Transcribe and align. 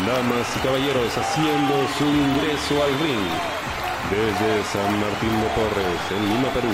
Damas 0.00 0.48
y 0.56 0.60
caballeros 0.66 1.16
haciendo 1.18 1.86
su 1.98 2.04
ingreso 2.04 2.82
al 2.82 2.98
ring 2.98 3.28
desde 4.10 4.64
San 4.72 4.98
Martín 4.98 5.30
de 5.38 5.48
Porres, 5.54 6.00
en 6.10 6.28
Lima, 6.28 6.48
Perú. 6.48 6.72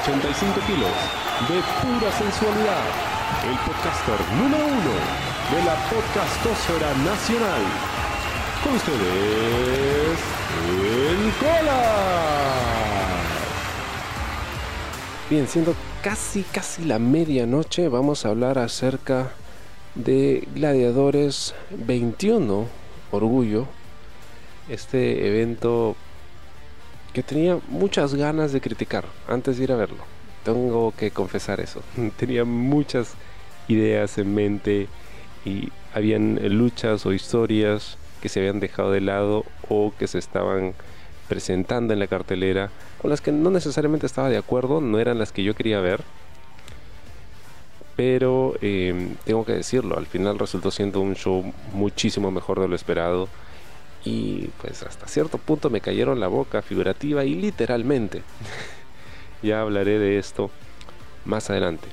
85 0.00 0.60
kilos 0.66 0.90
de 1.46 1.60
pura 1.84 2.10
sensualidad. 2.10 2.84
El 3.44 3.56
podcaster 3.58 4.18
número 4.32 4.64
uno 4.66 4.94
de 5.52 5.62
la 5.62 5.76
podcastosfera 5.90 6.94
nacional. 7.04 7.62
Con 8.64 8.74
ustedes, 8.76 10.18
el 10.72 11.32
Cola. 11.38 11.82
Bien, 15.28 15.46
siendo 15.46 15.76
casi, 16.02 16.44
casi 16.44 16.84
la 16.86 16.98
medianoche, 16.98 17.88
vamos 17.88 18.24
a 18.24 18.30
hablar 18.30 18.58
acerca 18.58 19.32
de 19.94 20.48
Gladiadores 20.54 21.54
21, 21.70 22.66
Orgullo, 23.10 23.66
este 24.68 25.28
evento 25.28 25.96
que 27.12 27.22
tenía 27.22 27.58
muchas 27.68 28.14
ganas 28.14 28.52
de 28.52 28.60
criticar 28.60 29.04
antes 29.28 29.56
de 29.56 29.64
ir 29.64 29.72
a 29.72 29.76
verlo. 29.76 30.04
Tengo 30.42 30.92
que 30.96 31.10
confesar 31.10 31.60
eso. 31.60 31.82
tenía 32.16 32.44
muchas 32.44 33.14
ideas 33.68 34.18
en 34.18 34.34
mente 34.34 34.88
y 35.44 35.70
habían 35.94 36.40
luchas 36.56 37.06
o 37.06 37.12
historias 37.12 37.96
que 38.20 38.28
se 38.28 38.40
habían 38.40 38.60
dejado 38.60 38.90
de 38.90 39.00
lado 39.00 39.44
o 39.68 39.92
que 39.98 40.08
se 40.08 40.18
estaban 40.18 40.74
presentando 41.28 41.92
en 41.92 42.00
la 42.00 42.06
cartelera 42.06 42.70
con 43.00 43.10
las 43.10 43.20
que 43.20 43.32
no 43.32 43.50
necesariamente 43.50 44.06
estaba 44.06 44.30
de 44.30 44.38
acuerdo, 44.38 44.80
no 44.80 44.98
eran 44.98 45.18
las 45.18 45.30
que 45.30 45.44
yo 45.44 45.54
quería 45.54 45.78
ver 45.80 46.02
pero 47.96 48.54
em, 48.60 49.14
tengo 49.24 49.44
que 49.44 49.52
decirlo, 49.52 49.96
al 49.96 50.06
final 50.06 50.38
resultó 50.38 50.70
siendo 50.70 51.00
un 51.00 51.14
show 51.14 51.52
muchísimo 51.72 52.30
mejor 52.30 52.60
de 52.60 52.68
lo 52.68 52.74
esperado 52.74 53.28
y 54.04 54.48
pues 54.60 54.82
hasta 54.82 55.06
cierto 55.06 55.38
punto 55.38 55.70
me 55.70 55.80
cayeron 55.80 56.20
la 56.20 56.28
boca 56.28 56.60
figurativa 56.62 57.24
y 57.24 57.34
literalmente. 57.34 58.22
ya 59.42 59.60
hablaré 59.60 59.98
de 59.98 60.18
esto 60.18 60.50
más 61.24 61.50
adelante. 61.50 61.88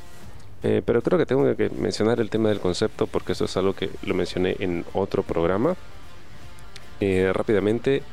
Eh, 0.63 0.81
pero 0.85 1.01
creo 1.01 1.17
que 1.17 1.25
tengo 1.25 1.55
que 1.55 1.69
mencionar 1.69 2.19
el 2.19 2.29
tema 2.29 2.49
del 2.49 2.59
concepto 2.59 3.07
porque 3.07 3.31
eso 3.31 3.45
es 3.45 3.57
algo 3.57 3.73
que 3.73 3.89
lo 4.03 4.13
mencioné 4.13 4.55
en 4.59 4.85
otro 4.93 5.23
programa. 5.23 5.75
Eh, 6.99 7.31
rápidamente, 7.33 8.03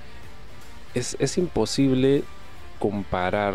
es, 0.95 1.17
es 1.21 1.37
imposible 1.37 2.23
comparar, 2.79 3.55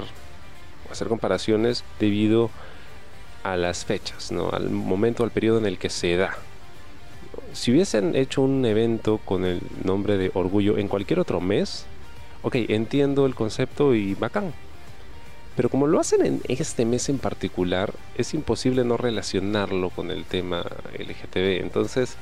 hacer 0.92 1.08
comparaciones 1.08 1.84
debido 2.00 2.46
a 2.46 2.73
a 3.44 3.58
las 3.58 3.86
fechas, 3.86 4.32
¿no? 4.32 4.50
al 4.50 4.70
momento, 4.70 5.24
al 5.24 5.32
periodo 5.32 5.60
en 5.60 5.66
el 5.66 5.78
que 5.78 5.90
se 5.90 6.16
da. 6.16 6.38
Si 7.54 7.72
hubiesen 7.72 8.16
hecho 8.16 8.42
un 8.42 8.66
evento 8.66 9.20
con 9.20 9.46
el 9.46 9.62
nombre 9.84 10.18
de 10.18 10.32
Orgullo 10.34 10.78
en 10.78 10.88
cualquier 10.88 11.20
otro 11.20 11.40
mes, 11.40 11.86
ok, 12.42 12.56
entiendo 12.70 13.26
el 13.26 13.36
concepto 13.36 13.94
y 13.94 14.16
bacán. 14.16 14.54
Pero 15.56 15.70
como 15.70 15.86
lo 15.86 16.00
hacen 16.00 16.26
en 16.26 16.42
este 16.48 16.84
mes 16.84 17.10
en 17.10 17.20
particular, 17.20 17.94
es 18.18 18.34
imposible 18.34 18.84
no 18.84 18.98
relacionarlo 18.98 19.92
con 19.92 20.10
el 20.10 20.26
tema 20.26 20.66
LGTB. 20.98 21.62
Entonces, 21.62 22.16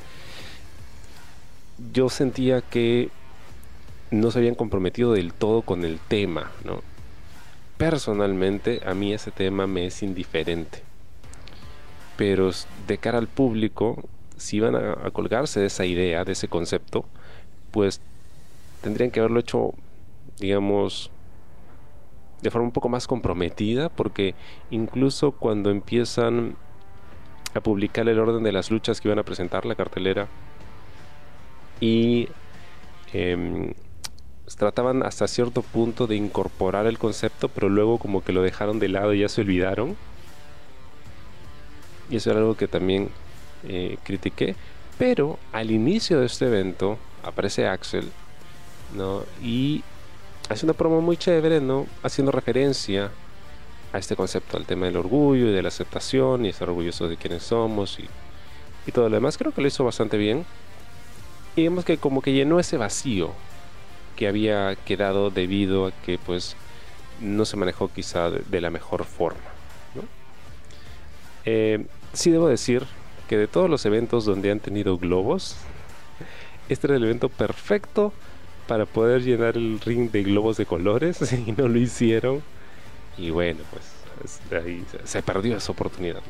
yo 1.93 2.09
sentía 2.09 2.61
que 2.61 3.09
no 4.09 4.31
se 4.31 4.39
habían 4.39 4.55
comprometido 4.55 5.13
del 5.13 5.33
todo 5.33 5.61
con 5.61 5.85
el 5.85 5.99
tema, 5.99 6.51
¿no? 6.65 6.81
Personalmente, 7.77 8.81
a 8.85 8.93
mí 8.93 9.13
ese 9.13 9.31
tema 9.31 9.65
me 9.65 9.85
es 9.85 10.03
indiferente 10.03 10.90
pero 12.21 12.51
de 12.85 12.99
cara 12.99 13.17
al 13.17 13.25
público, 13.25 13.97
si 14.37 14.57
iban 14.57 14.75
a, 14.75 15.09
colgarse 15.09 15.59
de 15.59 15.65
esa 15.65 15.87
idea, 15.87 16.23
de 16.23 16.33
ese 16.33 16.47
concepto, 16.47 17.03
pues 17.71 17.99
tendrían 18.81 19.09
que 19.09 19.21
haberlo 19.21 19.39
hecho, 19.39 19.73
digamos, 20.37 21.09
de 22.43 22.51
forma 22.51 22.67
un 22.67 22.73
poco 22.73 22.89
más 22.89 23.07
comprometida, 23.07 23.89
porque 23.89 24.35
incluso 24.69 25.31
cuando 25.31 25.71
empiezan 25.71 26.57
a 27.55 27.59
publicar 27.59 28.07
el 28.07 28.19
orden 28.19 28.43
de 28.43 28.51
las 28.51 28.69
luchas 28.69 29.01
que 29.01 29.07
iban 29.07 29.17
a 29.17 29.23
presentar 29.23 29.65
la 29.65 29.73
cartelera 29.73 30.27
y 31.79 32.29
em, 33.13 33.73
trataban 34.59 35.01
hasta 35.01 35.27
cierto 35.27 35.63
punto 35.63 36.05
de 36.05 36.17
incorporar 36.17 36.85
el 36.85 36.99
concepto, 36.99 37.49
pero 37.49 37.67
luego 37.67 37.97
como 37.97 38.23
que 38.23 38.31
lo 38.31 38.43
dejaron 38.43 38.77
de 38.77 38.89
lado 38.89 39.15
y 39.15 39.21
ya 39.21 39.27
se 39.27 39.41
olvidaron 39.41 39.97
y 42.11 42.17
eso 42.17 42.29
era 42.29 42.39
algo 42.39 42.55
que 42.55 42.67
también 42.67 43.09
eh, 43.67 43.97
critiqué. 44.03 44.55
Pero 44.99 45.39
al 45.51 45.71
inicio 45.71 46.19
de 46.19 46.27
este 46.27 46.45
evento 46.45 46.99
aparece 47.23 47.67
Axel, 47.67 48.11
¿no? 48.95 49.23
Y 49.41 49.83
hace 50.49 50.65
una 50.65 50.73
promo 50.73 51.01
muy 51.01 51.17
chévere, 51.17 51.61
¿no? 51.61 51.87
Haciendo 52.03 52.31
referencia 52.31 53.09
a 53.93 53.97
este 53.97 54.15
concepto, 54.15 54.57
al 54.57 54.65
tema 54.65 54.85
del 54.85 54.97
orgullo 54.97 55.47
y 55.47 55.51
de 55.51 55.61
la 55.61 55.69
aceptación 55.69 56.45
y 56.45 56.49
estar 56.49 56.69
orgullosos 56.69 57.09
de 57.09 57.17
quienes 57.17 57.43
somos 57.43 57.97
y, 57.99 58.07
y 58.85 58.91
todo 58.91 59.09
lo 59.09 59.15
demás. 59.15 59.37
Creo 59.37 59.53
que 59.53 59.61
lo 59.61 59.67
hizo 59.67 59.83
bastante 59.83 60.17
bien. 60.17 60.45
Y 61.55 61.63
vemos 61.63 61.83
que 61.83 61.97
como 61.97 62.21
que 62.21 62.33
llenó 62.33 62.59
ese 62.59 62.77
vacío 62.77 63.31
que 64.15 64.27
había 64.27 64.75
quedado 64.75 65.29
debido 65.31 65.87
a 65.87 65.91
que 65.91 66.17
pues 66.17 66.55
no 67.21 67.45
se 67.45 67.57
manejó 67.57 67.89
quizá 67.89 68.29
de, 68.29 68.61
la 68.61 68.69
mejor 68.69 69.05
forma. 69.05 69.39
¿no? 69.95 70.03
Eh, 71.45 71.85
sí 72.13 72.31
debo 72.31 72.47
decir 72.47 72.85
que 73.27 73.37
de 73.37 73.47
todos 73.47 73.69
los 73.69 73.85
eventos 73.85 74.25
donde 74.25 74.51
han 74.51 74.59
tenido 74.59 74.97
globos, 74.97 75.57
este 76.69 76.87
era 76.87 76.95
el 76.97 77.03
evento 77.03 77.29
perfecto 77.29 78.13
para 78.67 78.85
poder 78.85 79.23
llenar 79.23 79.57
el 79.57 79.79
ring 79.79 80.11
de 80.11 80.23
globos 80.23 80.57
de 80.57 80.65
colores 80.65 81.31
y 81.47 81.51
no 81.51 81.67
lo 81.67 81.77
hicieron. 81.77 82.41
Y 83.17 83.29
bueno, 83.29 83.59
pues 83.71 84.39
ahí 84.61 84.85
se 85.03 85.21
perdió 85.21 85.57
esa 85.57 85.71
oportunidad. 85.71 86.21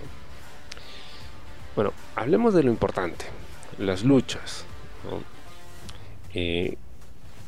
Bueno, 1.75 1.93
hablemos 2.15 2.53
de 2.53 2.63
lo 2.63 2.71
importante, 2.71 3.25
las 3.77 4.03
luchas. 4.03 4.65
Eh, 6.33 6.77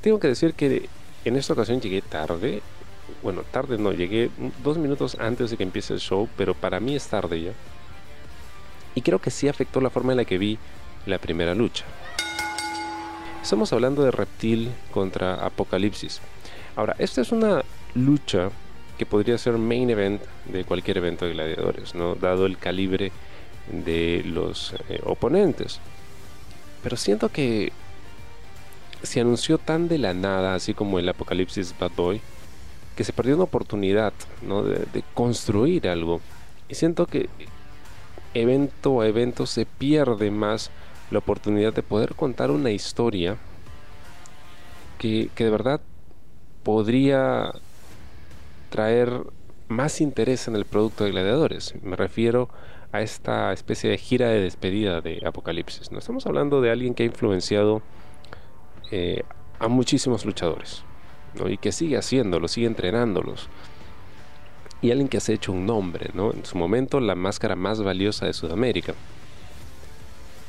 tengo 0.01 0.19
que 0.19 0.27
decir 0.27 0.53
que 0.53 0.89
en 1.25 1.35
esta 1.35 1.53
ocasión 1.53 1.81
llegué 1.81 2.01
tarde. 2.01 2.61
Bueno, 3.21 3.43
tarde 3.43 3.77
no, 3.77 3.91
llegué 3.91 4.29
dos 4.63 4.77
minutos 4.77 5.17
antes 5.19 5.51
de 5.51 5.57
que 5.57 5.63
empiece 5.63 5.93
el 5.93 5.99
show, 5.99 6.29
pero 6.37 6.53
para 6.53 6.79
mí 6.79 6.95
es 6.95 7.07
tarde 7.07 7.41
ya 7.41 7.53
y 8.95 9.01
creo 9.01 9.19
que 9.19 9.31
sí 9.31 9.47
afectó 9.47 9.81
la 9.81 9.89
forma 9.89 10.13
en 10.13 10.17
la 10.17 10.25
que 10.25 10.37
vi 10.37 10.57
la 11.05 11.17
primera 11.17 11.55
lucha. 11.55 11.85
Estamos 13.41 13.73
hablando 13.73 14.03
de 14.03 14.11
Reptil 14.11 14.71
contra 14.91 15.45
Apocalipsis. 15.45 16.21
Ahora, 16.75 16.95
esta 16.97 17.21
es 17.21 17.31
una 17.31 17.63
lucha 17.93 18.49
que 18.97 19.05
podría 19.05 19.37
ser 19.37 19.57
main 19.57 19.89
event 19.89 20.21
de 20.45 20.63
cualquier 20.63 20.97
evento 20.97 21.25
de 21.25 21.33
gladiadores, 21.33 21.93
¿no? 21.93 22.15
dado 22.15 22.45
el 22.45 22.57
calibre 22.57 23.11
de 23.69 24.23
los 24.25 24.73
eh, 24.89 25.01
oponentes. 25.03 25.79
Pero 26.83 26.95
siento 26.95 27.29
que 27.29 27.71
se 29.01 29.19
anunció 29.19 29.57
tan 29.57 29.87
de 29.87 29.97
la 29.97 30.13
nada, 30.13 30.55
así 30.55 30.73
como 30.73 30.99
el 30.99 31.09
Apocalipsis 31.09 31.75
Bad 31.77 31.91
Boy, 31.95 32.21
que 32.95 33.03
se 33.03 33.13
perdió 33.13 33.35
una 33.35 33.45
oportunidad 33.45 34.13
de 34.93 35.03
construir 35.13 35.87
algo. 35.89 36.21
Y 36.69 36.75
siento 36.75 37.07
que 37.07 37.29
evento 38.33 39.01
a 39.01 39.07
evento 39.07 39.45
se 39.45 39.65
pierde 39.65 40.31
más 40.31 40.71
la 41.11 41.19
oportunidad 41.19 41.73
de 41.73 41.83
poder 41.83 42.15
contar 42.15 42.51
una 42.51 42.71
historia 42.71 43.37
que, 44.97 45.29
de 45.35 45.49
verdad 45.49 45.81
podría 46.63 47.51
traer 48.69 49.21
más 49.67 49.99
interés 49.99 50.47
en 50.47 50.55
el 50.55 50.65
producto 50.65 51.03
de 51.03 51.11
gladiadores. 51.11 51.73
Me 51.83 51.97
refiero 51.97 52.49
a 52.93 53.01
esta 53.01 53.51
especie 53.51 53.89
de 53.89 53.97
gira 53.97 54.29
de 54.29 54.39
despedida 54.39 55.01
de 55.01 55.21
Apocalipsis. 55.25 55.91
No 55.91 55.99
estamos 55.99 56.25
hablando 56.25 56.61
de 56.61 56.71
alguien 56.71 56.93
que 56.93 57.03
ha 57.03 57.05
influenciado 57.05 57.81
eh, 58.91 59.23
a 59.59 59.67
muchísimos 59.67 60.25
luchadores 60.25 60.83
y 61.49 61.57
que 61.57 61.71
sigue 61.71 61.97
haciéndolo, 61.97 62.47
sigue 62.47 62.67
entrenándolos 62.67 63.49
y 64.83 64.91
alguien 64.91 65.07
que 65.07 65.21
se 65.21 65.31
ha 65.31 65.35
hecho 65.35 65.53
un 65.53 65.65
nombre, 65.65 66.11
¿no? 66.13 66.33
En 66.33 66.45
su 66.45 66.57
momento 66.57 66.99
la 66.99 67.15
máscara 67.15 67.55
más 67.55 67.81
valiosa 67.81 68.25
de 68.25 68.33
Sudamérica. 68.33 68.93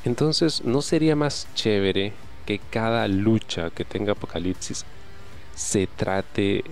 Entonces, 0.03 0.63
¿no 0.65 0.81
sería 0.81 1.15
más 1.15 1.47
chévere 1.55 2.11
que 2.45 2.59
cada 2.59 3.07
lucha 3.07 3.69
que 3.69 3.85
tenga 3.85 4.11
Apocalipsis 4.11 4.85
se 5.55 5.87
trate 5.87 6.65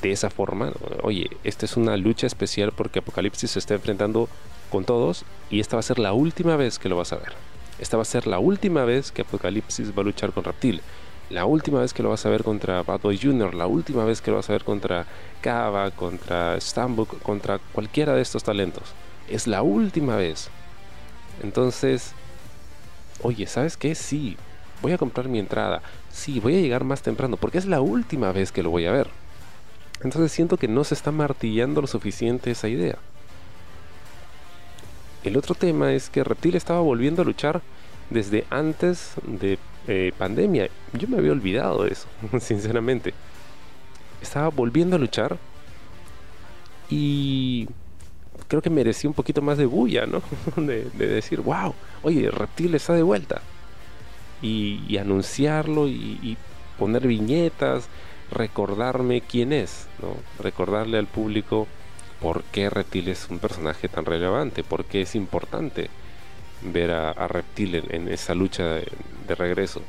de 0.00 0.12
esa 0.12 0.30
forma? 0.30 0.72
Oye, 1.02 1.28
esta 1.42 1.66
es 1.66 1.76
una 1.76 1.96
lucha 1.96 2.28
especial 2.28 2.72
porque 2.74 3.00
Apocalipsis 3.00 3.50
se 3.50 3.58
está 3.58 3.74
enfrentando 3.74 4.28
con 4.70 4.84
todos 4.84 5.24
y 5.50 5.58
esta 5.58 5.74
va 5.74 5.80
a 5.80 5.82
ser 5.82 5.98
la 5.98 6.12
última 6.12 6.54
vez 6.54 6.78
que 6.78 6.88
lo 6.88 6.96
vas 6.96 7.12
a 7.12 7.16
ver. 7.16 7.32
Esta 7.80 7.96
va 7.96 8.02
a 8.02 8.06
ser 8.06 8.28
la 8.28 8.38
última 8.38 8.84
vez 8.84 9.10
que 9.10 9.22
Apocalipsis 9.22 9.90
va 9.90 10.02
a 10.02 10.04
luchar 10.04 10.32
con 10.32 10.44
Reptil 10.44 10.82
la 11.30 11.44
última 11.44 11.80
vez 11.80 11.94
que 11.94 12.02
lo 12.02 12.10
vas 12.10 12.26
a 12.26 12.28
ver 12.28 12.42
contra 12.42 12.82
Bad 12.82 13.00
Boy 13.00 13.16
Jr., 13.16 13.54
la 13.54 13.66
última 13.66 14.04
vez 14.04 14.20
que 14.20 14.32
lo 14.32 14.38
vas 14.38 14.50
a 14.50 14.52
ver 14.52 14.64
contra 14.64 15.06
Kava, 15.40 15.92
contra 15.92 16.60
Stambuk, 16.60 17.22
contra 17.22 17.58
cualquiera 17.58 18.14
de 18.14 18.22
estos 18.22 18.42
talentos. 18.42 18.92
Es 19.28 19.46
la 19.46 19.62
última 19.62 20.16
vez. 20.16 20.50
Entonces, 21.42 22.12
oye, 23.22 23.46
¿sabes 23.46 23.76
qué? 23.76 23.94
Sí, 23.94 24.36
voy 24.82 24.92
a 24.92 24.98
comprar 24.98 25.28
mi 25.28 25.38
entrada. 25.38 25.82
Sí, 26.10 26.40
voy 26.40 26.56
a 26.56 26.60
llegar 26.60 26.82
más 26.82 27.02
temprano 27.02 27.36
porque 27.36 27.58
es 27.58 27.66
la 27.66 27.80
última 27.80 28.32
vez 28.32 28.50
que 28.50 28.64
lo 28.64 28.70
voy 28.70 28.86
a 28.86 28.92
ver. 28.92 29.08
Entonces 30.02 30.32
siento 30.32 30.56
que 30.56 30.66
no 30.66 30.82
se 30.82 30.94
está 30.94 31.12
martillando 31.12 31.80
lo 31.80 31.86
suficiente 31.86 32.50
esa 32.50 32.68
idea. 32.68 32.98
El 35.22 35.36
otro 35.36 35.54
tema 35.54 35.92
es 35.92 36.10
que 36.10 36.24
Reptil 36.24 36.56
estaba 36.56 36.80
volviendo 36.80 37.22
a 37.22 37.24
luchar 37.24 37.60
desde 38.10 38.44
antes 38.50 39.14
de 39.24 39.58
eh, 39.88 40.12
pandemia. 40.18 40.68
Yo 40.92 41.08
me 41.08 41.18
había 41.18 41.32
olvidado 41.32 41.84
de 41.84 41.92
eso, 41.92 42.06
sinceramente. 42.40 43.14
Estaba 44.20 44.48
volviendo 44.48 44.96
a 44.96 44.98
luchar 44.98 45.38
y 46.90 47.66
creo 48.48 48.60
que 48.60 48.68
merecía 48.68 49.08
un 49.08 49.14
poquito 49.14 49.40
más 49.40 49.56
de 49.56 49.66
bulla, 49.66 50.06
¿no? 50.06 50.22
de, 50.56 50.84
decir, 50.90 51.40
wow, 51.40 51.74
oye, 52.02 52.30
Reptil 52.30 52.74
está 52.74 52.92
de 52.92 53.02
vuelta. 53.02 53.40
Y, 54.42 54.96
anunciarlo 54.98 55.86
y, 55.86 56.36
poner 56.78 57.06
viñetas, 57.06 57.88
recordarme 58.30 59.20
quién 59.20 59.52
es, 59.52 59.86
¿no? 60.00 60.16
Recordarle 60.42 60.98
al 60.98 61.06
público 61.06 61.66
por 62.20 62.42
qué 62.44 62.70
Reptil 62.70 63.08
es 63.08 63.28
un 63.30 63.38
personaje 63.38 63.88
tan 63.88 64.06
relevante, 64.06 64.64
por 64.64 64.84
qué 64.86 65.02
es 65.02 65.14
importante 65.14 65.90
ver 66.62 66.90
a, 66.90 67.28
Reptil 67.28 67.76
en, 67.90 68.08
esa 68.08 68.34
lucha 68.34 68.64
de, 68.64 69.34
regreso. 69.34 69.80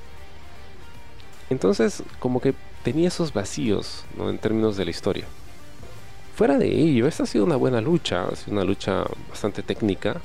Entonces, 1.50 2.04
como 2.20 2.40
que 2.40 2.54
tenía 2.84 3.08
esos 3.08 3.34
vacíos, 3.34 4.06
¿no? 4.18 4.30
En 4.30 4.38
términos 4.38 4.78
de 4.78 4.86
la 4.86 4.92
historia. 4.92 5.26
Fuera 6.36 6.58
de 6.58 6.68
ello, 6.68 7.08
esta 7.08 7.24
ha 7.24 7.26
sido 7.26 7.44
una 7.44 7.56
buena 7.56 7.82
lucha, 7.82 8.24
ha 8.24 8.36
sido 8.36 8.54
una 8.54 8.64
lucha 8.64 9.04
bastante 9.30 9.64
técnica, 9.64 10.22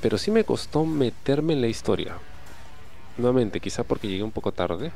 pero 0.00 0.18
sí 0.18 0.30
me 0.30 0.44
costó 0.44 0.84
meterme 0.84 1.52
en 1.52 1.60
la 1.60 1.68
historia. 1.68 2.16
Nuevamente, 3.16 3.60
quizá 3.60 3.84
porque 3.84 4.08
llegué 4.08 4.22
un 4.22 4.32
poco 4.32 4.52
tarde 4.52 4.92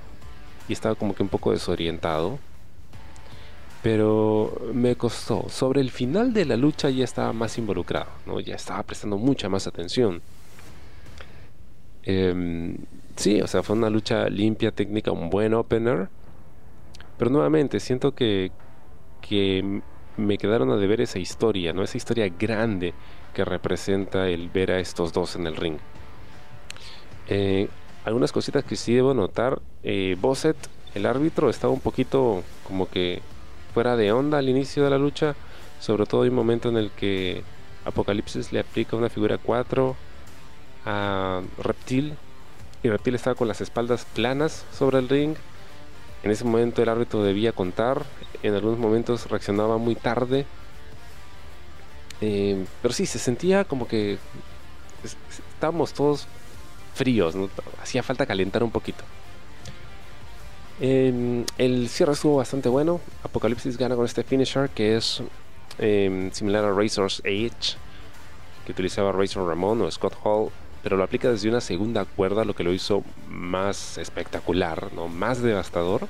y 0.68 0.72
estaba 0.72 0.94
como 0.94 1.14
que 1.14 1.22
un 1.22 1.28
poco 1.28 1.52
desorientado, 1.52 2.38
pero 3.82 4.60
me 4.74 4.96
costó. 4.96 5.48
Sobre 5.48 5.80
el 5.80 5.90
final 5.90 6.32
de 6.32 6.44
la 6.44 6.56
lucha 6.56 6.90
ya 6.90 7.04
estaba 7.04 7.32
más 7.32 7.56
involucrado, 7.56 8.08
ya 8.40 8.56
estaba 8.56 8.82
prestando 8.82 9.16
mucha 9.16 9.48
más 9.48 9.66
atención. 9.66 10.20
Em, 12.04 12.76
sí, 13.16 13.40
o 13.40 13.46
sea, 13.46 13.62
fue 13.62 13.76
una 13.76 13.90
lucha 13.90 14.28
limpia, 14.28 14.72
técnica, 14.72 15.12
un 15.12 15.30
buen 15.30 15.54
opener. 15.54 16.08
Pero 17.18 17.30
nuevamente, 17.30 17.80
siento 17.80 18.14
que, 18.14 18.50
que 19.20 19.82
me 20.16 20.38
quedaron 20.38 20.70
a 20.70 20.76
deber 20.76 21.00
esa 21.00 21.18
historia, 21.18 21.72
¿no? 21.72 21.82
Esa 21.82 21.98
historia 21.98 22.28
grande 22.28 22.94
que 23.34 23.44
representa 23.44 24.28
el 24.28 24.48
ver 24.48 24.72
a 24.72 24.80
estos 24.80 25.12
dos 25.12 25.36
en 25.36 25.46
el 25.46 25.56
ring. 25.56 25.78
Eh, 27.28 27.68
algunas 28.04 28.32
cositas 28.32 28.64
que 28.64 28.76
sí 28.76 28.94
debo 28.94 29.14
notar. 29.14 29.60
Eh, 29.82 30.16
Bosset, 30.20 30.56
el 30.94 31.06
árbitro, 31.06 31.50
estaba 31.50 31.72
un 31.72 31.80
poquito 31.80 32.42
como 32.66 32.88
que 32.88 33.22
fuera 33.74 33.96
de 33.96 34.12
onda 34.12 34.38
al 34.38 34.48
inicio 34.48 34.84
de 34.84 34.90
la 34.90 34.98
lucha. 34.98 35.34
Sobre 35.78 36.06
todo 36.06 36.22
hay 36.22 36.28
un 36.28 36.34
momento 36.34 36.68
en 36.68 36.76
el 36.76 36.90
que 36.90 37.42
Apocalipsis 37.84 38.52
le 38.52 38.60
aplica 38.60 38.96
una 38.96 39.08
figura 39.08 39.38
4 39.38 39.96
a 40.84 41.42
Reptil. 41.58 42.16
Y 42.82 42.88
Reptil 42.88 43.14
estaba 43.14 43.34
con 43.36 43.48
las 43.48 43.60
espaldas 43.60 44.04
planas 44.04 44.64
sobre 44.72 44.98
el 44.98 45.08
ring. 45.08 45.34
En 46.22 46.30
ese 46.30 46.44
momento 46.44 46.82
el 46.82 46.88
árbitro 46.88 47.22
debía 47.22 47.52
contar 47.52 48.04
en 48.42 48.54
algunos 48.54 48.78
momentos 48.78 49.28
reaccionaba 49.28 49.78
muy 49.78 49.94
tarde. 49.94 50.46
Eh, 52.20 52.64
pero 52.82 52.92
sí, 52.94 53.06
se 53.06 53.18
sentía 53.18 53.64
como 53.64 53.86
que 53.86 54.18
estábamos 55.54 55.92
todos 55.92 56.26
fríos, 56.94 57.34
hacía 57.82 58.02
falta 58.02 58.26
calentar 58.26 58.62
un 58.62 58.70
poquito. 58.70 59.04
Em, 60.80 61.44
el 61.58 61.88
cierre 61.88 62.12
estuvo 62.12 62.36
bastante 62.36 62.68
bueno. 62.68 63.00
Apocalipsis 63.22 63.76
gana 63.76 63.96
con 63.96 64.06
este 64.06 64.22
finisher 64.22 64.70
que 64.70 64.96
es 64.96 65.22
em, 65.78 66.30
similar 66.32 66.64
a 66.64 66.72
Razor's 66.72 67.20
Edge, 67.24 67.76
que 68.64 68.72
utilizaba 68.72 69.12
Razor 69.12 69.46
Ramón 69.46 69.82
o 69.82 69.90
Scott 69.90 70.14
Hall, 70.22 70.50
pero 70.82 70.96
lo 70.96 71.04
aplica 71.04 71.30
desde 71.30 71.48
una 71.48 71.60
segunda 71.60 72.04
cuerda, 72.04 72.44
lo 72.44 72.54
que 72.54 72.64
lo 72.64 72.72
hizo 72.72 73.04
más 73.28 73.98
espectacular, 73.98 74.92
¿no? 74.94 75.08
más 75.08 75.42
devastador 75.42 76.08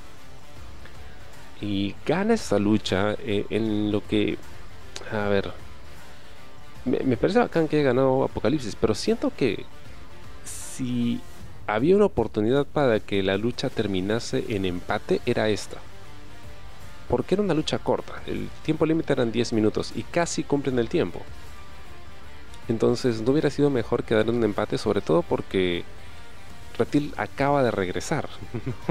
y 1.60 1.94
gana 2.06 2.34
esta 2.34 2.58
lucha 2.58 3.14
eh, 3.20 3.46
en 3.50 3.92
lo 3.92 4.06
que, 4.06 4.38
a 5.12 5.28
ver, 5.28 5.52
me, 6.84 7.16
parece 7.16 7.38
bacán 7.38 7.68
que 7.68 7.76
haya 7.76 7.86
ganado 7.86 8.24
Apocalipsis, 8.24 8.76
pero 8.76 8.94
siento 8.94 9.32
que 9.36 9.66
si 10.44 11.20
había 11.66 11.96
una 11.96 12.06
oportunidad 12.06 12.66
para 12.66 13.00
que 13.00 13.22
la 13.22 13.36
lucha 13.36 13.68
terminase 13.68 14.44
en 14.48 14.64
empate, 14.64 15.20
era 15.26 15.48
esta. 15.50 15.76
Porque 17.08 17.34
era 17.34 17.42
una 17.42 17.54
lucha 17.54 17.78
corta, 17.78 18.22
el 18.26 18.48
tiempo 18.62 18.86
límite 18.86 19.12
eran 19.12 19.32
10 19.32 19.52
minutos 19.52 19.92
y 19.94 20.02
casi 20.04 20.44
cumplen 20.44 20.78
el 20.78 20.88
tiempo. 20.88 21.20
Entonces 22.70 23.20
no 23.20 23.32
hubiera 23.32 23.50
sido 23.50 23.68
mejor 23.68 24.04
quedar 24.04 24.28
en 24.28 24.36
un 24.36 24.44
empate, 24.44 24.78
sobre 24.78 25.00
todo 25.00 25.22
porque 25.22 25.84
Reptil 26.78 27.12
acaba 27.16 27.62
de 27.64 27.72
regresar. 27.72 28.28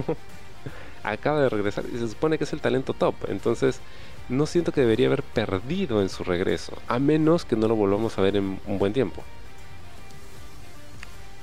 acaba 1.03 1.41
de 1.41 1.49
regresar 1.49 1.85
y 1.91 1.97
se 1.97 2.09
supone 2.09 2.37
que 2.37 2.43
es 2.43 2.53
el 2.53 2.59
talento 2.59 2.93
top. 2.93 3.15
Entonces, 3.29 3.79
no 4.27 4.45
siento 4.45 4.73
que 4.73 4.81
debería 4.81 5.07
haber 5.07 5.23
perdido 5.23 6.01
en 6.01 6.09
su 6.09 6.25
regreso, 6.25 6.73
a 6.87 6.99
menos 6.99 7.45
que 7.45 7.55
no 7.55 7.67
lo 7.69 7.75
volvamos 7.75 8.17
a 8.17 8.21
ver 8.21 8.35
en 8.35 8.59
un 8.67 8.77
buen 8.77 8.91
tiempo. 8.91 9.23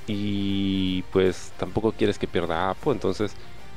Y 0.05 1.01
pues 1.11 1.51
tampoco 1.57 1.91
quieres 1.91 2.19
que 2.19 2.27
pierda 2.27 2.69
Apo, 2.69 2.91
entonces 2.93 3.33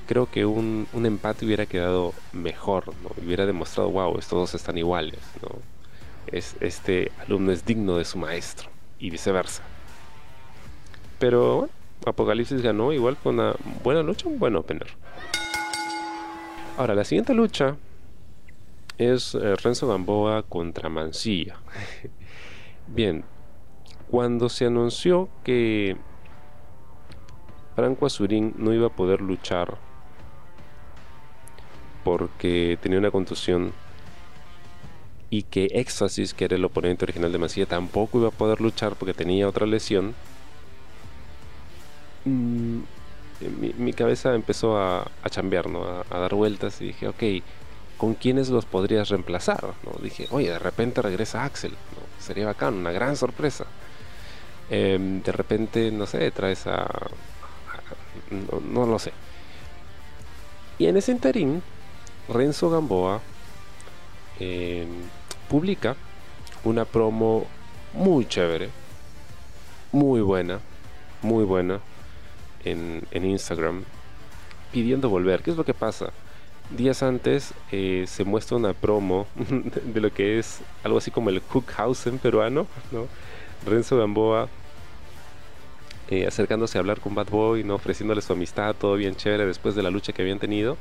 creo 0.06 0.30
que 0.30 0.44
un, 0.44 0.86
empate 0.92 1.46
hubiera 1.46 1.66
quedado 1.66 2.12
mejor, 2.32 2.88
¿no? 3.02 3.10
hubiera 3.24 3.46
demostrado, 3.46 3.90
wow, 3.90 4.18
estos 4.18 4.38
dos 4.38 4.54
están 4.54 4.76
iguales, 4.78 5.20
¿no? 5.42 5.79
Es, 6.26 6.56
este 6.60 7.10
alumno 7.20 7.52
es 7.52 7.64
digno 7.64 7.96
de 7.96 8.04
su 8.04 8.18
maestro 8.18 8.68
y 8.98 9.10
viceversa. 9.10 9.62
Pero 11.18 11.56
bueno, 11.56 11.72
Apocalipsis 12.06 12.62
ganó, 12.62 12.92
igual 12.92 13.16
fue 13.16 13.32
una 13.32 13.54
buena 13.82 14.02
lucha, 14.02 14.28
un 14.28 14.38
buen 14.38 14.56
opener. 14.56 14.88
Ahora, 16.78 16.94
la 16.94 17.04
siguiente 17.04 17.34
lucha 17.34 17.76
es 18.96 19.34
eh, 19.34 19.56
Renzo 19.56 19.88
Gamboa 19.88 20.42
contra 20.42 20.88
Mancilla. 20.88 21.56
Bien, 22.86 23.24
cuando 24.10 24.48
se 24.48 24.66
anunció 24.66 25.28
que 25.44 25.96
Franco 27.76 28.06
Azurín 28.06 28.54
no 28.58 28.72
iba 28.74 28.88
a 28.88 28.90
poder 28.90 29.20
luchar 29.20 29.78
porque 32.02 32.78
tenía 32.80 32.98
una 32.98 33.10
contusión 33.10 33.72
y 35.30 35.44
que 35.44 35.66
Éxtasis, 35.72 36.34
que 36.34 36.44
era 36.46 36.56
el 36.56 36.64
oponente 36.64 37.04
original 37.04 37.30
de 37.30 37.38
Mancilla, 37.38 37.66
tampoco 37.66 38.18
iba 38.18 38.28
a 38.28 38.32
poder 38.32 38.60
luchar 38.60 38.96
porque 38.96 39.14
tenía 39.14 39.48
otra 39.48 39.66
lesión, 39.66 40.14
mm, 42.24 42.80
mi, 43.78 43.92
cabeza 43.92 44.34
empezó 44.34 44.76
a, 44.76 45.02
a 45.22 45.30
chambear, 45.30 45.66
A, 46.10 46.18
dar 46.18 46.34
vueltas 46.34 46.80
y 46.80 46.86
dije, 46.86 47.08
ok, 47.08 47.22
¿con 47.96 48.14
quiénes 48.14 48.50
los 48.50 48.66
podrías 48.66 49.08
reemplazar? 49.08 49.74
¿no? 49.84 50.02
Dije, 50.02 50.26
oye, 50.30 50.50
de 50.50 50.58
repente 50.58 51.00
regresa 51.00 51.44
Axel, 51.44 51.72
Sería 52.18 52.46
bacán, 52.46 52.74
una 52.74 52.92
gran 52.92 53.16
sorpresa. 53.16 53.64
Em, 54.68 55.22
de 55.22 55.32
repente, 55.32 55.90
no 55.90 56.06
sé, 56.06 56.30
traes 56.30 56.66
a... 56.66 56.86
no, 58.30 58.86
lo 58.86 58.98
sé. 58.98 59.12
Y 60.78 60.86
en 60.86 60.96
ese 60.98 61.12
interín, 61.12 61.62
Renzo 62.28 62.68
Gamboa 62.70 63.20
em, 64.38 64.88
publica 65.50 65.96
una 66.62 66.84
promo 66.84 67.44
muy 67.92 68.24
chévere, 68.24 68.70
muy 69.90 70.20
buena, 70.20 70.60
muy 71.22 71.44
buena, 71.44 71.80
en, 72.64 73.02
Instagram 73.12 73.82
pidiendo 74.72 75.08
volver. 75.08 75.42
¿Qué 75.42 75.50
es 75.50 75.56
lo 75.56 75.64
que 75.64 75.74
pasa? 75.74 76.12
Días 76.70 77.02
antes 77.02 77.52
eh, 77.72 78.04
se 78.06 78.22
muestra 78.22 78.56
una 78.58 78.74
promo 78.74 79.26
de, 79.84 80.00
lo 80.00 80.12
que 80.12 80.38
es 80.38 80.60
algo 80.84 80.98
así 80.98 81.10
como 81.10 81.30
el 81.30 81.42
Cookhausen 81.42 82.18
peruano, 82.18 82.68
¿no? 82.92 83.08
Renzo 83.66 83.98
Gamboa 83.98 84.48
eh, 86.08 86.26
acercándose 86.26 86.78
a 86.78 86.80
hablar 86.80 87.00
con 87.00 87.14
Bad 87.16 87.28
Boy, 87.28 87.64
¿no? 87.64 87.74
ofreciéndole 87.74 88.22
su 88.22 88.32
amistad, 88.32 88.76
todo 88.78 88.94
bien 88.94 89.16
chévere 89.16 89.46
después 89.46 89.74
de 89.74 89.82
la 89.82 89.90
lucha 89.90 90.12
que 90.12 90.22
habían 90.22 90.38
tenido. 90.38 90.76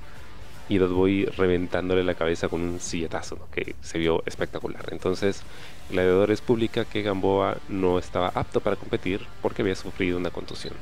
Y 0.69 0.77
Bad 0.77 0.89
Boy 0.89 1.25
reventándole 1.25 2.03
la 2.03 2.15
cabeza 2.15 2.47
con 2.47 2.61
un 2.61 2.79
silletazo, 2.79 3.39
que 3.51 3.75
se 3.81 3.97
vio 3.97 4.23
espectacular. 4.25 4.85
Entonces, 4.91 5.41
Gladiadores 5.89 6.41
publica 6.41 6.85
que 6.85 7.01
Gamboa 7.01 7.57
no 7.67 7.97
estaba 7.97 8.31
apto 8.35 8.61
para 8.61 8.75
competir 8.75 9.25
porque 9.41 9.63
había 9.63 9.75
sufrido 9.75 10.17
una 10.17 10.29
contusión. 10.29 10.75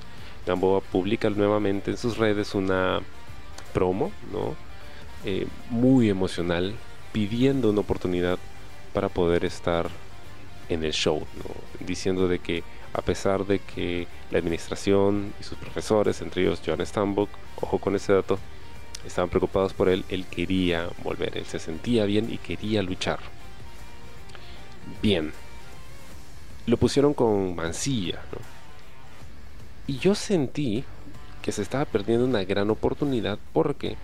Gamboa 0.45 0.81
publica 0.81 1.29
nuevamente 1.29 1.91
en 1.91 1.97
sus 1.97 2.17
redes 2.17 2.53
una 2.53 2.99
promo, 3.73 4.11
¿no? 4.31 4.55
Eh, 5.25 5.47
muy 5.69 6.09
emocional, 6.09 6.75
pidiendo 7.11 7.69
una 7.69 7.81
oportunidad 7.81 8.37
para 8.93 9.09
poder 9.09 9.45
estar 9.45 9.89
en 10.69 10.83
el 10.83 10.93
show, 10.93 11.19
¿no? 11.19 11.85
diciendo 11.85 12.27
de 12.27 12.39
que 12.39 12.63
a 12.93 13.01
pesar 13.01 13.45
de 13.45 13.59
que 13.59 14.07
la 14.31 14.39
administración 14.39 15.33
y 15.39 15.43
sus 15.43 15.57
profesores, 15.57 16.21
entre 16.21 16.43
ellos 16.43 16.61
John 16.65 16.85
Stambuk, 16.85 17.29
ojo 17.61 17.77
con 17.79 17.95
ese 17.95 18.13
dato, 18.13 18.39
estaban 19.07 19.29
preocupados 19.29 19.73
por 19.73 19.89
él, 19.89 20.05
él 20.09 20.25
quería 20.25 20.89
volver, 21.03 21.37
él 21.37 21.45
se 21.45 21.59
sentía 21.59 22.05
bien 22.05 22.31
y 22.31 22.37
quería 22.37 22.81
luchar. 22.81 23.19
Bien, 25.01 25.31
lo 26.65 26.77
pusieron 26.77 27.13
con 27.13 27.55
Mancilla, 27.55 28.21
Y 29.87 29.97
yo 29.99 30.15
sentí 30.15 30.83
que 31.41 31.51
se 31.51 31.61
estaba 31.61 31.85
perdiendo 31.85 32.25
una 32.25 32.43
gran 32.43 32.69
oportunidad 32.69 33.39
porque 33.53 33.95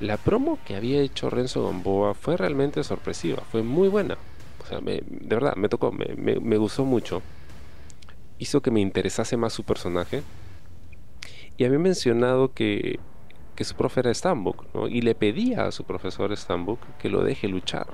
la 0.00 0.16
promo 0.16 0.58
que 0.64 0.76
había 0.76 1.00
hecho 1.00 1.30
Renzo 1.30 1.66
Gamboa 1.66 2.14
fue 2.14 2.36
realmente 2.36 2.82
sorpresiva, 2.84 3.42
fue 3.50 3.62
muy 3.62 3.88
buena. 3.88 4.16
O 4.62 4.66
sea, 4.66 4.80
de 4.80 5.02
verdad, 5.06 5.56
me 5.56 5.68
tocó, 5.68 5.92
me, 5.92 6.56
gustó 6.56 6.84
mucho. 6.84 7.22
Hizo 8.38 8.60
que 8.60 8.70
me 8.70 8.80
interesase 8.80 9.36
más 9.36 9.52
su 9.52 9.64
personaje. 9.64 10.22
Y 11.56 11.64
había 11.64 11.78
mencionado 11.78 12.52
que, 12.52 13.00
que 13.58 13.64
su 13.64 13.74
profe 13.74 13.98
era 13.98 14.14
Stambuk, 14.14 14.72
¿no? 14.72 14.86
Y 14.86 15.00
le 15.00 15.16
pedía 15.16 15.66
a 15.66 15.72
su 15.72 15.82
profesor 15.82 16.30
Stambuk 16.36 16.78
que 17.00 17.08
lo 17.08 17.24
deje 17.24 17.48
luchar. 17.48 17.88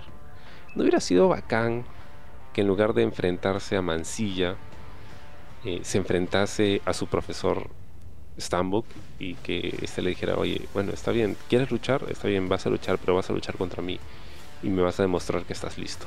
¿No 0.75 0.83
hubiera 0.83 1.01
sido 1.01 1.29
bacán 1.29 1.87
que 2.53 2.61
en 2.61 2.67
lugar 2.67 2.93
de 2.93 3.03
enfrentarse 3.03 3.75
a 3.75 3.81
Mansilla, 3.81 4.57
eh, 5.65 5.81
se 5.83 5.97
enfrentase 5.97 6.83
a 6.85 6.93
su 6.93 7.07
profesor 7.07 7.71
Stambuk 8.39 8.85
y 9.19 9.37
que 9.37 9.75
éste 9.81 10.03
le 10.03 10.11
dijera, 10.11 10.37
oye, 10.37 10.69
bueno, 10.75 10.93
está 10.93 11.13
bien, 11.13 11.35
¿quieres 11.49 11.71
luchar? 11.71 12.05
Está 12.11 12.29
bien, 12.29 12.47
vas 12.47 12.67
a 12.67 12.69
luchar, 12.69 12.99
pero 12.99 13.15
vas 13.15 13.31
a 13.31 13.33
luchar 13.33 13.57
contra 13.57 13.83
mí 13.83 13.99
y 14.63 14.69
me 14.69 14.83
vas 14.83 15.01
a 15.01 15.05
demostrar 15.05 15.45
que 15.45 15.55
estás 15.55 15.79
listo. 15.79 16.05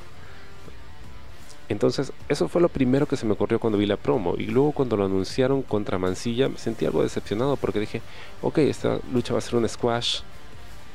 Entonces, 1.69 2.13
eso 2.29 2.47
fue 2.47 2.61
lo 2.61 2.69
primero 2.69 3.05
que 3.05 3.17
se 3.17 3.25
me 3.25 3.33
ocurrió 3.33 3.59
cuando 3.59 3.77
vi 3.77 3.85
la 3.85 3.97
promo. 3.97 4.35
Y 4.37 4.45
luego 4.45 4.71
cuando 4.71 4.95
lo 4.95 5.05
anunciaron 5.05 5.61
contra 5.61 5.97
Mansilla, 5.97 6.47
me 6.47 6.57
sentí 6.57 6.85
algo 6.85 7.03
decepcionado 7.03 7.57
porque 7.57 7.79
dije, 7.79 8.01
ok, 8.41 8.59
esta 8.59 8.99
lucha 9.11 9.33
va 9.33 9.39
a 9.39 9.41
ser 9.41 9.55
un 9.55 9.67
squash, 9.67 10.21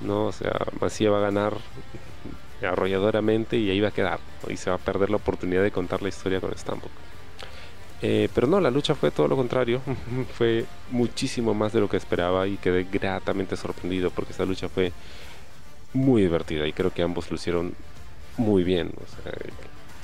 ¿no? 0.01 0.27
O 0.27 0.33
sea, 0.33 0.53
Mansilla 0.81 1.11
va 1.11 1.19
a 1.19 1.23
ganar 1.23 1.55
arrolladoramente 2.63 3.59
y 3.59 3.71
ahí 3.71 3.81
va 3.81 3.89
a 3.89 3.93
quedar. 3.93 4.21
Y 4.49 4.57
se 4.57 4.71
va 4.71 4.77
a 4.77 4.79
perder 4.79 5.11
la 5.11 5.17
oportunidad 5.17 5.63
de 5.63 5.71
contar 5.71 6.03
la 6.03 6.09
historia 6.09 6.41
con 6.41 6.57
Stambuk. 6.57 6.91
Eh, 8.01 8.29
pero 8.35 8.49
no, 8.49 8.61
la 8.61 8.71
lucha 8.71 8.95
fue 8.95 9.11
todo 9.11 9.29
lo 9.29 9.37
contrario. 9.37 9.81
fue 10.39 10.65
muchísimo 10.91 11.55
más 11.55 11.73
de 11.73 11.81
lo 11.81 11.89
que 11.89 11.97
esperaba 11.97 12.47
y 12.47 12.57
quedé 12.57 12.85
gratamente 12.91 13.57
sorprendido 13.57 14.11
porque 14.11 14.33
esta 14.33 14.45
lucha 14.45 14.69
fue 14.69 14.93
muy 15.93 16.23
divertida 16.23 16.67
y 16.67 16.73
creo 16.73 16.91
que 16.91 17.03
ambos 17.03 17.31
lo 17.31 17.37
hicieron 17.37 17.75
muy 18.39 18.65
bien. 18.65 18.91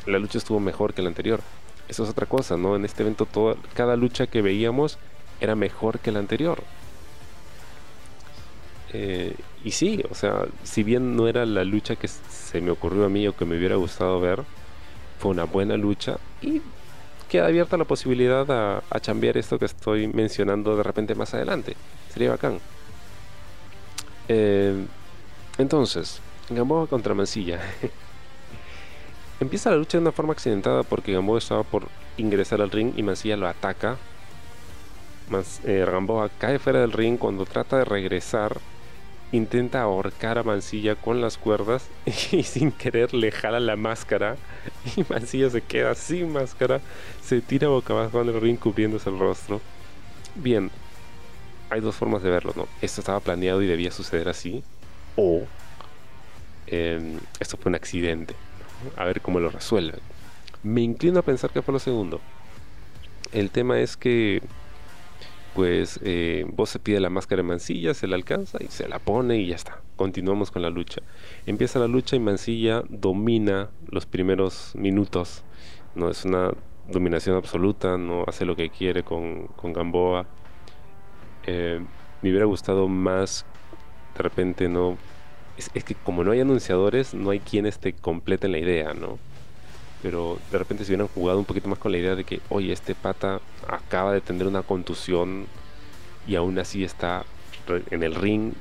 La 0.08 0.18
lucha 0.18 0.38
estuvo 0.38 0.60
mejor 0.60 0.94
que 0.94 1.02
la 1.02 1.08
anterior. 1.08 1.40
Eso 1.88 2.04
es 2.04 2.10
otra 2.10 2.26
cosa, 2.26 2.56
¿no? 2.56 2.76
En 2.76 2.84
este 2.84 3.02
evento 3.02 3.26
toda, 3.26 3.56
cada 3.74 3.96
lucha 3.96 4.26
que 4.26 4.42
veíamos 4.42 4.98
era 5.40 5.54
mejor 5.54 6.00
que 6.00 6.12
la 6.12 6.18
anterior. 6.20 6.62
Eh, 8.92 9.36
y 9.64 9.72
sí, 9.72 10.02
o 10.10 10.14
sea, 10.14 10.46
si 10.64 10.82
bien 10.82 11.16
no 11.16 11.28
era 11.28 11.44
la 11.46 11.64
lucha 11.64 11.96
que 11.96 12.08
se 12.08 12.60
me 12.60 12.70
ocurrió 12.70 13.04
a 13.04 13.08
mí 13.08 13.26
o 13.28 13.36
que 13.36 13.44
me 13.44 13.58
hubiera 13.58 13.76
gustado 13.76 14.20
ver, 14.20 14.44
fue 15.18 15.30
una 15.32 15.44
buena 15.44 15.76
lucha 15.76 16.18
y 16.42 16.62
queda 17.28 17.46
abierta 17.46 17.76
la 17.76 17.84
posibilidad 17.84 18.50
a, 18.50 18.84
a 18.90 19.00
chambear 19.00 19.36
esto 19.36 19.58
que 19.58 19.66
estoy 19.66 20.08
mencionando 20.08 20.76
de 20.76 20.82
repente 20.82 21.14
más 21.14 21.34
adelante. 21.34 21.76
Sería 22.12 22.30
bacán. 22.30 22.60
Eh, 24.28 24.86
entonces, 25.58 26.20
Gamboa 26.50 26.86
contra 26.86 27.14
Mancilla. 27.14 27.60
Empieza 29.40 29.70
la 29.70 29.76
lucha 29.76 29.98
de 29.98 30.02
una 30.02 30.12
forma 30.12 30.32
accidentada 30.32 30.82
porque 30.82 31.12
Gamboa 31.12 31.38
estaba 31.38 31.62
por 31.62 31.88
ingresar 32.16 32.60
al 32.60 32.70
ring 32.70 32.92
y 32.96 33.02
Mancilla 33.02 33.36
lo 33.36 33.46
ataca. 33.48 33.96
Eh, 35.64 35.86
Gamboa 35.86 36.30
cae 36.38 36.58
fuera 36.58 36.80
del 36.80 36.92
ring 36.92 37.18
cuando 37.18 37.44
trata 37.44 37.78
de 37.78 37.84
regresar 37.84 38.58
intenta 39.32 39.82
ahorcar 39.82 40.38
a 40.38 40.42
Mancilla 40.42 40.94
con 40.94 41.20
las 41.20 41.36
cuerdas 41.36 41.86
y 42.32 42.42
sin 42.42 42.72
querer 42.72 43.12
le 43.12 43.30
jala 43.30 43.60
la 43.60 43.76
máscara 43.76 44.36
y 44.96 45.04
Mancilla 45.08 45.50
se 45.50 45.60
queda 45.60 45.94
sin 45.94 46.32
máscara, 46.32 46.80
se 47.22 47.40
tira 47.40 47.68
boca 47.68 47.92
abajo 47.92 48.22
en 48.22 48.28
el 48.28 48.40
ring 48.40 48.58
cubriéndose 48.58 49.10
el 49.10 49.18
rostro. 49.18 49.60
Bien, 50.34 50.70
hay 51.70 51.80
dos 51.80 51.96
formas 51.96 52.22
de 52.22 52.30
verlo, 52.30 52.52
¿no? 52.56 52.68
Esto 52.80 53.00
estaba 53.00 53.20
planeado 53.20 53.62
y 53.62 53.66
debía 53.66 53.90
suceder 53.90 54.28
así 54.28 54.62
o 55.16 55.42
em, 56.66 57.18
esto 57.40 57.56
fue 57.56 57.70
un 57.70 57.76
accidente. 57.76 58.34
A 58.96 59.04
ver 59.04 59.20
cómo 59.20 59.40
lo 59.40 59.50
resuelven. 59.50 60.00
Me 60.62 60.80
inclino 60.82 61.20
a 61.20 61.22
pensar 61.22 61.50
que 61.50 61.62
fue 61.62 61.72
lo 61.72 61.78
segundo. 61.78 62.20
El 63.32 63.50
tema 63.50 63.80
es 63.80 63.96
que 63.96 64.42
pues 65.54 65.98
eh, 66.04 66.44
vos 66.52 66.70
se 66.70 66.78
pide 66.78 67.00
la 67.00 67.10
máscara 67.10 67.42
de 67.42 67.48
Mancilla, 67.48 67.92
se 67.92 68.06
la 68.06 68.14
alcanza 68.14 68.58
y 68.60 68.68
se 68.68 68.88
la 68.88 69.00
pone 69.00 69.38
y 69.38 69.48
ya 69.48 69.56
está. 69.56 69.80
Continuamos 69.96 70.52
con 70.52 70.62
la 70.62 70.70
lucha. 70.70 71.02
Empieza 71.46 71.80
la 71.80 71.88
lucha 71.88 72.14
y 72.14 72.20
Mancilla 72.20 72.84
domina 72.88 73.68
los 73.88 74.06
primeros 74.06 74.72
minutos. 74.76 75.42
No 75.96 76.10
es 76.10 76.24
una 76.24 76.52
dominación 76.86 77.34
absoluta, 77.36 77.98
no 77.98 78.24
hace 78.28 78.44
lo 78.44 78.54
que 78.54 78.70
quiere 78.70 79.02
con, 79.02 79.48
Gamboa. 79.60 80.26
Eh, 81.44 81.80
me 82.22 82.30
hubiera 82.30 82.46
gustado 82.46 82.86
más, 82.86 83.44
de 84.16 84.22
repente, 84.22 84.68
no. 84.68 84.96
Es, 85.58 85.70
es, 85.74 85.84
que 85.84 85.94
como 85.94 86.24
no 86.24 86.30
hay 86.32 86.40
anunciadores, 86.40 87.12
no 87.12 87.30
hay 87.30 87.40
quienes 87.40 87.78
te 87.78 87.92
completen 87.92 88.52
la 88.52 88.58
idea, 88.58 88.94
¿no? 88.94 89.18
pero 90.02 90.38
de 90.50 90.58
repente 90.58 90.84
si 90.84 90.92
hubieran 90.92 91.08
jugado 91.08 91.38
un 91.38 91.44
poquito 91.44 91.68
más 91.68 91.78
con 91.78 91.92
la 91.92 91.98
idea 91.98 92.14
de 92.14 92.24
que, 92.24 92.40
oye, 92.48 92.72
este 92.72 92.94
pata 92.94 93.40
acaba 93.66 94.12
de 94.12 94.20
tener 94.20 94.46
una 94.46 94.62
contusión 94.62 95.46
y 96.26 96.36
aún 96.36 96.58
así 96.58 96.84
está 96.84 97.24
en 97.90 98.02
el 98.02 98.14
ring 98.14 98.52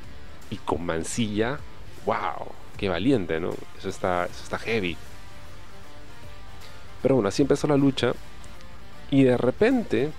y 0.50 0.58
con 0.58 0.86
mancilla, 0.86 1.60
wow, 2.06 2.48
qué 2.78 2.90
valiente, 2.90 3.40
¿no? 3.40 3.52
Eso 3.78 3.90
está, 3.90 4.26
eso 4.26 4.44
está 4.44 4.58
heavy. 4.58 4.98
Pero 7.02 7.16
bueno, 7.16 7.30
así 7.30 7.44
empezó 7.44 7.68
la 7.68 7.78
lucha 7.78 8.14
y 9.12 9.24
de 9.24 9.38
repente 9.38 10.10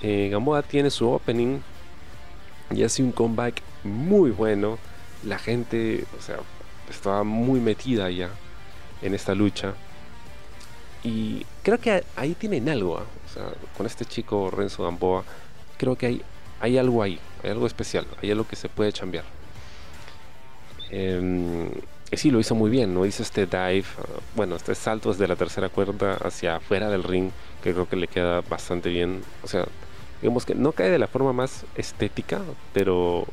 eh, 0.00 0.28
Gamboa 0.32 0.62
tiene 0.62 0.90
su 0.90 1.08
opening 1.08 1.58
y 2.70 2.82
hace 2.82 3.02
un 3.02 3.12
comeback 3.12 3.60
muy 3.84 4.30
bueno. 4.30 4.78
La 5.24 5.38
gente, 5.38 6.04
o 6.18 6.22
sea, 6.22 6.38
estaba 6.90 7.24
muy 7.24 7.60
metida 7.60 8.10
ya 8.10 8.30
en 9.02 9.14
esta 9.14 9.34
lucha. 9.34 9.74
Y 11.04 11.44
creo 11.62 11.78
que 11.78 12.04
ahí 12.16 12.34
tienen 12.34 12.68
algo, 12.68 12.98
¿ah? 12.98 13.04
o 13.26 13.32
sea, 13.32 13.48
con 13.76 13.86
este 13.86 14.04
chico 14.04 14.50
Renzo 14.50 14.84
Gamboa, 14.84 15.24
creo 15.76 15.96
que 15.96 16.06
hay, 16.06 16.22
hay 16.60 16.78
algo 16.78 17.02
ahí, 17.02 17.18
hay 17.42 17.50
algo 17.50 17.66
especial, 17.66 18.06
hay 18.22 18.30
algo 18.30 18.46
que 18.46 18.54
se 18.56 18.68
puede 18.68 18.92
cambiar. 18.92 19.24
Eh, 20.90 21.70
sí, 22.12 22.30
lo 22.30 22.38
hizo 22.38 22.54
muy 22.54 22.70
bien, 22.70 22.94
¿no? 22.94 23.06
Hizo 23.06 23.22
este 23.22 23.46
dive, 23.46 23.84
ah, 23.98 24.20
bueno, 24.36 24.56
este 24.56 24.74
salto 24.74 25.10
desde 25.10 25.26
la 25.26 25.36
tercera 25.36 25.68
cuerda 25.68 26.14
hacia 26.22 26.56
afuera 26.56 26.88
del 26.88 27.02
ring, 27.02 27.30
que 27.62 27.72
creo 27.72 27.88
que 27.88 27.96
le 27.96 28.08
queda 28.08 28.42
bastante 28.42 28.90
bien. 28.90 29.22
O 29.42 29.48
sea, 29.48 29.66
digamos 30.20 30.44
que 30.44 30.54
no 30.54 30.72
cae 30.72 30.90
de 30.90 30.98
la 30.98 31.06
forma 31.06 31.32
más 31.32 31.64
estética, 31.74 32.40
pero 32.72 33.26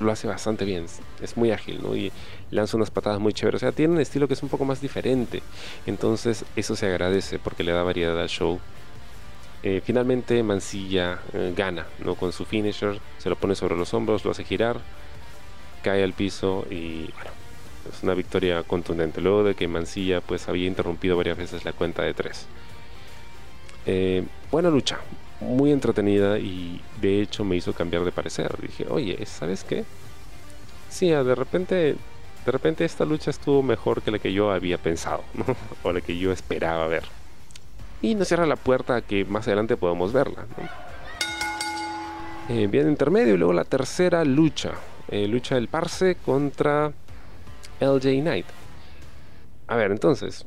lo 0.00 0.10
hace 0.10 0.26
bastante 0.26 0.64
bien, 0.64 0.86
es 1.22 1.36
muy 1.36 1.52
ágil. 1.52 1.80
Y 1.94 2.10
lanza 2.50 2.76
unas 2.76 2.90
patadas 2.90 3.20
muy 3.20 3.32
chéveres, 3.32 3.62
o 3.62 3.64
sea, 3.66 3.72
tiene 3.72 3.94
un 3.94 4.00
estilo 4.00 4.26
que 4.26 4.34
es 4.34 4.42
un 4.42 4.48
poco 4.48 4.64
más 4.64 4.80
diferente, 4.80 5.42
entonces 5.86 6.44
eso 6.56 6.74
se 6.74 6.86
agradece 6.86 7.38
porque 7.38 7.64
le 7.64 7.72
da 7.72 7.82
variedad 7.82 8.18
al 8.20 8.28
show. 8.28 8.58
Eh, 9.62 9.82
finalmente 9.84 10.42
Mancilla 10.42 11.20
eh, 11.34 11.52
gana, 11.54 11.86
¿no? 12.02 12.14
Con 12.14 12.32
su 12.32 12.46
finisher, 12.46 12.98
se 13.18 13.28
lo 13.28 13.36
pone 13.36 13.54
sobre 13.54 13.76
los 13.76 13.92
hombros, 13.92 14.24
lo 14.24 14.30
hace 14.30 14.42
girar, 14.42 14.80
cae 15.82 16.02
al 16.02 16.14
piso 16.14 16.66
y 16.70 17.10
bueno, 17.12 17.30
es 17.92 18.02
una 18.02 18.14
victoria 18.14 18.62
contundente. 18.62 19.20
Luego 19.20 19.44
de 19.44 19.54
que 19.54 19.68
Mancilla 19.68 20.22
pues 20.22 20.48
había 20.48 20.66
interrumpido 20.66 21.16
varias 21.16 21.36
veces 21.36 21.64
la 21.64 21.72
cuenta 21.74 22.02
de 22.02 22.14
tres. 22.14 22.46
Eh, 23.86 24.24
buena 24.50 24.70
lucha, 24.70 24.98
muy 25.40 25.72
entretenida 25.72 26.38
y 26.38 26.80
de 27.00 27.22
hecho 27.22 27.44
me 27.44 27.56
hizo 27.56 27.72
cambiar 27.72 28.04
de 28.04 28.12
parecer. 28.12 28.56
Dije, 28.60 28.86
oye, 28.88 29.24
¿sabes 29.26 29.64
qué? 29.64 29.84
Sí, 30.88 31.08
de 31.08 31.34
repente, 31.34 31.96
de 32.44 32.52
repente 32.52 32.84
esta 32.84 33.04
lucha 33.04 33.30
estuvo 33.30 33.62
mejor 33.62 34.02
que 34.02 34.10
la 34.10 34.18
que 34.18 34.32
yo 34.32 34.50
había 34.50 34.78
pensado, 34.78 35.22
o 35.82 35.92
la 35.92 36.00
que 36.00 36.18
yo 36.18 36.32
esperaba 36.32 36.86
ver. 36.86 37.04
Y 38.02 38.14
nos 38.14 38.28
cierra 38.28 38.46
la 38.46 38.56
puerta 38.56 38.96
a 38.96 39.02
que 39.02 39.24
más 39.24 39.46
adelante 39.46 39.76
podamos 39.76 40.12
verla. 40.12 40.46
Eh, 42.48 42.66
bien 42.66 42.88
intermedio 42.88 43.34
y 43.34 43.38
luego 43.38 43.52
la 43.52 43.64
tercera 43.64 44.24
lucha. 44.24 44.72
Eh, 45.08 45.28
lucha 45.28 45.56
del 45.56 45.68
Parse 45.68 46.16
contra 46.24 46.92
LJ 47.80 48.20
Knight. 48.20 48.46
A 49.66 49.76
ver, 49.76 49.90
entonces, 49.90 50.46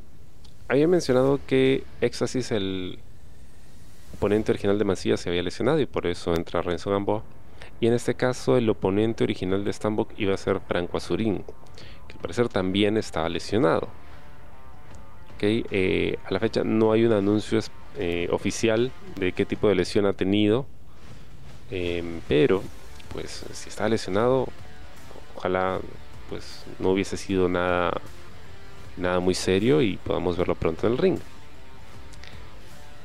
había 0.68 0.88
mencionado 0.88 1.40
que 1.46 1.84
Éxtasis, 2.00 2.50
el 2.50 2.98
oponente 4.14 4.52
original 4.52 4.78
de 4.78 4.84
Mancilla 4.84 5.16
se 5.16 5.28
había 5.28 5.42
lesionado 5.42 5.80
y 5.80 5.86
por 5.86 6.06
eso 6.06 6.34
entra 6.34 6.62
Renzo 6.62 6.90
Gamboa. 6.90 7.22
Y 7.80 7.86
en 7.86 7.92
este 7.92 8.14
caso 8.14 8.56
el 8.56 8.68
oponente 8.70 9.24
original 9.24 9.64
de 9.64 9.72
Stambok 9.72 10.12
iba 10.16 10.34
a 10.34 10.38
ser 10.38 10.60
Franco 10.60 10.96
Azurín, 10.96 11.44
que 12.08 12.14
al 12.14 12.20
parecer 12.20 12.48
también 12.48 12.96
estaba 12.96 13.28
lesionado. 13.28 13.88
Eh, 15.46 16.18
a 16.24 16.32
la 16.32 16.40
fecha 16.40 16.64
no 16.64 16.92
hay 16.92 17.04
un 17.04 17.12
anuncio 17.12 17.60
eh, 17.98 18.28
oficial 18.30 18.90
de 19.16 19.32
qué 19.32 19.44
tipo 19.44 19.68
de 19.68 19.74
lesión 19.74 20.06
ha 20.06 20.14
tenido, 20.14 20.64
em, 21.70 22.20
pero 22.28 22.62
pues 23.12 23.44
si 23.52 23.68
está 23.68 23.88
lesionado, 23.88 24.48
ojalá 25.36 25.80
pues 26.30 26.64
no 26.78 26.90
hubiese 26.90 27.18
sido 27.18 27.48
nada, 27.48 28.00
nada 28.96 29.20
muy 29.20 29.34
serio 29.34 29.82
y 29.82 29.98
podamos 29.98 30.38
verlo 30.38 30.54
pronto 30.54 30.86
en 30.86 30.92
el 30.94 30.98
ring. 30.98 31.18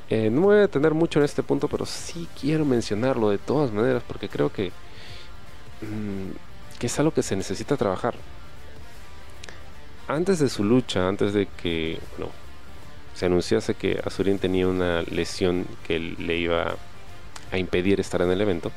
Eh, 0.10 0.30
no 0.32 0.42
me 0.42 0.48
voy 0.48 0.58
a 0.58 0.62
detener 0.62 0.94
mucho 0.94 1.20
en 1.20 1.26
este 1.26 1.44
punto, 1.44 1.68
pero 1.68 1.86
sí 1.86 2.28
quiero 2.40 2.66
mencionarlo 2.66 3.30
de 3.30 3.38
todas 3.38 3.72
maneras 3.72 4.04
porque 4.08 4.28
creo 4.28 4.52
que, 4.52 4.72
mm, 5.82 6.32
es 6.82 7.00
algo 7.00 7.14
que 7.14 7.24
se 7.24 7.36
necesita 7.36 7.78
trabajar. 7.78 8.16
Antes 10.08 10.40
de 10.40 10.50
su 10.50 10.64
lucha, 10.64 11.08
antes 11.08 11.34
de 11.34 11.46
que 11.46 12.00
se 13.14 13.26
anunciase 13.28 13.76
que 13.76 14.02
Azurín 14.04 14.40
tenía 14.40 14.68
una 14.68 15.04
lesión 15.04 15.68
que 15.86 16.00
le 16.00 16.38
iba 16.38 16.76
a 17.52 17.58
impedir 17.58 18.00
estar 18.00 18.22
en 18.22 18.32
el 18.32 18.42
evento, 18.42 18.72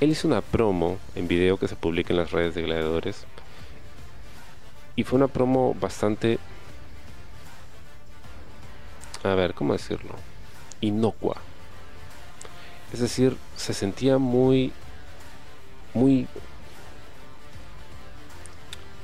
él 0.00 0.10
hizo 0.10 0.26
una 0.26 0.40
promo 0.40 0.98
en 1.14 1.28
video 1.28 1.58
que 1.58 1.68
se 1.68 1.76
publica 1.76 2.12
en 2.12 2.18
las 2.18 2.32
redes 2.32 2.54
de 2.56 2.62
gladiadores. 2.62 3.24
Y 4.96 5.04
fue 5.04 5.18
una 5.18 5.28
promo 5.28 5.74
bastante... 5.80 6.38
A 9.24 9.34
ver, 9.34 9.54
¿cómo 9.54 9.72
decirlo? 9.72 10.14
Inocua. 10.80 11.36
Es 12.92 13.00
decir, 13.00 13.36
se 13.56 13.72
sentía 13.72 14.18
muy... 14.18 14.72
Muy... 15.94 16.26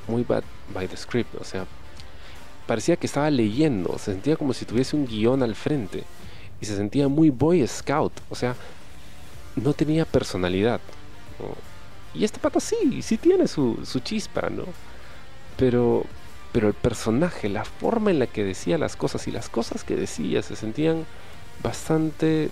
Muy 0.07 0.25
bad 0.25 0.43
by 0.75 0.89
the 0.89 0.97
script. 0.97 1.35
O 1.41 1.45
sea, 1.45 1.67
parecía 2.67 2.97
que 2.97 3.07
estaba 3.07 3.31
leyendo. 3.31 3.97
Se 3.99 4.13
sentía 4.13 4.37
como 4.37 4.53
si 4.53 4.65
tuviese 4.65 4.97
un 4.97 5.07
guion 5.07 5.43
al 5.43 5.55
frente. 5.55 6.05
Y 6.61 6.67
se 6.67 6.77
sentía 6.77 7.09
muy 7.09 7.31
Boy 7.31 7.67
Scout. 7.67 8.13
O 8.31 8.35
sea, 8.35 8.57
no 9.57 9.73
tenía 9.73 10.05
personalidad. 10.05 10.81
Y 12.15 12.25
este 12.25 12.39
pata 12.39 12.59
sí, 12.59 13.03
sí 13.03 13.17
tiene 13.17 13.47
su, 13.47 13.79
su 13.85 14.01
chispa, 14.01 14.49
¿no? 14.51 14.65
Pero, 15.57 16.05
pero 16.59 16.67
el 16.67 16.75
personaje, 16.75 17.49
la 17.49 17.65
forma 17.65 18.11
en 18.11 18.19
la 18.19 18.27
que 18.27 18.43
decía 18.43 18.79
las 18.79 18.97
cosas 18.97 19.29
y 19.29 19.31
las 19.31 19.49
cosas 19.49 19.85
que 19.85 19.95
decía 19.95 20.43
se 20.43 20.57
sentían 20.57 21.07
bastante, 21.63 22.51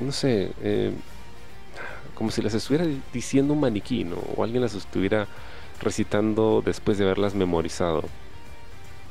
no 0.00 0.10
sé, 0.10 0.50
eh, 0.60 0.90
como 2.16 2.32
si 2.32 2.42
las 2.42 2.52
estuviera 2.54 2.84
diciendo 3.12 3.52
un 3.52 3.60
maniquí, 3.60 4.02
¿no? 4.02 4.16
O 4.34 4.42
alguien 4.42 4.60
las 4.60 4.74
estuviera 4.74 5.28
recitando 5.80 6.64
después 6.66 6.98
de 6.98 7.04
haberlas 7.04 7.36
memorizado. 7.36 8.02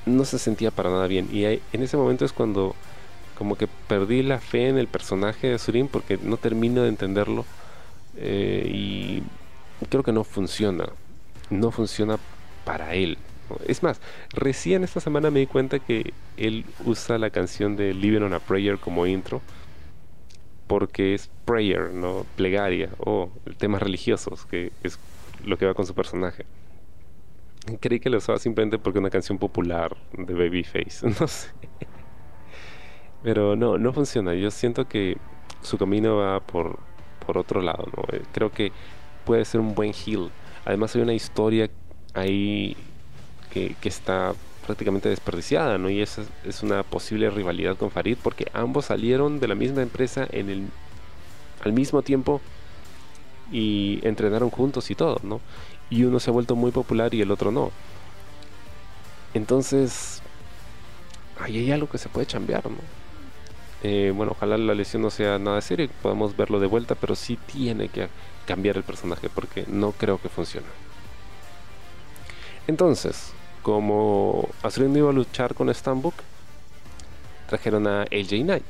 No 0.06 0.26
se 0.26 0.38
sentía 0.38 0.70
para 0.70 0.90
nada 0.90 1.08
bien. 1.08 1.30
Y 1.32 1.46
en 1.46 1.62
ese 1.82 1.96
momento 1.96 2.26
es 2.26 2.34
cuando 2.34 2.76
como 3.38 3.56
que 3.56 3.68
perdí 3.88 4.24
la 4.24 4.40
fe 4.40 4.68
en 4.68 4.78
el 4.78 4.88
personaje 4.88 5.48
de 5.48 5.58
Surin 5.58 5.88
porque 5.88 6.20
no 6.22 6.36
termino 6.36 6.82
de 6.82 6.90
entenderlo 6.90 7.46
eh, 8.18 8.70
y 8.70 9.24
creo 9.88 10.04
que 10.04 10.12
no 10.12 10.26
funciona 10.26 10.90
no 11.50 11.72
funciona 11.72 12.20
para 12.66 12.94
él 12.94 13.18
es 13.68 13.82
más 13.82 14.00
recién 14.32 14.84
esta 14.84 15.00
semana 15.00 15.32
me 15.32 15.40
di 15.40 15.48
cuenta 15.48 15.80
que 15.80 16.14
él 16.38 16.66
usa 16.86 17.18
la 17.18 17.32
canción 17.32 17.76
de 17.76 17.94
Living 17.94 18.22
on 18.22 18.34
a 18.34 18.40
Prayer 18.40 18.78
como 18.78 19.08
intro 19.08 19.42
porque 20.68 21.16
es 21.16 21.32
prayer 21.46 21.92
no 21.92 22.26
plegaria 22.36 22.90
o 23.00 23.32
temas 23.58 23.82
religiosos 23.82 24.46
que 24.46 24.72
es 24.84 25.00
lo 25.44 25.58
que 25.58 25.66
va 25.66 25.74
con 25.74 25.86
su 25.86 25.96
personaje 25.96 26.46
creí 27.80 28.00
que 28.00 28.10
lo 28.10 28.18
usaba 28.18 28.38
simplemente 28.38 28.78
porque 28.78 29.00
es 29.00 29.02
una 29.02 29.10
canción 29.10 29.40
popular 29.40 29.98
de 30.14 30.34
Babyface 30.34 31.08
no 31.20 31.28
sé 31.28 31.50
pero 33.24 33.56
no, 33.56 33.78
no 33.78 33.94
funciona. 33.94 34.34
Yo 34.34 34.52
siento 34.52 34.88
que 34.88 35.18
su 35.62 35.78
camino 35.78 36.18
va 36.18 36.40
por, 36.40 36.80
por 37.26 37.38
otro 37.38 37.62
lado. 37.62 37.86
creo 38.32 38.52
que 38.52 38.72
puede 39.26 39.46
ser 39.46 39.62
un 39.62 39.76
buen 39.76 39.92
heel. 39.94 40.30
Además 40.66 40.96
hay 40.96 41.02
una 41.02 41.14
historia 41.14 41.70
ahí 42.20 42.76
que, 43.52 43.76
está 43.84 44.34
prácticamente 44.66 45.10
desperdiciada, 45.10 45.78
¿no? 45.78 45.90
Y 45.90 46.02
esa 46.02 46.24
es 46.46 46.62
una 46.62 46.84
posible 46.84 47.30
rivalidad 47.30 47.76
con 47.78 47.92
Farid 47.92 48.18
porque 48.22 48.48
ambos 48.54 48.86
salieron 48.86 49.40
de 49.40 49.48
la 49.48 49.56
misma 49.56 49.82
empresa 49.82 50.28
en 50.30 50.50
el, 50.50 50.68
al 51.64 51.74
mismo 51.74 52.02
tiempo 52.02 52.42
y 53.52 54.00
entrenaron 54.04 54.50
juntos 54.50 54.92
y 54.92 54.96
todo, 54.96 55.20
¿no? 55.24 55.42
Y 55.90 56.04
uno 56.04 56.20
se 56.20 56.30
ha 56.30 56.34
vuelto 56.34 56.56
muy 56.56 56.72
popular 56.72 57.14
y 57.14 57.22
el 57.22 57.32
otro 57.32 57.52
no. 57.52 57.72
Entonces, 59.34 60.22
ahí 61.40 61.58
hay 61.58 61.72
algo 61.72 61.90
que 61.90 61.98
se 61.98 62.10
puede 62.10 62.28
cambiar, 62.28 62.70
¿no? 62.70 62.78
Eh, 63.82 64.12
bueno, 64.16 64.34
ojalá 64.34 64.58
la 64.58 64.76
lesión 64.76 65.02
no 65.02 65.10
sea 65.10 65.40
nada 65.40 65.62
seria 65.62 65.86
y 65.86 65.88
podamos 65.88 66.36
verlo 66.36 66.60
de 66.60 66.68
vuelta, 66.68 66.96
pero 66.96 67.16
sí 67.16 67.38
tiene 67.52 67.88
que 67.88 68.10
cambiar 68.46 68.78
el 68.78 68.84
personaje 68.84 69.30
porque 69.30 69.66
no 69.68 69.94
creo 69.94 70.22
que 70.22 70.30
funcione. 70.30 70.68
Entonces, 72.70 73.32
como 73.64 74.48
Azrael 74.62 74.96
iba 74.96 75.10
a 75.10 75.14
luchar 75.14 75.56
con 75.56 75.74
Stambuk, 75.74 76.14
trajeron 77.48 77.88
a 77.88 78.04
AJ 78.04 78.44
Knight. 78.44 78.64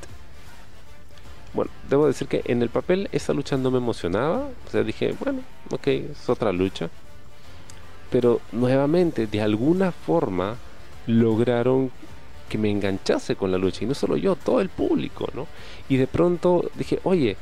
Bueno, 1.54 1.70
debo 1.90 2.08
decir 2.08 2.30
que 2.30 2.42
en 2.46 2.62
el 2.62 2.70
papel 2.70 3.10
esta 3.12 3.34
lucha 3.34 3.58
no 3.58 3.72
me 3.72 3.78
emocionaba. 3.78 4.48
O 4.66 4.72
sea, 4.72 4.84
dije, 4.84 5.14
bueno, 5.20 5.42
ok, 5.70 5.88
es 5.88 6.30
otra 6.30 6.54
lucha. 6.54 6.90
Pero 8.10 8.40
nuevamente, 8.54 9.28
de 9.28 9.42
alguna 9.42 9.92
forma, 9.92 10.56
lograron 11.06 11.92
que 12.48 12.58
me 12.58 12.72
enganchase 12.72 13.36
con 13.36 13.52
la 13.52 13.58
lucha. 13.58 13.84
Y 13.84 13.88
no 13.88 13.96
solo 13.96 14.16
yo, 14.16 14.38
todo 14.38 14.62
el 14.62 14.70
público, 14.70 15.28
¿no? 15.34 15.46
Y 15.90 15.98
de 15.98 16.08
pronto 16.08 16.72
dije, 16.76 17.02
oye, 17.04 17.36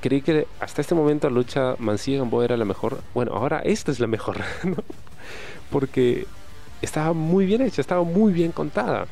creí 0.00 0.22
que 0.22 0.46
hasta 0.60 0.80
este 0.80 0.94
momento 0.94 1.28
la 1.28 1.34
lucha 1.34 1.76
Mancilla 1.78 2.18
Gamboa 2.18 2.44
era 2.44 2.56
la 2.56 2.64
mejor. 2.64 3.00
Bueno, 3.14 3.32
ahora 3.32 3.60
esta 3.60 3.90
es 3.90 4.00
la 4.00 4.06
mejor, 4.06 4.38
¿no? 4.64 4.76
Porque 5.70 6.26
estaba 6.82 7.12
muy 7.12 7.46
bien 7.46 7.62
hecha, 7.62 7.80
estaba 7.80 8.02
muy 8.02 8.32
bien 8.32 8.52
contada. 8.52 9.06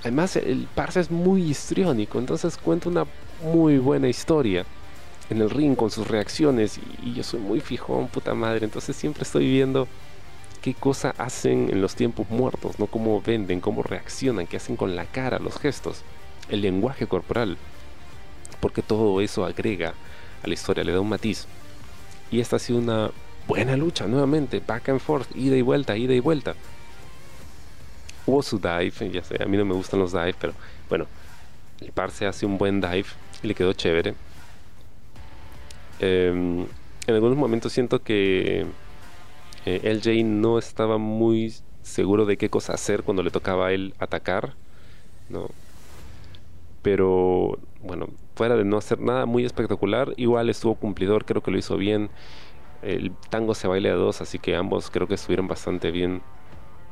Además, 0.00 0.36
el 0.36 0.68
Parse 0.74 1.00
es 1.00 1.10
muy 1.10 1.42
histriónico, 1.42 2.18
entonces 2.18 2.56
cuenta 2.58 2.88
una 2.88 3.06
muy 3.42 3.78
buena 3.78 4.08
historia 4.08 4.64
en 5.30 5.40
el 5.40 5.50
ring 5.50 5.74
con 5.74 5.90
sus 5.90 6.06
reacciones. 6.06 6.78
Y, 6.78 7.10
y 7.10 7.14
yo 7.14 7.22
soy 7.22 7.40
muy 7.40 7.60
fijón, 7.60 8.08
puta 8.08 8.34
madre, 8.34 8.64
entonces 8.64 8.94
siempre 8.94 9.22
estoy 9.22 9.50
viendo 9.50 9.88
qué 10.62 10.74
cosa 10.74 11.14
hacen 11.18 11.70
en 11.70 11.80
los 11.80 11.94
tiempos 11.94 12.28
muertos, 12.30 12.78
¿no? 12.78 12.86
Cómo 12.86 13.20
venden, 13.20 13.60
cómo 13.60 13.82
reaccionan, 13.82 14.46
qué 14.46 14.58
hacen 14.58 14.76
con 14.76 14.96
la 14.96 15.06
cara, 15.06 15.38
los 15.38 15.58
gestos, 15.58 16.02
el 16.48 16.60
lenguaje 16.60 17.06
corporal. 17.06 17.56
Porque 18.60 18.82
todo 18.82 19.20
eso 19.20 19.44
agrega 19.44 19.94
a 20.42 20.46
la 20.46 20.54
historia, 20.54 20.84
le 20.84 20.92
da 20.92 21.00
un 21.00 21.08
matiz. 21.08 21.46
Y 22.30 22.40
esta 22.40 22.56
ha 22.56 22.58
sido 22.58 22.78
una 22.78 23.10
buena 23.46 23.76
lucha, 23.76 24.06
nuevamente, 24.06 24.60
back 24.66 24.88
and 24.88 25.00
forth, 25.00 25.34
ida 25.36 25.56
y 25.56 25.62
vuelta, 25.62 25.96
ida 25.96 26.14
y 26.14 26.20
vuelta. 26.20 26.54
Hubo 28.26 28.42
su 28.42 28.58
dive, 28.58 29.10
ya 29.12 29.22
sé, 29.22 29.42
a 29.42 29.46
mí 29.46 29.56
no 29.56 29.64
me 29.64 29.74
gustan 29.74 30.00
los 30.00 30.12
dive, 30.12 30.34
pero 30.40 30.52
bueno, 30.88 31.06
el 31.80 31.92
par 31.92 32.10
se 32.10 32.26
hace 32.26 32.44
un 32.44 32.58
buen 32.58 32.80
dive 32.80 33.06
y 33.42 33.46
le 33.46 33.54
quedó 33.54 33.72
chévere. 33.72 34.14
Em, 36.00 36.66
en 37.06 37.14
algunos 37.14 37.36
momentos 37.36 37.72
siento 37.72 38.02
que 38.02 38.66
eh, 39.64 39.94
LJ 39.94 40.24
no 40.24 40.58
estaba 40.58 40.98
muy 40.98 41.54
seguro 41.82 42.26
de 42.26 42.36
qué 42.36 42.50
cosa 42.50 42.74
hacer 42.74 43.04
cuando 43.04 43.22
le 43.22 43.30
tocaba 43.30 43.68
a 43.68 43.72
él 43.72 43.94
atacar, 43.98 44.54
¿no? 45.28 45.48
Pero 46.82 47.58
bueno, 47.82 48.08
fuera 48.36 48.54
de 48.54 48.64
no 48.64 48.76
hacer 48.76 49.00
nada 49.00 49.24
muy 49.24 49.46
espectacular, 49.46 50.12
igual 50.18 50.50
estuvo 50.50 50.74
cumplidor, 50.74 51.24
creo 51.24 51.42
que 51.42 51.50
lo 51.50 51.56
hizo 51.58 51.78
bien. 51.78 52.10
El 52.82 53.12
tango 53.30 53.54
se 53.54 53.66
baila 53.66 53.88
a 53.90 53.94
dos, 53.94 54.20
así 54.20 54.38
que 54.38 54.54
ambos 54.54 54.90
creo 54.90 55.08
que 55.08 55.14
estuvieron 55.14 55.48
bastante 55.48 55.90
bien. 55.90 56.20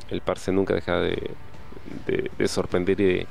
El 0.09 0.22
parse 0.22 0.52
nunca 0.52 0.74
deja 0.74 0.98
de, 1.00 1.30
de, 2.07 2.48
sorprender 2.48 2.98
y 2.98 3.04
de 3.04 3.26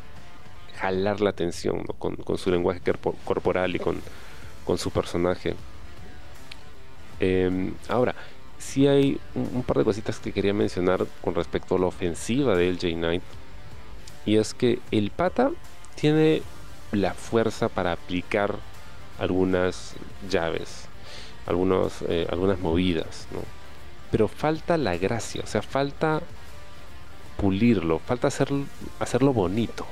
jalar 0.80 1.22
la 1.22 1.32
atención 1.32 1.84
con, 1.98 2.38
su 2.38 2.52
lenguaje 2.52 2.82
corporal 3.26 3.76
y 3.76 3.80
con, 3.80 3.98
su 4.78 4.92
personaje. 4.92 5.56
Em, 7.20 7.74
ahora, 7.90 8.14
sí 8.60 8.86
hay 8.88 9.20
un, 9.34 9.64
par 9.64 9.80
de 9.80 9.86
cositas 9.86 10.20
que 10.20 10.32
quería 10.32 10.54
mencionar 10.54 11.08
con 11.22 11.34
respecto 11.34 11.76
a 11.76 11.80
la 11.80 11.88
ofensiva 11.88 12.56
de 12.56 12.72
LJ 12.72 12.94
Knight. 12.94 13.24
Y 14.28 14.38
es 14.38 14.54
que 14.54 14.80
el 14.92 15.10
pata 15.10 15.50
tiene 15.96 16.44
la 16.94 17.14
fuerza 17.14 17.70
para 17.70 17.92
aplicar 17.92 18.56
algunas 19.20 19.94
llaves, 20.30 20.86
algunos, 21.46 22.02
eh, 22.08 22.28
algunas 22.32 22.60
movidas, 22.60 23.28
¿no? 23.32 23.40
Pero 24.12 24.28
falta 24.28 24.78
la 24.78 24.98
gracia, 24.98 25.42
o 25.44 25.48
sea, 25.48 25.62
falta 25.62 26.22
pulirlo, 27.38 28.00
falta 28.00 28.28
hacer, 28.28 28.50
hacerlo 29.00 29.34
bonito. 29.34 29.86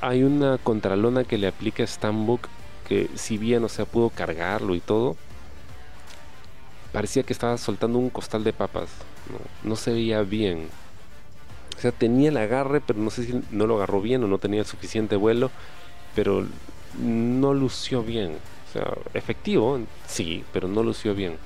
Hay 0.00 0.22
una 0.22 0.58
contralona 0.58 1.24
que 1.24 1.38
le 1.38 1.48
aplica 1.48 1.86
Stambuk 1.86 2.48
que 2.88 3.10
si 3.16 3.36
bien, 3.36 3.62
o 3.64 3.68
sea, 3.68 3.84
pudo 3.84 4.08
cargarlo 4.08 4.74
y 4.74 4.80
todo, 4.80 5.16
parecía 6.92 7.22
que 7.22 7.32
estaba 7.32 7.58
soltando 7.58 7.98
un 7.98 8.10
costal 8.10 8.44
de 8.44 8.52
papas. 8.52 8.88
No, 9.62 9.76
se 9.76 9.92
veía 9.92 10.22
bien. 10.22 10.68
O 11.78 11.80
sea, 11.80 11.92
tenía 11.92 12.30
el 12.30 12.36
agarre, 12.36 12.80
pero 12.80 12.98
no 12.98 13.08
sé 13.08 13.22
si 13.22 13.40
no 13.52 13.68
lo 13.68 13.76
agarró 13.76 14.00
bien 14.00 14.24
o 14.24 14.26
no 14.26 14.38
tenía 14.38 14.64
suficiente 14.64 15.14
vuelo, 15.14 15.52
pero 16.16 16.44
no 17.00 17.54
lució 17.54 18.02
bien. 18.02 18.32
O 18.68 18.72
sea, 18.72 18.92
efectivo, 19.14 19.78
sí, 20.04 20.42
pero 20.52 20.66
no 20.66 20.82
lució 20.82 21.14
bien. 21.14 21.36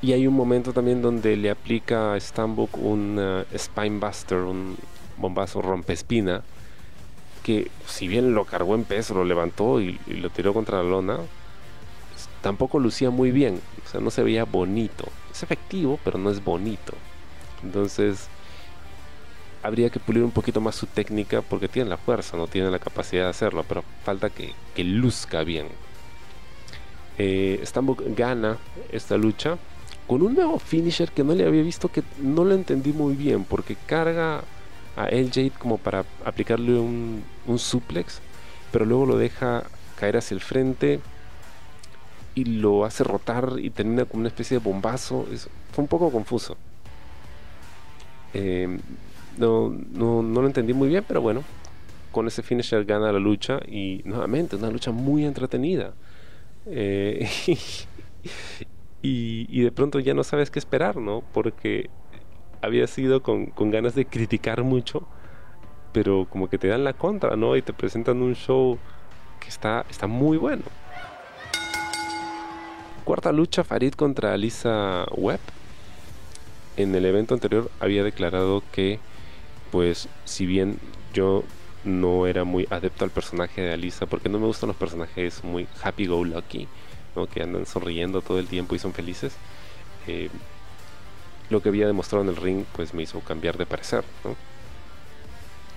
Y 0.00 0.12
hay 0.12 0.28
un 0.28 0.34
momento 0.34 0.72
también 0.72 1.02
donde 1.02 1.36
le 1.36 1.50
aplica 1.50 2.14
a 2.14 2.20
Stambuk 2.20 2.78
un 2.78 3.18
uh, 3.18 3.58
Spinebuster, 3.58 4.38
un 4.38 4.76
bombazo 5.16 5.60
rompespina, 5.60 6.44
que 7.42 7.68
si 7.86 8.06
bien 8.06 8.32
lo 8.32 8.44
cargó 8.44 8.76
en 8.76 8.84
peso, 8.84 9.12
lo 9.12 9.24
levantó 9.24 9.80
y, 9.80 9.98
y 10.06 10.14
lo 10.14 10.30
tiró 10.30 10.54
contra 10.54 10.84
la 10.84 10.88
lona, 10.88 11.18
tampoco 12.42 12.78
lucía 12.78 13.10
muy 13.10 13.32
bien. 13.32 13.60
O 13.84 13.88
sea, 13.88 14.00
no 14.00 14.10
se 14.12 14.22
veía 14.22 14.44
bonito. 14.44 15.06
Es 15.32 15.42
efectivo, 15.42 15.98
pero 16.04 16.16
no 16.16 16.30
es 16.30 16.44
bonito. 16.44 16.92
Entonces, 17.62 18.28
habría 19.62 19.90
que 19.90 20.00
pulir 20.00 20.22
un 20.22 20.30
poquito 20.30 20.60
más 20.60 20.74
su 20.74 20.86
técnica 20.86 21.42
porque 21.42 21.68
tiene 21.68 21.90
la 21.90 21.96
fuerza, 21.96 22.36
no 22.36 22.46
tiene 22.46 22.70
la 22.70 22.78
capacidad 22.78 23.24
de 23.24 23.30
hacerlo, 23.30 23.64
pero 23.68 23.84
falta 24.04 24.30
que, 24.30 24.54
luzca 24.82 25.44
bien. 25.44 25.66
Eh, 27.18 27.62
gana 28.16 28.56
esta 28.90 29.18
lucha 29.18 29.58
con 30.06 30.22
un 30.22 30.34
nuevo 30.34 30.58
finisher 30.58 31.12
que 31.12 31.22
no 31.22 31.34
le 31.34 31.46
había 31.46 31.62
visto, 31.62 31.88
que 31.88 32.02
no 32.18 32.44
lo 32.44 32.54
entendí 32.54 32.92
muy 32.92 33.14
bien, 33.14 33.44
porque 33.44 33.76
carga 33.86 34.42
a 34.96 35.08
LJ 35.08 35.52
como 35.58 35.76
para 35.78 36.04
aplicarle 36.24 36.78
un, 36.78 37.22
suplex, 37.58 38.20
pero 38.72 38.84
luego 38.84 39.06
lo 39.06 39.18
deja 39.18 39.64
caer 39.96 40.16
hacia 40.16 40.34
el 40.34 40.40
frente 40.40 41.00
y 42.34 42.44
lo 42.44 42.84
hace 42.84 43.04
rotar 43.04 43.52
y 43.58 43.70
termina 43.70 44.04
con 44.04 44.20
una 44.20 44.28
especie 44.28 44.58
de 44.58 44.64
bombazo. 44.64 45.26
Fue 45.72 45.82
un 45.82 45.88
poco 45.88 46.10
confuso. 46.10 46.56
Eh, 48.34 48.78
no, 49.38 49.70
no, 49.70 50.22
no 50.22 50.40
lo 50.40 50.46
entendí 50.46 50.72
muy 50.72 50.88
bien, 50.88 51.04
pero 51.06 51.20
bueno, 51.20 51.42
con 52.12 52.26
ese 52.26 52.42
finisher 52.42 52.84
gana 52.84 53.12
la 53.12 53.18
lucha 53.18 53.60
y 53.66 54.02
nuevamente 54.04 54.56
una 54.56 54.70
lucha 54.70 54.90
muy 54.90 55.24
entretenida. 55.24 55.94
Eh, 56.66 57.28
y, 59.02 59.46
y, 59.48 59.62
de 59.62 59.72
pronto 59.72 59.98
ya 59.98 60.14
no 60.14 60.24
sabes 60.24 60.50
qué 60.50 60.58
esperar, 60.58 60.96
¿no? 60.96 61.22
Porque 61.32 61.88
había 62.62 62.86
sido 62.86 63.22
con, 63.22 63.46
con, 63.46 63.70
ganas 63.70 63.94
de 63.94 64.04
criticar 64.04 64.62
mucho, 64.62 65.06
pero 65.92 66.26
como 66.28 66.48
que 66.48 66.58
te 66.58 66.68
dan 66.68 66.84
la 66.84 66.92
contra, 66.92 67.36
¿no? 67.36 67.56
Y 67.56 67.62
te 67.62 67.72
presentan 67.72 68.22
un 68.22 68.34
show 68.34 68.78
que 69.40 69.48
está, 69.48 69.86
está 69.88 70.06
muy 70.06 70.36
bueno. 70.36 70.62
Cuarta 73.04 73.32
lucha, 73.32 73.64
Farid 73.64 73.94
contra 73.94 74.36
Lisa 74.36 75.06
Webb. 75.16 75.40
En 76.76 76.94
el 76.94 77.04
evento 77.04 77.34
anterior 77.34 77.70
había 77.80 78.04
declarado 78.04 78.62
que 78.72 79.00
pues 79.70 80.08
si 80.24 80.46
bien 80.46 80.78
yo 81.12 81.44
no 81.84 82.26
era 82.26 82.44
muy 82.44 82.66
adepto 82.70 83.04
al 83.04 83.10
personaje 83.10 83.62
de 83.62 83.72
Alisa, 83.72 84.06
porque 84.06 84.28
no 84.28 84.38
me 84.38 84.46
gustan 84.46 84.68
los 84.68 84.76
personajes 84.76 85.42
muy 85.44 85.66
happy 85.82 86.06
go 86.06 86.24
lucky, 86.24 86.68
¿no? 87.16 87.26
que 87.26 87.42
andan 87.42 87.66
sonriendo 87.66 88.20
todo 88.20 88.38
el 88.38 88.48
tiempo 88.48 88.74
y 88.74 88.78
son 88.78 88.92
felices, 88.92 89.32
eh, 90.06 90.28
lo 91.48 91.62
que 91.62 91.68
había 91.68 91.86
demostrado 91.86 92.22
en 92.24 92.30
el 92.30 92.36
ring 92.36 92.64
pues 92.74 92.94
me 92.94 93.02
hizo 93.02 93.20
cambiar 93.20 93.56
de 93.56 93.66
parecer, 93.66 94.04
¿no? 94.24 94.36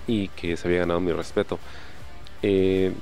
y 0.06 0.28
que 0.28 0.56
se 0.56 0.68
había 0.68 0.80
ganado 0.80 1.00
mi 1.00 1.12
respeto. 1.12 1.58
Eh, 2.42 2.92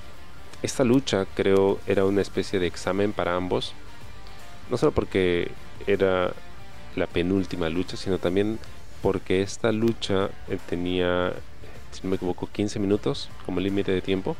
esta 0.62 0.84
lucha 0.84 1.26
creo 1.34 1.80
era 1.86 2.04
una 2.04 2.22
especie 2.22 2.60
de 2.60 2.68
examen 2.68 3.12
para 3.12 3.34
ambos, 3.34 3.72
no 4.70 4.76
solo 4.76 4.92
porque 4.92 5.50
era 5.86 6.32
la 6.96 7.06
penúltima 7.06 7.68
lucha, 7.68 7.96
sino 7.96 8.18
también 8.18 8.58
porque 9.02 9.42
esta 9.42 9.72
lucha 9.72 10.30
eh, 10.48 10.58
tenía, 10.68 11.32
si 11.90 12.02
no 12.02 12.10
me 12.10 12.16
equivoco, 12.16 12.48
15 12.50 12.78
minutos 12.78 13.28
como 13.44 13.60
límite 13.60 13.92
de 13.92 14.00
tiempo. 14.00 14.36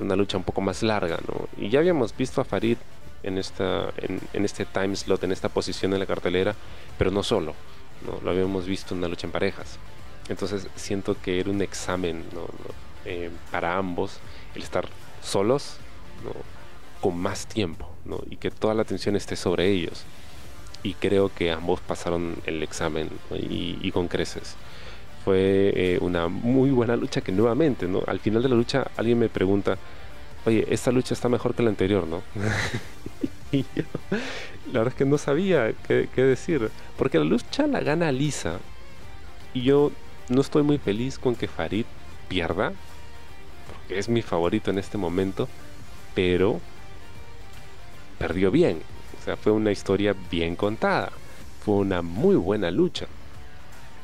Una 0.00 0.16
lucha 0.16 0.36
un 0.36 0.44
poco 0.44 0.60
más 0.60 0.82
larga, 0.82 1.18
¿no? 1.26 1.48
Y 1.56 1.70
ya 1.70 1.78
habíamos 1.78 2.16
visto 2.16 2.40
a 2.40 2.44
Farid 2.44 2.76
en, 3.22 3.38
esta, 3.38 3.92
en, 3.98 4.44
este 4.44 4.64
time 4.64 4.96
slot, 4.96 5.22
en 5.24 5.32
esta 5.32 5.48
posición 5.48 5.92
en 5.92 6.00
la 6.00 6.06
cartelera, 6.06 6.54
pero 6.98 7.10
no 7.10 7.22
solo, 7.22 7.54
¿no? 8.04 8.20
Lo 8.22 8.30
habíamos 8.30 8.66
visto 8.66 8.94
en 8.94 8.98
una 8.98 9.08
lucha 9.08 9.26
en 9.26 9.32
parejas. 9.32 9.78
Entonces 10.28 10.66
siento 10.76 11.16
que 11.20 11.40
era 11.40 11.50
un 11.50 11.62
examen 11.62 12.24
eh, 13.04 13.30
para 13.50 13.76
ambos 13.76 14.18
el 14.54 14.62
estar 14.62 14.88
solos, 15.22 15.76
con 17.00 17.18
más 17.18 17.46
tiempo, 17.46 17.90
y 18.30 18.36
que 18.36 18.50
toda 18.50 18.74
la 18.74 18.82
atención 18.82 19.16
esté 19.16 19.34
sobre 19.34 19.68
ellos 19.68 20.04
y 20.82 20.94
creo 20.94 21.30
que 21.32 21.50
ambos 21.52 21.80
pasaron 21.80 22.36
el 22.46 22.62
examen 22.62 23.10
y, 23.30 23.90
con 23.92 24.08
creces. 24.08 24.56
Fue 25.24 25.72
eh, 25.74 25.98
una 26.00 26.28
muy 26.28 26.70
buena 26.70 26.96
lucha 26.96 27.20
que 27.20 27.30
nuevamente, 27.30 27.86
¿no? 27.86 28.02
Al 28.06 28.18
final 28.18 28.42
de 28.42 28.48
la 28.48 28.56
lucha 28.56 28.90
alguien 28.96 29.18
me 29.18 29.28
pregunta, 29.28 29.78
oye, 30.44 30.66
esta 30.68 30.90
lucha 30.90 31.14
está 31.14 31.28
mejor 31.28 31.54
que 31.54 31.62
la 31.62 31.68
anterior, 31.70 32.06
¿no? 32.06 32.22
y 33.52 33.64
yo, 33.76 33.84
la 34.72 34.80
verdad 34.80 34.88
es 34.88 34.94
que 34.94 35.04
no 35.04 35.18
sabía 35.18 35.72
qué, 35.86 36.08
qué, 36.12 36.22
decir, 36.22 36.70
porque 36.98 37.18
la 37.18 37.24
lucha 37.24 37.66
la 37.68 37.80
gana 37.80 38.10
Lisa 38.10 38.58
y 39.54 39.62
yo 39.62 39.92
no 40.28 40.40
estoy 40.40 40.64
muy 40.64 40.78
feliz 40.78 41.18
con 41.18 41.36
que 41.36 41.46
Farid 41.46 41.84
pierda, 42.28 42.72
porque 43.70 43.98
es 43.98 44.08
mi 44.08 44.22
favorito 44.22 44.72
en 44.72 44.78
este 44.78 44.98
momento, 44.98 45.48
pero 46.14 46.60
perdió 48.18 48.50
bien, 48.50 48.80
o 49.22 49.24
sea, 49.24 49.36
fue 49.36 49.52
una 49.52 49.70
historia 49.70 50.16
bien 50.32 50.56
contada. 50.56 51.12
Fue 51.64 51.76
una 51.76 52.02
muy 52.02 52.34
buena 52.34 52.72
lucha. 52.72 53.06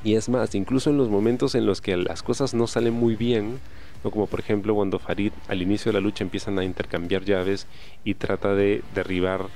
Y 0.05 0.15
es 0.15 0.29
más, 0.29 0.55
incluso 0.55 0.91
en 0.91 0.97
los 0.97 1.09
momentos 1.09 1.57
en 1.57 1.67
los 1.67 1.81
que 1.81 1.97
las 1.97 2.23
cosas 2.23 2.55
no 2.55 2.69
salen 2.69 2.95
muy 2.95 3.17
bien, 3.17 3.59
como 4.05 4.29
por 4.29 4.39
ejemplo 4.39 4.77
cuando 4.77 5.01
Farid 5.01 5.33
al 5.49 5.61
inicio 5.61 5.91
de 5.91 5.95
la 5.95 6.01
lucha 6.01 6.23
empiezan 6.23 6.57
a 6.61 6.65
intercambiar 6.65 7.25
llaves 7.25 7.67
y 8.05 8.15
trata 8.15 8.55
de 8.55 8.85
derribar 8.95 9.47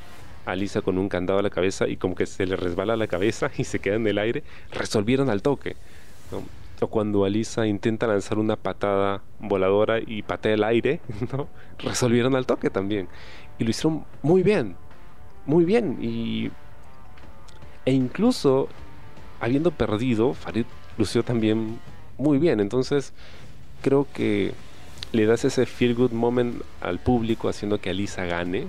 a 0.47 0.57
Lisa 0.57 0.83
con 0.83 0.99
un 0.99 1.09
candado 1.09 1.39
a 1.39 1.43
la 1.43 1.51
cabeza 1.51 1.87
y 1.87 1.97
como 1.97 2.17
que 2.17 2.27
se 2.27 2.45
le 2.45 2.57
resbala 2.57 2.97
la 2.97 3.07
cabeza 3.07 3.49
y 3.57 3.63
se 3.63 3.79
queda 3.79 3.95
en 3.95 4.07
el 4.09 4.19
aire, 4.19 4.43
resolvieron 4.73 5.31
al 5.31 5.43
toque. 5.43 5.77
O 6.81 6.89
cuando 6.89 7.25
Alisa 7.25 7.69
intenta 7.69 8.09
lanzar 8.09 8.41
una 8.41 8.57
patada 8.57 9.23
voladora 9.39 10.01
y 10.05 10.23
patea 10.23 10.55
el 10.55 10.65
aire, 10.65 11.01
¿no? 11.33 11.47
resolvieron 11.79 12.35
al 12.35 12.47
toque 12.47 12.69
también. 12.69 13.07
Y 13.61 13.63
lo 13.63 13.71
hicieron 13.71 14.05
muy 14.23 14.43
bien 14.43 14.75
muy 15.47 15.65
bien. 15.65 15.99
Y 16.01 16.51
e 17.85 17.93
incluso 17.93 18.69
habiendo 19.41 19.73
perdido 19.73 20.35
Farid 20.35 20.67
lució 20.99 21.23
también 21.25 21.79
muy 22.19 22.39
bien. 22.39 22.61
Entonces 22.61 23.13
creo 23.83 24.07
que 24.13 24.53
le 25.13 25.27
das 25.27 25.45
ese 25.45 25.67
feel 25.67 25.95
good 25.95 26.13
moment 26.13 26.63
al 26.81 26.99
público 26.99 27.49
haciendo 27.49 27.81
que 27.81 27.91
Alisa 27.91 28.25
gane 28.25 28.67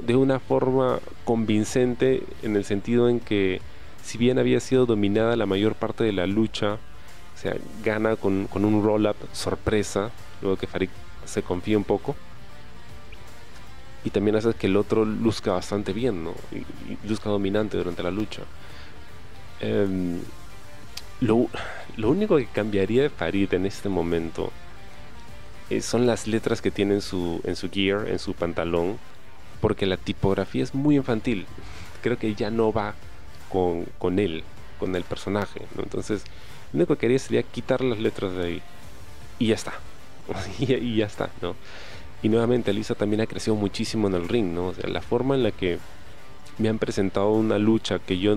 de 0.00 0.16
una 0.16 0.40
forma 0.40 1.00
convincente 1.24 2.22
en 2.42 2.56
el 2.56 2.64
sentido 2.64 3.08
en 3.08 3.20
que 3.20 3.60
si 4.02 4.18
bien 4.18 4.38
había 4.38 4.58
sido 4.58 4.86
dominada 4.86 5.36
la 5.36 5.46
mayor 5.46 5.74
parte 5.74 6.02
de 6.02 6.12
la 6.12 6.26
lucha 6.26 6.74
o 6.74 7.38
sea 7.38 7.54
gana 7.84 8.16
con, 8.16 8.46
con 8.46 8.64
un 8.64 8.82
roll 8.82 9.06
up 9.06 9.16
sorpresa 9.32 10.10
luego 10.40 10.56
que 10.56 10.66
Farid 10.66 10.88
se 11.26 11.42
confía 11.42 11.76
un 11.76 11.84
poco 11.84 12.16
y 14.04 14.10
también 14.10 14.36
hace 14.36 14.52
que 14.54 14.66
el 14.66 14.76
otro 14.76 15.04
luzca 15.04 15.52
bastante 15.52 15.92
bien, 15.92 16.24
¿no? 16.24 16.34
Y, 16.50 17.06
luzca 17.06 17.30
dominante 17.30 17.76
durante 17.76 18.02
la 18.02 18.10
lucha. 18.10 18.42
Em, 19.60 20.20
lo, 21.20 21.48
lo, 21.96 22.10
único 22.10 22.36
que 22.36 22.46
cambiaría 22.46 23.02
de 23.02 23.10
Farid 23.10 23.52
en 23.54 23.66
este 23.66 23.88
momento 23.88 24.50
eh, 25.70 25.80
son 25.80 26.06
las 26.06 26.26
letras 26.26 26.60
que 26.60 26.72
tiene 26.72 26.94
en 26.94 27.00
su, 27.00 27.40
en 27.44 27.54
su 27.54 27.70
gear, 27.70 28.08
en 28.08 28.18
su 28.18 28.34
pantalón, 28.34 28.98
porque 29.60 29.86
la 29.86 29.96
tipografía 29.96 30.64
es 30.64 30.74
muy 30.74 30.96
infantil. 30.96 31.46
Creo 32.02 32.18
que 32.18 32.34
ya 32.34 32.50
no 32.50 32.72
va 32.72 32.94
con, 33.48 33.86
con 33.98 34.18
él, 34.18 34.42
con 34.80 34.96
el 34.96 35.04
personaje. 35.04 35.62
¿no? 35.76 35.84
Entonces, 35.84 36.24
lo 36.72 36.78
único 36.78 36.96
que 36.96 37.06
haría 37.06 37.18
sería 37.20 37.42
quitar 37.44 37.82
las 37.82 38.00
letras 38.00 38.34
de 38.34 38.44
ahí. 38.44 38.62
Y 39.38 39.48
ya 39.48 39.54
está. 39.54 39.74
y 40.58 40.96
ya 40.96 41.06
está, 41.06 41.30
¿no? 41.40 41.54
Y 42.22 42.28
nuevamente 42.28 42.70
Alisa 42.70 42.94
también 42.94 43.20
ha 43.20 43.26
crecido 43.26 43.56
muchísimo 43.56 44.08
en 44.08 44.14
el 44.14 44.28
ring, 44.28 44.54
¿no? 44.54 44.68
O 44.68 44.74
sea, 44.74 44.88
la 44.88 45.00
forma 45.00 45.34
en 45.34 45.42
la 45.42 45.50
que 45.50 45.78
me 46.58 46.68
han 46.68 46.78
presentado 46.78 47.32
una 47.32 47.58
lucha 47.58 47.98
que 47.98 48.18
yo 48.18 48.36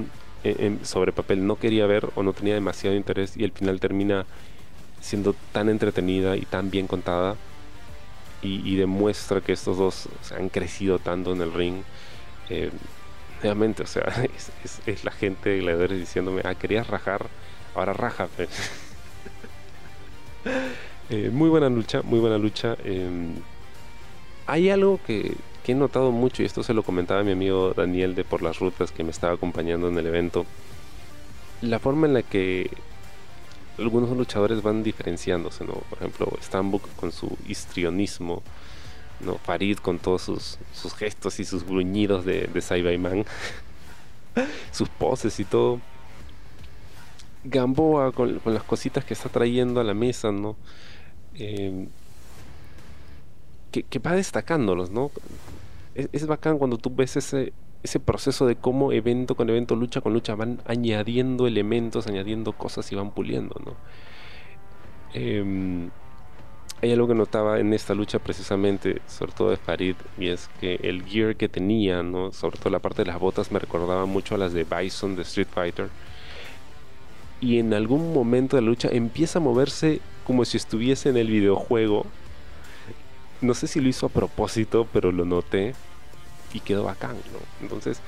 sobre 0.84 1.12
papel 1.12 1.48
no 1.48 1.56
quería 1.56 1.88
ver 1.88 2.10
o 2.15 2.21
no 2.21 2.34
tenía 2.34 2.54
demasiado 2.54 2.95
interés 2.95 3.36
y 3.36 3.43
al 3.43 3.52
final 3.52 3.80
termina 3.80 4.28
siendo 5.02 5.36
tan 5.52 5.69
entretenida 5.69 6.38
y 6.38 6.45
tan 6.45 6.69
bien 6.69 6.86
contada 6.88 7.36
y, 8.41 8.76
demuestra 8.76 9.41
que 9.41 9.54
estos 9.54 9.78
dos 9.78 10.08
han 10.38 10.50
crecido 10.50 11.00
tanto 11.00 11.34
en 11.34 11.41
el 11.41 11.52
ring. 11.52 11.82
Eh, 12.52 12.69
nuevamente, 13.41 13.82
o 13.82 13.88
sea, 13.88 14.04
es, 14.86 15.04
la 15.04 15.12
gente 15.12 15.50
de 15.50 15.58
gladiadores 15.60 16.00
diciéndome, 16.00 16.41
ah, 16.43 16.54
querías 16.54 16.88
rajar, 16.88 17.26
ahora 17.74 17.93
raja. 17.93 18.28
eh, 21.10 21.32
muy 21.34 21.50
buena 21.50 21.69
lucha, 21.69 22.04
muy 22.04 22.19
buena 22.19 22.38
lucha. 22.38 22.78
Eh, 22.84 23.10
hay 24.47 24.69
algo 24.69 24.99
que, 25.05 25.36
he 25.67 25.73
notado 25.73 26.12
mucho, 26.12 26.43
y 26.43 26.45
esto 26.45 26.62
se 26.63 26.73
lo 26.73 26.84
comentaba 26.84 27.23
mi 27.23 27.31
amigo 27.31 27.73
Daniel 27.75 28.13
de 28.13 28.23
Por 28.23 28.41
las 28.43 28.60
Rutas 28.60 28.91
que 28.91 29.03
me 29.03 29.12
estaba 29.12 29.34
acompañando 29.34 29.88
en 29.88 29.97
el 29.97 30.05
evento. 30.05 30.45
la 31.62 31.79
forma 31.79 32.05
en 32.08 32.13
la 32.13 32.21
que 32.21 32.69
algunos 33.77 34.10
luchadores 34.15 34.62
van 34.62 34.84
diferenciándose, 34.84 35.65
¿no? 35.65 35.73
Por 35.73 35.97
ejemplo, 35.99 36.31
Stambuk 36.41 36.84
con 36.95 37.12
su 37.12 37.38
histrionismo, 37.47 38.43
¿no? 39.19 39.36
Farid 39.36 39.77
con 39.79 39.99
todos 39.99 40.21
sus, 40.21 40.60
sus 40.73 40.93
gestos 40.93 41.39
y 41.39 41.45
sus 41.45 41.65
gruñidos 41.65 42.25
de, 42.25 42.47
de 42.47 42.97
Man, 42.97 43.25
sus 44.71 44.89
poses 44.89 45.39
y 45.39 45.45
todo. 45.45 45.79
Gamboa 47.43 48.12
con, 48.12 48.41
las 48.45 48.63
cositas 48.63 49.03
que 49.03 49.13
está 49.13 49.29
trayendo 49.29 49.79
a 49.79 49.84
la 49.84 49.93
mesa, 49.93 50.31
¿no? 50.31 50.55
Eh, 51.36 51.88
que, 53.83 53.99
va 53.99 54.13
destacándolos, 54.13 54.91
¿no? 54.91 55.11
Es, 55.93 56.09
es, 56.11 56.27
bacán 56.27 56.57
cuando 56.57 56.77
tú 56.77 56.93
ves 56.93 57.17
ese, 57.17 57.53
proceso 58.03 58.45
de 58.45 58.55
cómo 58.55 58.91
evento 58.91 59.35
con 59.35 59.49
evento, 59.49 59.75
lucha 59.75 60.01
con 60.01 60.13
lucha, 60.13 60.35
van 60.35 60.61
añadiendo 60.65 61.47
elementos, 61.47 62.07
añadiendo 62.07 62.53
cosas 62.53 62.91
y 62.91 62.95
van 62.95 63.11
puliendo, 63.11 63.55
¿no? 63.63 63.75
Eh, 65.13 65.89
hay 66.81 66.91
algo 66.91 67.07
que 67.07 67.15
notaba 67.15 67.59
en 67.59 67.73
esta 67.73 67.95
lucha 67.95 68.19
precisamente, 68.19 69.01
sobre 69.07 69.31
todo 69.31 69.49
de 69.49 69.57
Farid, 69.57 69.95
y 70.19 70.27
es 70.27 70.49
que 70.59 70.75
el 70.83 71.03
gear 71.03 71.35
que 71.35 71.47
tenía, 71.47 72.03
¿no? 72.03 72.31
sobre 72.31 72.59
todo 72.59 72.69
la 72.69 72.79
parte 72.79 73.03
de 73.03 73.07
las 73.07 73.19
botas, 73.19 73.51
me 73.51 73.59
recordaba 73.59 74.05
mucho 74.05 74.35
a 74.35 74.38
las 74.38 74.53
de 74.53 74.65
Bison 74.65 75.15
de 75.15 75.21
Street 75.23 75.47
Fighter. 75.51 75.89
Y 77.41 77.59
en 77.59 77.73
algún 77.73 78.13
momento 78.13 78.55
de 78.55 78.61
la 78.61 78.67
lucha 78.67 78.89
empieza 78.91 79.39
a 79.39 79.41
moverse 79.41 79.99
como 80.25 80.45
si 80.45 80.57
estuviese 80.57 81.09
en 81.09 81.17
el 81.17 81.27
videojuego. 81.27 82.05
No 83.41 83.54
sé 83.54 83.67
si 83.67 83.80
lo 83.80 83.89
hizo 83.89 84.06
a 84.06 84.10
propósito, 84.10 84.88
pero 84.91 85.12
lo 85.12 85.26
noté 85.26 85.76
y 86.54 86.62
quedó 86.62 86.86
bacán, 86.86 87.15
¿no? 87.34 87.39
Entonces, 87.62 88.00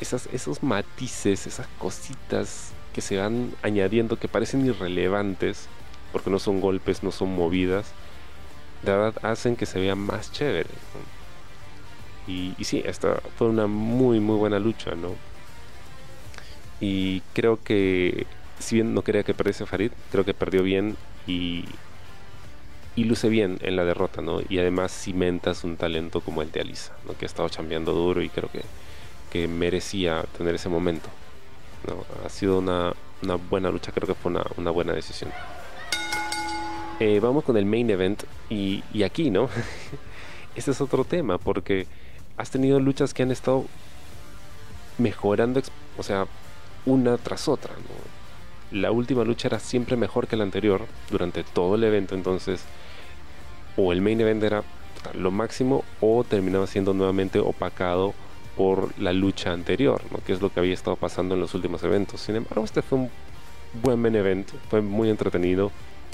esas, 0.00 0.28
esos 0.32 0.62
matices, 0.62 1.46
esas 1.46 1.66
cositas 1.78 2.72
que 2.92 3.00
se 3.00 3.16
van 3.16 3.52
añadiendo 3.62 4.18
que 4.18 4.28
parecen 4.28 4.66
irrelevantes, 4.66 5.68
porque 6.12 6.30
no 6.30 6.38
son 6.38 6.60
golpes, 6.60 7.02
no 7.02 7.12
son 7.12 7.34
movidas, 7.34 7.92
de 8.82 8.92
verdad 8.92 9.14
hacen 9.22 9.56
que 9.56 9.66
se 9.66 9.78
vea 9.78 9.94
más 9.94 10.32
chévere. 10.32 10.70
Y, 12.26 12.54
y, 12.58 12.64
sí, 12.64 12.82
esta 12.84 13.20
fue 13.36 13.48
una 13.48 13.66
muy, 13.66 14.20
muy 14.20 14.36
buena 14.36 14.58
lucha, 14.58 14.94
¿no? 14.94 15.16
Y 16.80 17.20
creo 17.34 17.62
que, 17.62 18.26
si 18.58 18.76
bien 18.76 18.94
no 18.94 19.02
quería 19.02 19.22
que 19.22 19.34
perdiese 19.34 19.66
Farid, 19.66 19.92
creo 20.10 20.24
que 20.24 20.34
perdió 20.34 20.62
bien 20.62 20.96
y, 21.26 21.64
y 22.96 23.04
luce 23.04 23.28
bien 23.28 23.58
en 23.62 23.76
la 23.76 23.84
derrota, 23.84 24.20
¿no? 24.20 24.40
Y 24.48 24.58
además 24.58 24.92
cimentas 24.92 25.64
un 25.64 25.76
talento 25.76 26.20
como 26.20 26.42
el 26.42 26.50
de 26.50 26.60
Alisa, 26.60 26.92
¿no? 27.06 27.16
Que 27.16 27.24
ha 27.24 27.28
estado 27.28 27.48
chambeando 27.48 27.92
duro 27.92 28.22
y 28.22 28.28
creo 28.28 28.50
que, 28.50 28.62
que 29.30 29.48
merecía 29.48 30.24
tener 30.36 30.54
ese 30.54 30.68
momento. 30.68 31.08
¿no? 31.86 32.04
Ha 32.24 32.28
sido 32.28 32.58
una, 32.58 32.92
una 33.22 33.36
buena 33.36 33.70
lucha, 33.70 33.92
creo 33.92 34.06
que 34.06 34.14
fue 34.14 34.30
una, 34.30 34.44
una 34.56 34.70
buena 34.70 34.92
decisión. 34.92 35.30
Eh, 36.98 37.18
vamos 37.20 37.44
con 37.44 37.56
el 37.56 37.64
main 37.64 37.88
event 37.88 38.24
y, 38.50 38.82
aquí, 39.02 39.30
¿no? 39.30 39.48
este 40.54 40.70
es 40.70 40.80
otro 40.80 41.04
tema 41.04 41.38
porque 41.38 41.86
has 42.36 42.50
tenido 42.50 42.78
luchas 42.78 43.14
que 43.14 43.22
han 43.22 43.30
estado 43.30 43.64
mejorando, 44.98 45.62
o 45.96 46.02
sea, 46.02 46.26
una 46.84 47.16
tras 47.16 47.48
otra, 47.48 47.72
La 48.70 48.92
última 48.92 49.24
lucha 49.24 49.48
era 49.48 49.58
siempre 49.58 49.96
mejor 49.96 50.26
que 50.26 50.36
la 50.36 50.44
anterior 50.44 50.86
durante 51.10 51.42
todo 51.42 51.74
el 51.74 51.84
evento, 51.84 52.14
entonces 52.14 52.64
o 53.76 53.92
el 53.92 54.00
main 54.00 54.20
event 54.20 54.42
era 54.42 54.62
lo 55.14 55.30
máximo 55.30 55.84
o 56.00 56.24
terminaba 56.24 56.66
siendo 56.66 56.92
nuevamente 56.92 57.38
opacado 57.38 58.14
por 58.56 58.98
la 58.98 59.12
lucha 59.12 59.52
anterior, 59.52 60.02
¿no? 60.10 60.18
que 60.24 60.32
es 60.32 60.40
lo 60.40 60.52
que 60.52 60.60
había 60.60 60.74
estado 60.74 60.96
pasando 60.96 61.34
en 61.34 61.40
los 61.40 61.54
últimos 61.54 61.82
eventos. 61.82 62.20
Sin 62.20 62.36
embargo, 62.36 62.64
este 62.64 62.82
fue 62.82 62.98
un 62.98 63.10
buen 63.82 64.00
main 64.00 64.14
event, 64.16 64.48
fue 64.68 64.82
muy 64.82 65.08
entretenido, 65.08 65.70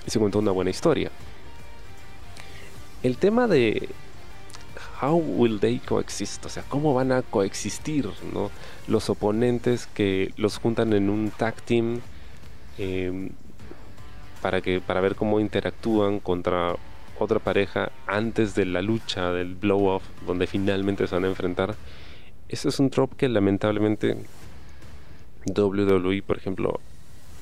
y 0.06 0.10
se 0.10 0.18
contó 0.18 0.38
una 0.38 0.52
buena 0.52 0.70
historia. 0.70 1.10
El 3.02 3.16
tema 3.16 3.46
de 3.46 3.88
how 5.02 5.16
will 5.16 5.60
they 5.60 5.78
coexist, 5.78 6.44
o 6.46 6.48
sea, 6.48 6.62
cómo 6.68 6.94
van 6.94 7.12
a 7.12 7.22
coexistir 7.22 8.08
¿no? 8.32 8.50
los 8.86 9.10
oponentes 9.10 9.86
que 9.86 10.32
los 10.36 10.58
juntan 10.58 10.92
en 10.92 11.10
un 11.10 11.30
tag 11.30 11.60
team 11.62 12.00
em, 12.78 13.30
para, 14.42 14.60
que, 14.60 14.80
para 14.80 15.00
ver 15.00 15.14
cómo 15.14 15.40
interactúan 15.40 16.20
contra 16.20 16.74
otra 17.18 17.38
pareja 17.38 17.90
antes 18.06 18.54
de 18.54 18.66
la 18.66 18.82
lucha, 18.82 19.32
del 19.32 19.54
blow 19.54 19.86
off, 19.86 20.04
donde 20.26 20.46
finalmente 20.46 21.06
se 21.06 21.14
van 21.14 21.24
a 21.24 21.28
enfrentar. 21.28 21.74
Ese 22.48 22.68
es 22.68 22.78
un 22.78 22.90
trope 22.90 23.16
que 23.16 23.28
lamentablemente 23.28 24.16
WWE, 25.46 26.22
por 26.22 26.36
ejemplo, 26.36 26.80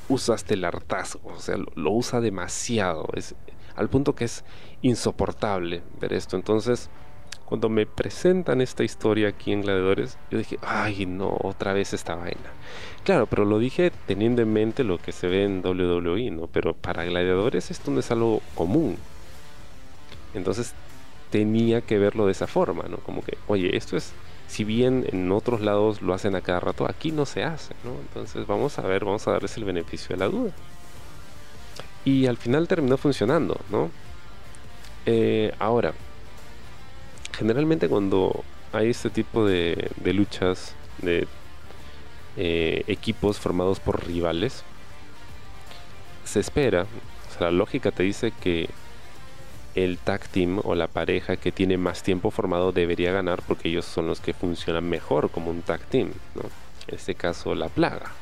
usaste 0.08 0.54
el 0.54 0.64
hartazo, 0.64 1.20
o 1.24 1.40
sea, 1.40 1.56
lo, 1.56 1.90
usa 1.90 2.20
demasiado, 2.20 3.08
es 3.14 3.34
al 3.76 3.88
punto 3.88 4.14
que 4.14 4.24
es 4.24 4.44
insoportable 4.82 5.82
ver 6.00 6.12
esto. 6.12 6.36
Entonces, 6.36 6.90
cuando 7.44 7.68
me 7.68 7.86
presentan 7.86 8.60
esta 8.60 8.84
historia 8.84 9.28
aquí 9.28 9.52
en 9.52 9.62
Gladiadores, 9.62 10.18
yo 10.30 10.38
dije, 10.38 10.58
ay, 10.62 11.06
no, 11.06 11.36
otra 11.42 11.72
vez 11.72 11.92
esta 11.92 12.14
vaina. 12.14 12.50
Claro, 13.04 13.26
pero 13.26 13.44
lo 13.44 13.58
dije 13.58 13.92
teniendo 14.06 14.42
en 14.42 14.52
mente 14.52 14.82
lo 14.82 14.98
que 14.98 15.12
se 15.12 15.28
ve 15.28 15.44
en 15.44 15.64
WWE, 15.64 16.30
¿no? 16.30 16.46
Pero 16.46 16.74
para 16.74 17.04
Gladiadores 17.04 17.70
esto 17.70 17.90
no 17.90 18.00
es 18.00 18.10
algo 18.10 18.40
común. 18.54 18.96
Entonces 20.32 20.74
tenía 21.30 21.82
que 21.82 21.98
verlo 21.98 22.26
de 22.26 22.32
esa 22.32 22.46
forma, 22.46 22.84
¿no? 22.88 22.96
Como 22.98 23.22
que, 23.22 23.36
oye, 23.46 23.76
esto 23.76 23.96
es 23.96 24.12
si 24.46 24.64
bien 24.64 25.06
en 25.10 25.32
otros 25.32 25.60
lados 25.60 26.02
lo 26.02 26.14
hacen 26.14 26.36
a 26.36 26.40
cada 26.40 26.60
rato, 26.60 26.86
aquí 26.88 27.10
no 27.12 27.26
se 27.26 27.42
hace, 27.42 27.74
¿no? 27.84 27.92
Entonces 28.00 28.46
vamos 28.46 28.78
a 28.78 28.82
ver, 28.82 29.04
vamos 29.04 29.26
a 29.26 29.32
darles 29.32 29.56
el 29.56 29.64
beneficio 29.64 30.08
de 30.10 30.16
la 30.16 30.28
duda. 30.28 30.52
Y 32.04 32.26
al 32.26 32.36
final 32.36 32.68
terminó 32.68 32.96
funcionando, 32.96 33.58
¿no? 33.70 33.90
Eh, 35.06 35.52
ahora, 35.58 35.92
generalmente 37.36 37.88
cuando 37.88 38.44
hay 38.72 38.90
este 38.90 39.10
tipo 39.10 39.46
de, 39.46 39.90
luchas 40.04 40.74
de 40.98 41.26
eh, 42.36 42.84
equipos 42.86 43.38
formados 43.38 43.80
por 43.80 44.06
rivales, 44.06 44.64
se 46.24 46.40
espera, 46.40 46.82
o 46.82 47.38
sea, 47.38 47.50
la 47.50 47.52
lógica 47.52 47.90
te 47.90 48.02
dice 48.02 48.32
que 48.40 48.68
el 49.74 49.98
tag 49.98 50.28
team 50.28 50.60
o 50.62 50.74
la 50.74 50.86
pareja 50.86 51.36
que 51.36 51.52
tiene 51.52 51.76
más 51.76 52.02
tiempo 52.02 52.30
formado 52.30 52.72
debería 52.72 53.12
ganar 53.12 53.42
porque 53.42 53.68
ellos 53.68 53.84
son 53.84 54.06
los 54.06 54.20
que 54.20 54.32
funcionan 54.32 54.88
mejor 54.88 55.30
como 55.30 55.50
un 55.50 55.62
tag 55.62 55.80
team. 55.82 56.12
En 56.86 56.94
este 56.94 57.14
caso, 57.14 57.54
la 57.54 57.68
plaga. 57.68 58.12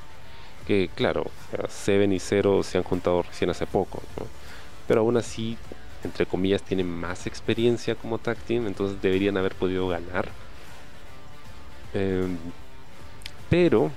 Que 0.66 0.88
claro, 0.94 1.26
Seven 1.68 2.12
y 2.12 2.20
Zero 2.20 2.62
se 2.62 2.78
han 2.78 2.84
juntado 2.84 3.22
recién 3.22 3.50
hace 3.50 3.66
poco. 3.66 4.02
Pero 4.88 5.00
aún 5.00 5.16
así, 5.16 5.58
entre 6.04 6.26
comillas, 6.26 6.62
tienen 6.62 6.88
más 6.88 7.26
experiencia 7.26 7.94
como 7.94 8.18
tag 8.18 8.36
team, 8.38 8.66
entonces 8.66 9.00
deberían 9.00 9.36
haber 9.36 9.54
podido 9.54 9.88
ganar. 9.88 10.28
Em, 11.94 12.36
pero, 13.50 13.90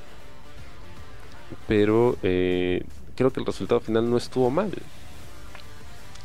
pero 1.68 2.18
eh, 2.24 2.84
creo 3.16 3.32
que 3.32 3.40
el 3.40 3.46
resultado 3.46 3.80
final 3.80 4.10
no 4.10 4.18
estuvo 4.18 4.50
mal. 4.50 4.72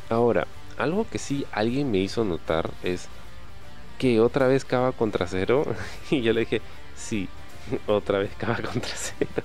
Ahora, 0.09 0.47
algo 0.77 1.07
que 1.09 1.17
sí 1.17 1.45
alguien 1.51 1.91
me 1.91 1.99
hizo 1.99 2.25
notar 2.25 2.69
es 2.83 3.07
que 3.97 4.19
otra 4.19 4.47
vez 4.47 4.65
Cava 4.65 4.91
contra 4.91 5.27
cero. 5.27 5.65
y 6.11 6.21
yo 6.21 6.33
le 6.33 6.41
dije, 6.41 6.61
sí, 6.95 7.29
otra 7.87 8.19
vez 8.19 8.31
Cava 8.37 8.61
contra 8.61 8.93
cero. 8.95 9.43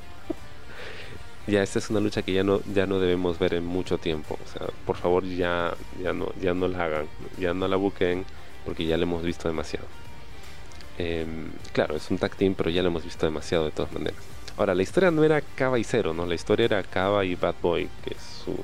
Ya 1.46 1.62
esta 1.62 1.78
es 1.78 1.90
una 1.90 2.00
lucha 2.00 2.22
que 2.22 2.32
ya 2.32 2.42
no, 2.42 2.60
ya 2.74 2.86
no 2.86 2.98
debemos 2.98 3.38
ver 3.38 3.54
en 3.54 3.64
mucho 3.64 3.98
tiempo. 3.98 4.38
O 4.44 4.48
sea, 4.50 4.66
por 4.84 4.96
favor 4.96 5.24
ya, 5.24 5.74
ya, 6.02 6.12
no, 6.12 6.32
ya 6.40 6.54
no 6.54 6.68
la 6.68 6.84
hagan, 6.84 7.06
ya 7.38 7.54
no 7.54 7.68
la 7.68 7.76
busquen 7.76 8.24
porque 8.64 8.84
ya 8.84 8.96
la 8.96 9.04
hemos 9.04 9.22
visto 9.22 9.48
demasiado. 9.48 9.86
Em, 10.98 11.50
claro, 11.72 11.96
es 11.96 12.10
un 12.10 12.18
tag 12.18 12.34
team, 12.36 12.54
pero 12.54 12.70
ya 12.70 12.82
lo 12.82 12.88
hemos 12.88 13.04
visto 13.04 13.26
demasiado 13.26 13.64
de 13.64 13.70
todas 13.70 13.92
maneras. 13.92 14.18
Ahora, 14.56 14.74
la 14.74 14.82
historia 14.82 15.10
no 15.10 15.22
era 15.22 15.40
Cava 15.40 15.78
y 15.78 15.84
Cero, 15.84 16.14
¿no? 16.14 16.26
La 16.26 16.34
historia 16.34 16.64
era 16.64 16.82
Cava 16.82 17.24
y 17.24 17.34
Bad 17.34 17.56
Boy, 17.62 17.88
que 18.04 18.14
es 18.14 18.22
su, 18.44 18.56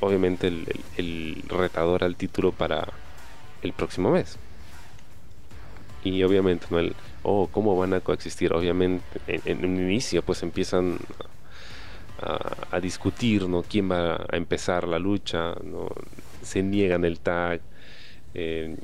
obviamente 0.00 0.48
el, 0.48 1.42
retador 1.48 2.04
al 2.04 2.16
título 2.16 2.52
para 2.52 2.88
el 3.62 3.72
próximo 3.72 4.10
mes. 4.10 4.36
Y 6.04 6.22
obviamente, 6.22 6.66
¿no? 6.70 6.78
El, 6.78 6.94
oh, 7.22 7.48
¿cómo 7.50 7.76
van 7.76 7.94
a 7.94 8.00
coexistir? 8.00 8.52
Obviamente, 8.52 9.02
en, 9.26 9.64
un 9.64 9.80
inicio, 9.80 10.22
pues 10.22 10.42
empiezan 10.42 10.98
a, 12.22 12.80
discutir, 12.80 13.48
¿no? 13.48 13.62
¿Quién 13.62 13.90
va 13.90 14.16
a 14.28 14.36
empezar 14.36 14.86
la 14.86 14.98
lucha? 14.98 15.54
¿no? 15.64 15.88
Se 16.42 16.62
niegan 16.62 17.04
el 17.04 17.20
tag. 17.20 17.60
Eh, 18.34 18.76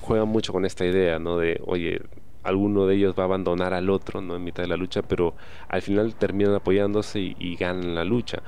juegan 0.00 0.28
mucho 0.28 0.52
con 0.52 0.64
esta 0.64 0.84
idea, 0.84 1.18
¿no? 1.18 1.38
De, 1.38 1.60
oye, 1.64 2.00
alguno 2.44 2.86
de 2.86 2.96
ellos 2.96 3.14
va 3.18 3.24
a 3.24 3.26
abandonar 3.26 3.74
al 3.74 3.90
otro, 3.90 4.20
¿no? 4.20 4.36
En 4.36 4.44
mitad 4.44 4.62
de 4.62 4.68
la 4.68 4.76
lucha, 4.76 5.02
pero 5.02 5.34
al 5.68 5.82
final 5.82 6.14
terminan 6.14 6.54
apoyándose 6.54 7.20
y, 7.20 7.56
ganan 7.56 7.94
la 7.94 8.04
lucha. 8.04 8.42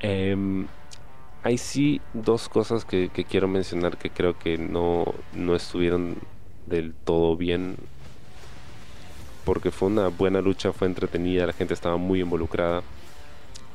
Em, 0.00 0.66
hay 1.42 1.58
sí 1.58 2.00
dos 2.12 2.48
cosas 2.48 2.84
que, 2.84 3.08
quiero 3.28 3.48
mencionar 3.48 3.96
que 3.96 4.10
creo 4.10 4.38
que 4.38 4.58
no, 4.58 5.14
no 5.34 5.54
estuvieron 5.54 6.16
del 6.66 6.94
todo 6.94 7.36
bien. 7.36 7.76
porque 9.44 9.70
fue 9.70 9.88
una 9.88 10.08
buena 10.08 10.40
lucha, 10.40 10.72
fue 10.72 10.88
entretenida, 10.88 11.46
la 11.46 11.52
gente 11.52 11.72
estaba 11.74 11.96
muy 11.96 12.20
involucrada. 12.20 12.82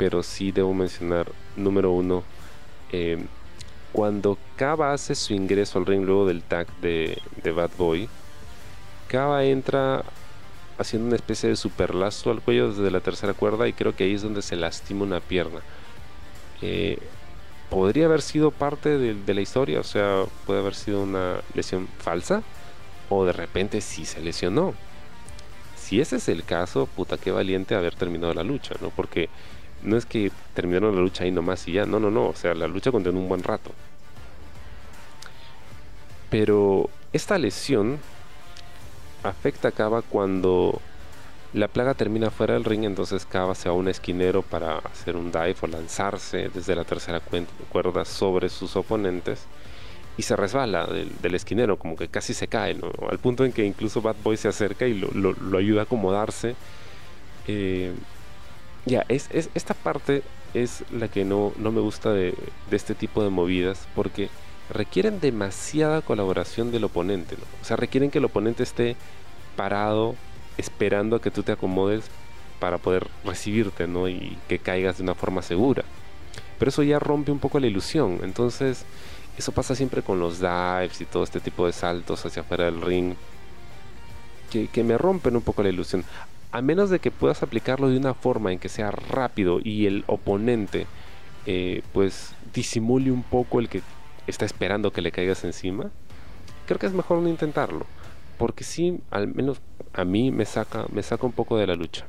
Pero 0.02 0.24
sí 0.24 0.52
debo 0.52 0.74
mencionar, 0.74 1.32
número 1.56 1.92
uno, 1.92 2.24
eh, 2.92 3.24
cuando 3.92 4.36
Kaba 4.56 4.94
hace 4.94 5.14
su 5.14 5.36
ingreso 5.36 5.78
al 5.78 5.86
ring 5.86 6.04
luego 6.04 6.26
del 6.26 6.42
tag 6.42 6.66
de, 6.82 7.22
de 7.44 7.52
Bad 7.52 7.70
Boy, 7.78 8.10
Kaba 9.08 9.44
entra 9.44 10.04
haciendo 10.80 11.06
una 11.06 11.18
especie 11.18 11.50
de 11.50 11.56
superlazo 11.56 12.32
al 12.32 12.42
cuello 12.42 12.70
desde 12.74 12.90
la 12.90 13.02
tercera 13.02 13.36
cuerda 13.36 13.68
y 13.68 13.74
creo 13.74 13.96
que 13.96 14.06
ahí 14.06 14.16
es 14.16 14.24
donde 14.24 14.42
se 14.42 14.56
lastima 14.56 15.04
una 15.04 15.20
pierna. 15.20 15.60
Eh, 16.64 16.98
podría 17.70 18.06
haber 18.06 18.24
sido 18.24 18.50
parte 18.50 18.98
de, 18.98 19.34
la 19.36 19.42
historia, 19.42 19.82
o 19.82 19.84
sea, 19.84 20.24
puede 20.48 20.62
haber 20.62 20.74
sido 20.74 21.04
una 21.04 21.42
lesión 21.54 21.88
falsa 22.00 22.42
o 23.08 23.24
de 23.24 23.34
repente 23.34 23.82
sí 23.82 24.06
se 24.06 24.20
lesionó. 24.20 24.74
Si 25.78 26.02
ese 26.02 26.16
es 26.16 26.28
el 26.28 26.44
caso, 26.44 26.88
puta, 26.88 27.20
qué 27.20 27.30
valiente 27.30 27.76
haber 27.76 27.94
terminado 27.94 28.34
la 28.34 28.42
lucha, 28.42 28.74
¿no? 28.82 28.90
Porque 28.90 29.30
no 29.84 29.98
es 29.98 30.06
que 30.06 30.32
terminaron 30.54 30.96
la 30.96 31.02
lucha 31.02 31.24
ahí 31.24 31.32
nomás 31.32 31.68
y 31.68 31.74
ya, 31.74 31.86
no, 31.86 32.00
no, 32.00 32.12
no, 32.12 32.28
o 32.28 32.36
sea, 32.36 32.54
la 32.54 32.68
lucha 32.68 32.92
continuó 32.92 33.22
un 33.22 33.30
buen 33.30 33.44
rato. 33.44 33.72
Pero 36.30 36.90
esta 37.14 37.38
lesión 37.38 38.00
afecta 39.24 39.70
a 39.70 39.72
Kaba 39.72 40.02
cuando 40.02 40.82
la 41.54 41.68
plaga 41.68 41.94
termina 41.94 42.32
fuera 42.32 42.54
del 42.54 42.64
ring, 42.64 42.86
entonces 42.86 43.26
Kaba 43.26 43.56
se 43.56 43.68
va 43.68 43.76
a 43.76 43.78
un 43.78 43.90
esquinero 43.90 44.42
para 44.42 44.78
hacer 44.78 45.18
un 45.18 45.32
dive 45.32 45.56
o 45.62 45.68
lanzarse 45.68 46.50
desde 46.54 46.76
la 46.76 46.86
tercera 46.86 47.22
cuerda 47.70 48.06
sobre 48.06 48.48
sus 48.50 48.76
oponentes 48.76 49.46
y 50.18 50.24
se 50.24 50.36
resbala 50.36 50.88
del, 50.88 51.36
esquinero, 51.36 51.78
como 51.78 51.96
que 51.96 52.08
casi 52.08 52.34
se 52.34 52.48
cae, 52.48 52.78
al 53.10 53.20
punto 53.20 53.46
en 53.46 53.52
que 53.52 53.66
incluso 53.66 54.02
Bad 54.02 54.18
Boy 54.24 54.38
se 54.38 54.48
acerca 54.48 54.86
y 54.86 54.94
lo, 54.94 55.58
ayuda 55.58 55.82
a 55.82 55.84
acomodarse. 55.84 56.56
Eh, 57.48 57.92
ya, 58.86 59.06
es, 59.08 59.30
esta 59.32 59.74
parte 59.74 60.24
es 60.54 60.84
la 60.92 61.08
que 61.08 61.24
no, 61.24 61.54
no 61.58 61.72
me 61.72 61.82
gusta 61.82 62.12
de, 62.12 62.34
de, 62.70 62.76
este 62.76 62.96
tipo 62.96 63.24
de 63.24 63.30
movidas 63.30 63.88
porque 63.96 64.30
requieren 64.70 65.20
demasiada 65.20 66.02
colaboración 66.02 66.72
del 66.72 66.84
oponente, 66.86 67.36
o 67.62 67.66
sea, 67.66 67.78
requieren 67.78 68.12
que 68.12 68.18
el 68.18 68.26
oponente 68.26 68.64
esté 68.64 68.96
parado 69.56 70.16
esperando 70.58 71.16
a 71.16 71.22
que 71.22 71.32
tú 71.32 71.44
te 71.44 71.52
acomodes 71.52 72.06
para 72.60 72.78
poder 72.78 73.08
recibirte, 73.26 73.88
¿no? 73.88 74.08
Y 74.08 74.38
que 74.48 74.60
caigas 74.60 74.98
de 74.98 75.04
una 75.04 75.16
forma 75.16 75.42
segura. 75.42 75.84
Pero 76.60 76.70
eso 76.70 76.84
ya 76.84 77.00
rompe 77.00 77.32
un 77.32 77.40
poco 77.40 77.60
la 77.60 77.66
ilusión. 77.66 78.20
Entonces, 78.22 78.86
eso 79.36 79.52
pasa 79.52 79.74
siempre 79.76 80.04
con 80.04 80.20
los 80.20 80.40
dives 80.40 81.02
y 81.02 81.06
todo 81.06 81.24
este 81.24 81.40
tipo 81.40 81.66
de 81.66 81.74
saltos 81.74 82.24
hacia 82.24 82.44
afuera 82.44 82.66
del 82.66 82.80
ring. 82.82 83.16
Que, 84.52 84.84
me 84.84 84.98
rompen 84.98 85.36
un 85.36 85.42
poco 85.42 85.64
la 85.64 85.70
ilusión. 85.70 86.06
A 86.52 86.62
menos 86.62 86.90
de 86.90 87.00
que 87.00 87.12
puedas 87.12 87.44
aplicarlo 87.44 87.90
de 87.90 87.98
una 87.98 88.14
forma 88.14 88.52
en 88.52 88.60
que 88.60 88.70
sea 88.70 88.92
rápido 88.92 89.60
y 89.64 89.86
el 89.86 90.04
oponente 90.08 90.86
eh, 91.46 91.82
pues 91.94 92.36
disimule 92.54 93.12
un 93.12 93.24
poco 93.24 93.60
el 93.60 93.70
que 93.70 93.82
está 94.28 94.46
esperando 94.46 94.92
que 94.92 95.02
le 95.02 95.12
caigas 95.12 95.44
encima. 95.44 95.90
Creo 96.66 96.78
que 96.78 96.88
es 96.88 96.94
mejor 96.94 97.20
no 97.20 97.30
intentarlo 97.30 97.86
porque 98.42 98.64
sí, 98.64 99.00
al 99.12 99.28
menos 99.28 99.62
a 99.94 100.04
mí 100.04 100.32
me 100.32 100.46
saca, 100.46 100.88
me 100.92 101.04
saca 101.04 101.28
un 101.28 101.32
poco 101.32 101.58
de 101.58 101.68
la 101.68 101.76
lucha. 101.76 102.08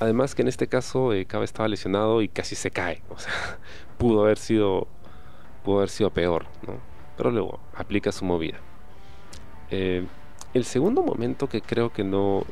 Además 0.00 0.34
que 0.34 0.42
en 0.42 0.48
este 0.48 0.66
caso 0.66 1.14
eh, 1.14 1.26
estaba 1.42 1.66
lesionado 1.66 2.20
y 2.20 2.28
casi 2.28 2.56
se 2.56 2.70
cae, 2.70 3.00
o 3.08 3.18
sea, 3.18 3.32
pudo 3.96 4.22
haber 4.22 4.36
sido, 4.36 4.86
pudo 5.64 5.78
haber 5.78 5.88
sido 5.88 6.10
peor, 6.10 6.44
¿no? 6.66 6.74
Pero 7.16 7.30
luego 7.30 7.58
aplica 7.74 8.12
su 8.12 8.26
movida. 8.26 8.58
Eh, 9.70 10.04
el 10.54 10.64
segundo 10.64 11.02
momento 11.02 11.48
que 11.48 11.60
creo 11.60 11.92
que 11.92 12.04
no, 12.04 12.44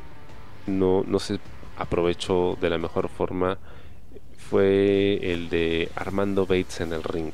no, 0.67 1.03
no 1.05 1.19
se 1.19 1.39
aprovechó 1.77 2.57
de 2.59 2.69
la 2.69 2.77
mejor 2.77 3.09
forma 3.09 3.57
fue 4.49 5.19
el 5.21 5.49
de 5.49 5.89
Armando 5.95 6.45
Bates 6.45 6.81
en 6.81 6.93
el 6.93 7.03
ring. 7.03 7.31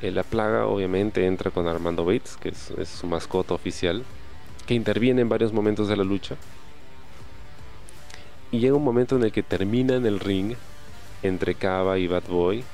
La 0.00 0.22
plaga 0.22 0.66
obviamente 0.66 1.26
entra 1.26 1.50
con 1.50 1.66
Armando 1.66 2.04
Bates, 2.06 2.38
que 2.38 2.50
es, 2.50 2.72
su 2.88 3.06
mascota 3.06 3.52
oficial, 3.52 4.02
que 4.66 4.74
interviene 4.74 5.20
en 5.20 5.28
varios 5.28 5.52
momentos 5.52 5.88
de 5.88 5.96
la 5.96 6.04
lucha. 6.04 6.36
Y 8.50 8.60
llega 8.60 8.76
un 8.76 8.84
momento 8.84 9.16
en 9.16 9.24
el 9.24 9.32
que 9.32 9.42
termina 9.42 9.96
en 9.96 10.06
el 10.06 10.20
ring 10.20 10.54
entre 11.22 11.54
Kaba 11.54 11.98
y 11.98 12.06
Bad 12.06 12.28
Boy. 12.28 12.64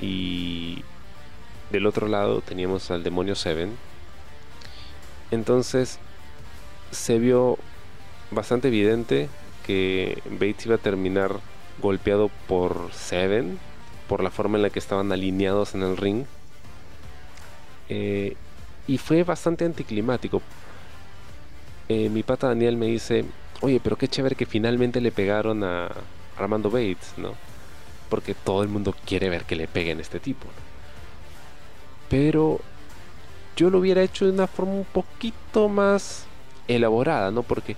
Y 0.00 0.84
del 1.72 1.86
otro 1.86 2.06
lado 2.06 2.40
teníamos 2.40 2.90
al 2.90 3.02
demonio 3.02 3.34
Seven. 3.34 3.76
Entonces 5.32 5.98
se 6.90 7.18
vio 7.18 7.58
bastante 8.30 8.68
evidente 8.68 9.28
que 9.66 10.22
Bates 10.30 10.66
iba 10.66 10.76
a 10.76 10.78
terminar 10.78 11.40
golpeado 11.80 12.30
por 12.46 12.90
Seven 12.92 13.58
por 14.08 14.22
la 14.22 14.30
forma 14.30 14.58
en 14.58 14.62
la 14.62 14.70
que 14.70 14.78
estaban 14.78 15.10
alineados 15.10 15.74
en 15.74 15.82
el 15.82 15.96
ring. 15.96 16.26
Eh, 17.88 18.36
y 18.86 18.98
fue 18.98 19.24
bastante 19.24 19.64
anticlimático. 19.64 20.42
Eh, 21.88 22.10
mi 22.10 22.22
pata 22.22 22.48
Daniel 22.48 22.76
me 22.76 22.86
dice, 22.86 23.24
oye, 23.62 23.80
pero 23.82 23.96
qué 23.96 24.08
chévere 24.08 24.36
que 24.36 24.44
finalmente 24.44 25.00
le 25.00 25.12
pegaron 25.12 25.64
a 25.64 25.88
Armando 26.36 26.70
Bates, 26.70 27.14
¿no? 27.16 27.32
Porque 28.10 28.34
todo 28.34 28.62
el 28.62 28.68
mundo 28.68 28.94
quiere 29.06 29.30
ver 29.30 29.44
que 29.44 29.56
le 29.56 29.66
peguen 29.66 29.98
a 29.98 30.02
este 30.02 30.20
tipo. 30.20 30.46
Pero 32.10 32.60
yo 33.56 33.70
lo 33.70 33.78
hubiera 33.78 34.02
hecho 34.02 34.24
de 34.24 34.32
una 34.32 34.46
forma 34.46 34.72
un 34.72 34.84
poquito 34.84 35.68
más 35.68 36.26
elaborada, 36.68 37.30
¿no? 37.30 37.42
Porque 37.42 37.76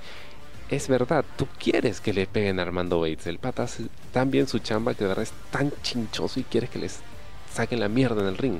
es 0.70 0.88
verdad, 0.88 1.24
tú 1.36 1.46
quieres 1.58 2.00
que 2.00 2.12
le 2.12 2.26
peguen 2.26 2.58
a 2.58 2.62
Armando 2.62 3.00
Bates. 3.00 3.26
El 3.26 3.38
pata 3.38 3.64
hace 3.64 3.84
tan 4.12 4.30
bien 4.30 4.48
su 4.48 4.58
chamba 4.58 4.94
que 4.94 5.04
de 5.04 5.08
verdad 5.08 5.24
es 5.24 5.32
tan 5.50 5.72
chinchoso 5.82 6.40
y 6.40 6.44
quieres 6.44 6.70
que 6.70 6.78
les 6.78 7.00
saquen 7.52 7.80
la 7.80 7.88
mierda 7.88 8.22
en 8.22 8.28
el 8.28 8.38
ring. 8.38 8.58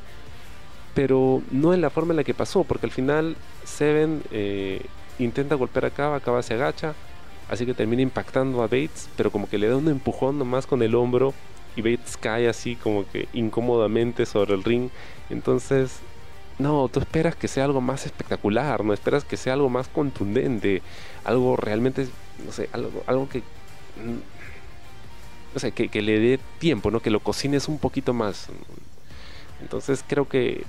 Pero 0.94 1.42
no 1.50 1.74
en 1.74 1.80
la 1.80 1.90
forma 1.90 2.12
en 2.12 2.18
la 2.18 2.24
que 2.24 2.34
pasó, 2.34 2.64
porque 2.64 2.86
al 2.86 2.92
final 2.92 3.36
Seven 3.64 4.22
eh, 4.30 4.84
intenta 5.18 5.54
golpear 5.56 5.86
a 5.86 5.90
Cava, 5.90 6.20
Cava 6.20 6.42
se 6.42 6.54
agacha, 6.54 6.94
así 7.48 7.66
que 7.66 7.74
termina 7.74 8.02
impactando 8.02 8.62
a 8.62 8.66
Bates, 8.66 9.08
pero 9.16 9.30
como 9.30 9.48
que 9.48 9.58
le 9.58 9.68
da 9.68 9.76
un 9.76 9.88
empujón 9.88 10.38
nomás 10.38 10.66
con 10.66 10.82
el 10.82 10.94
hombro 10.94 11.34
y 11.74 11.82
Bates 11.82 12.16
cae 12.16 12.48
así 12.48 12.76
como 12.76 13.08
que 13.10 13.28
incómodamente 13.32 14.26
sobre 14.26 14.54
el 14.54 14.62
ring. 14.62 14.90
Entonces 15.30 15.98
no, 16.58 16.88
tú 16.88 17.00
esperas 17.00 17.34
que 17.34 17.48
sea 17.48 17.64
algo 17.64 17.80
más 17.80 18.06
espectacular, 18.06 18.84
no 18.84 18.92
esperas 18.92 19.24
que 19.24 19.36
sea 19.36 19.54
algo 19.54 19.68
más 19.68 19.88
contundente, 19.88 20.82
algo 21.24 21.56
realmente, 21.56 22.06
no 22.44 22.52
sé, 22.52 22.68
algo, 22.72 23.02
algo 23.06 23.28
que, 23.28 23.42
no 25.52 25.60
sé, 25.60 25.72
que, 25.72 26.02
le 26.02 26.20
dé 26.20 26.38
tiempo, 26.58 26.90
¿no? 26.90 27.00
Que 27.00 27.10
lo 27.10 27.20
cocines 27.20 27.68
un 27.68 27.78
poquito 27.78 28.12
más. 28.12 28.48
Entonces 29.60 30.04
creo 30.06 30.28
que 30.28 30.64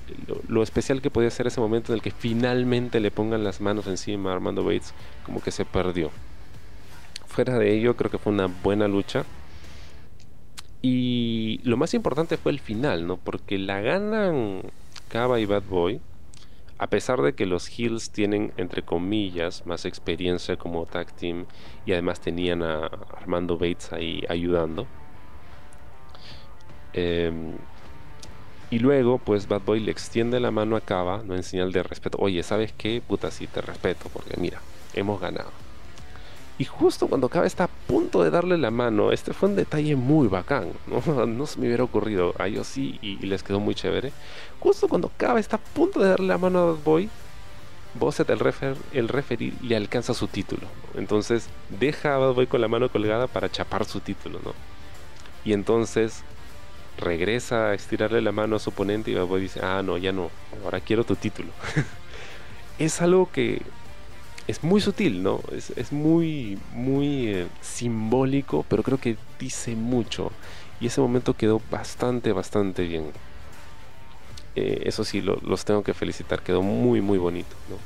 lo, 0.47 0.63
especial 0.63 1.01
que 1.01 1.11
podía 1.11 1.29
ser 1.29 1.47
ese 1.47 1.59
momento 1.59 1.91
en 1.91 1.97
el 1.97 2.01
que 2.01 2.11
finalmente 2.11 2.99
le 2.99 3.11
pongan 3.11 3.43
las 3.43 3.61
manos 3.61 3.87
encima 3.87 4.31
a 4.31 4.35
Armando 4.35 4.63
Bates, 4.63 4.93
como 5.23 5.41
que 5.41 5.51
se 5.51 5.65
perdió. 5.65 6.11
Fuera 7.27 7.59
de 7.59 7.73
ello, 7.73 7.95
creo 7.95 8.09
que 8.09 8.17
fue 8.17 8.31
una 8.31 8.47
buena 8.47 8.87
lucha. 8.87 9.25
Y 10.81 11.59
lo 11.63 11.77
más 11.77 11.93
importante 11.93 12.37
fue 12.37 12.51
el 12.51 12.59
final, 12.59 13.07
¿no? 13.07 13.17
Porque 13.17 13.57
la 13.57 13.81
ganan 13.81 14.61
Kaba 15.09 15.39
y 15.39 15.45
Bad 15.45 15.63
Boy, 15.63 16.01
a 16.77 16.87
pesar 16.87 17.21
de 17.21 17.33
que 17.33 17.45
los 17.45 17.79
Hills 17.79 18.11
tienen, 18.11 18.51
entre 18.57 18.83
comillas, 18.83 19.65
más 19.65 19.85
experiencia 19.85 20.57
como 20.57 20.85
tag 20.85 21.11
team 21.13 21.45
y 21.85 21.93
además 21.93 22.19
tenían 22.19 22.63
a 22.63 22.87
Armando 23.17 23.57
Bates 23.57 23.93
ahí 23.93 24.23
ayudando. 24.27 24.87
Em, 26.93 27.57
y 28.71 28.79
luego, 28.79 29.19
pues 29.19 29.47
Bad 29.47 29.61
Boy 29.61 29.79
le 29.79 29.91
extiende 29.91 30.39
la 30.39 30.51
mano 30.51 30.75
a 30.75 30.81
Kaba, 30.81 31.21
no 31.23 31.35
en 31.35 31.43
señal 31.43 31.71
de 31.71 31.83
respeto. 31.83 32.17
Oye, 32.19 32.41
¿sabes 32.43 32.73
qué? 32.73 33.01
Puta, 33.05 33.31
sí 33.31 33.47
te 33.47 33.61
respeto, 33.61 34.09
porque 34.11 34.35
mira, 34.37 34.59
hemos 34.93 35.21
ganado. 35.21 35.51
Y 36.57 36.63
justo 36.65 37.07
cuando 37.07 37.27
Kaba 37.27 37.45
está 37.45 37.65
a 37.65 37.67
punto 37.67 38.23
de 38.23 38.29
darle 38.29 38.57
la 38.57 38.71
mano, 38.71 39.11
este 39.11 39.33
fue 39.33 39.49
un 39.49 39.55
detalle 39.55 39.95
muy 39.95 40.27
bacán, 40.27 40.69
¿no? 40.87 41.25
No 41.25 41.45
se 41.45 41.59
me 41.59 41.67
hubiera 41.67 41.83
ocurrido, 41.83 42.33
a 42.37 42.47
ellos 42.47 42.67
sí, 42.67 42.97
y, 43.01 43.17
les 43.17 43.43
quedó 43.43 43.59
muy 43.59 43.75
chévere. 43.75 44.13
Justo 44.59 44.87
cuando 44.87 45.11
Kaba 45.17 45.39
está 45.39 45.57
a 45.57 45.59
punto 45.59 45.99
de 45.99 46.09
darle 46.09 46.27
la 46.27 46.37
mano 46.37 46.59
a 46.59 46.65
Bad 46.67 46.83
Boy, 46.83 47.09
Bosset, 47.95 48.29
el, 48.29 48.39
refer, 48.39 48.75
el 48.93 49.09
referee, 49.09 49.53
le 49.61 49.75
alcanza 49.75 50.13
su 50.13 50.27
título. 50.27 50.67
Entonces 50.95 51.49
deja 51.79 52.15
a 52.15 52.19
Bad 52.19 52.33
Boy 52.33 52.47
con 52.47 52.61
la 52.61 52.67
mano 52.69 52.89
colgada 52.89 53.27
para 53.27 53.51
chapar 53.51 53.85
su 53.85 53.99
título, 53.99 54.39
¿no? 54.43 54.53
Y 55.43 55.53
entonces 55.53 56.23
regresa 56.97 57.67
a 57.67 57.73
estirarle 57.73 58.21
la 58.21 58.31
mano 58.31 58.55
a 58.55 58.59
su 58.59 58.69
oponente 58.69 59.11
y 59.11 59.15
Bad 59.15 59.25
Boy 59.25 59.41
dice, 59.41 59.59
ah, 59.61 59.81
no, 59.83 59.97
ya 59.97 60.13
no, 60.13 60.29
ahora 60.63 60.79
quiero 60.79 61.03
tu 61.03 61.17
título. 61.17 61.49
es 62.79 63.01
algo 63.01 63.29
que 63.29 63.61
es 64.47 64.63
muy 64.63 64.81
sutil, 64.81 65.23
¿no? 65.23 65.41
Es, 65.51 65.91
muy, 65.91 66.57
muy 66.73 67.27
eh, 67.27 67.47
simbólico, 67.61 68.65
pero 68.69 68.83
creo 68.83 68.99
que 68.99 69.17
dice 69.39 69.75
mucho. 69.75 70.31
Y 70.79 70.87
ese 70.87 71.01
momento 71.01 71.33
quedó 71.35 71.61
bastante, 71.71 72.31
bastante 72.31 72.83
bien. 72.83 73.11
Eh, 74.55 74.83
eso 74.85 75.03
sí, 75.03 75.21
los 75.21 75.65
tengo 75.65 75.83
que 75.83 75.93
felicitar, 75.93 76.41
quedó 76.41 76.61
muy, 76.61 77.01
muy 77.01 77.17
bonito, 77.17 77.55
¿no? 77.69 77.77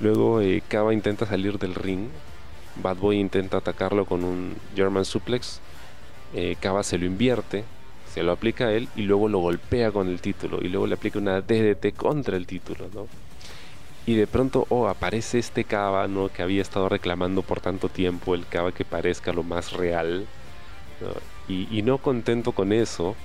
Luego 0.00 0.40
eh, 0.40 0.62
Kaba 0.66 0.92
intenta 0.92 1.26
salir 1.26 1.58
del 1.58 1.74
ring. 1.74 2.08
Bad 2.82 2.96
Boy 2.96 3.18
intenta 3.18 3.58
atacarlo 3.58 4.04
con 4.04 4.24
un 4.24 4.56
German 4.74 5.04
suplex. 5.04 5.60
Eh, 6.34 6.56
Kaba 6.60 6.82
se 6.82 6.98
lo 6.98 7.06
invierte, 7.06 7.64
se 8.12 8.24
lo 8.24 8.32
aplica 8.32 8.66
a 8.66 8.72
él 8.72 8.88
y 8.96 9.02
luego 9.02 9.28
lo 9.28 9.38
golpea 9.38 9.92
con 9.92 10.08
el 10.08 10.20
título. 10.20 10.58
Y 10.60 10.68
luego 10.68 10.86
le 10.86 10.94
aplica 10.94 11.18
una 11.18 11.40
DDT 11.40 11.94
contra 11.94 12.36
el 12.36 12.46
título, 12.46 12.88
¿no? 12.92 13.06
Y 14.06 14.16
de 14.16 14.26
pronto, 14.26 14.66
oh, 14.68 14.88
aparece 14.88 15.38
este 15.38 15.64
Kaba, 15.64 16.08
¿no? 16.08 16.28
Que 16.28 16.42
había 16.42 16.60
estado 16.60 16.88
reclamando 16.88 17.42
por 17.42 17.60
tanto 17.60 17.88
tiempo, 17.88 18.34
el 18.34 18.46
Kaba 18.46 18.72
que 18.72 18.84
parezca 18.84 19.32
lo 19.32 19.42
más 19.42 19.72
real. 19.72 20.26
Y, 21.48 21.82
no 21.82 21.98
contento 21.98 22.52
con 22.52 22.72
eso, 22.72 23.16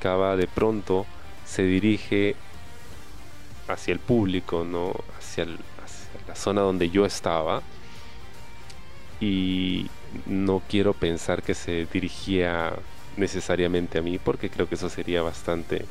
Kaba 0.00 0.36
de 0.36 0.46
pronto 0.46 1.06
se 1.44 1.62
dirige 1.62 2.36
hacia 3.68 3.92
el 3.92 3.98
público, 3.98 4.64
¿no? 4.64 4.94
Hacia, 5.18 5.46
la 6.26 6.34
zona 6.34 6.60
donde 6.60 6.90
yo 6.90 7.04
estaba. 7.04 7.62
Y 9.20 9.88
no 10.26 10.62
quiero 10.68 10.92
pensar 10.92 11.42
que 11.42 11.54
se 11.54 11.86
dirigía 11.92 12.72
necesariamente 13.16 13.98
a 13.98 14.02
mí, 14.02 14.18
porque 14.18 14.48
creo 14.48 14.68
que 14.68 14.76
eso 14.76 14.88
sería 14.88 15.22
bastante 15.22 15.84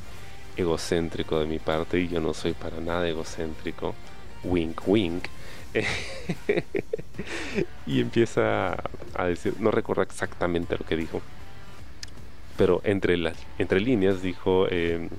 egocéntrico 0.57 1.39
de 1.39 1.45
mi 1.45 1.59
parte 1.59 1.99
y 1.99 2.07
yo 2.07 2.19
no 2.19 2.33
soy 2.33 2.53
para 2.53 2.79
nada 2.79 3.07
egocéntrico. 3.07 3.95
Wink, 4.43 4.87
wink. 4.87 5.25
y 7.85 8.01
empieza 8.01 8.75
a 9.13 9.25
decir, 9.25 9.55
no 9.59 9.71
recuerdo 9.71 10.01
exactamente 10.01 10.77
lo 10.77 10.85
que 10.85 10.95
dijo, 10.95 11.21
pero 12.57 12.81
entre, 12.83 13.17
las, 13.17 13.37
entre 13.57 13.79
líneas 13.79 14.21
dijo, 14.21 14.67
em, 14.69 15.09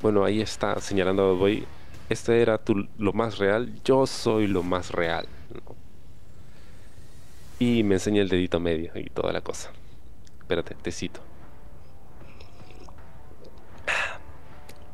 bueno, 0.00 0.24
ahí 0.24 0.40
está 0.40 0.80
señalando 0.80 1.30
a 1.30 1.32
Boy, 1.32 1.66
este 2.08 2.40
era 2.40 2.58
tu, 2.58 2.88
lo 2.98 3.12
más 3.12 3.38
real, 3.38 3.72
yo 3.84 4.06
soy 4.06 4.46
lo 4.46 4.62
más 4.62 4.92
real. 4.92 5.26
Y 7.58 7.82
me 7.82 7.94
enseña 7.94 8.22
el 8.22 8.28
dedito 8.28 8.60
medio 8.60 8.92
y 8.94 9.10
toda 9.10 9.32
la 9.32 9.40
cosa. 9.40 9.70
Espérate, 10.40 10.74
te 10.74 10.92
cito. 10.92 11.20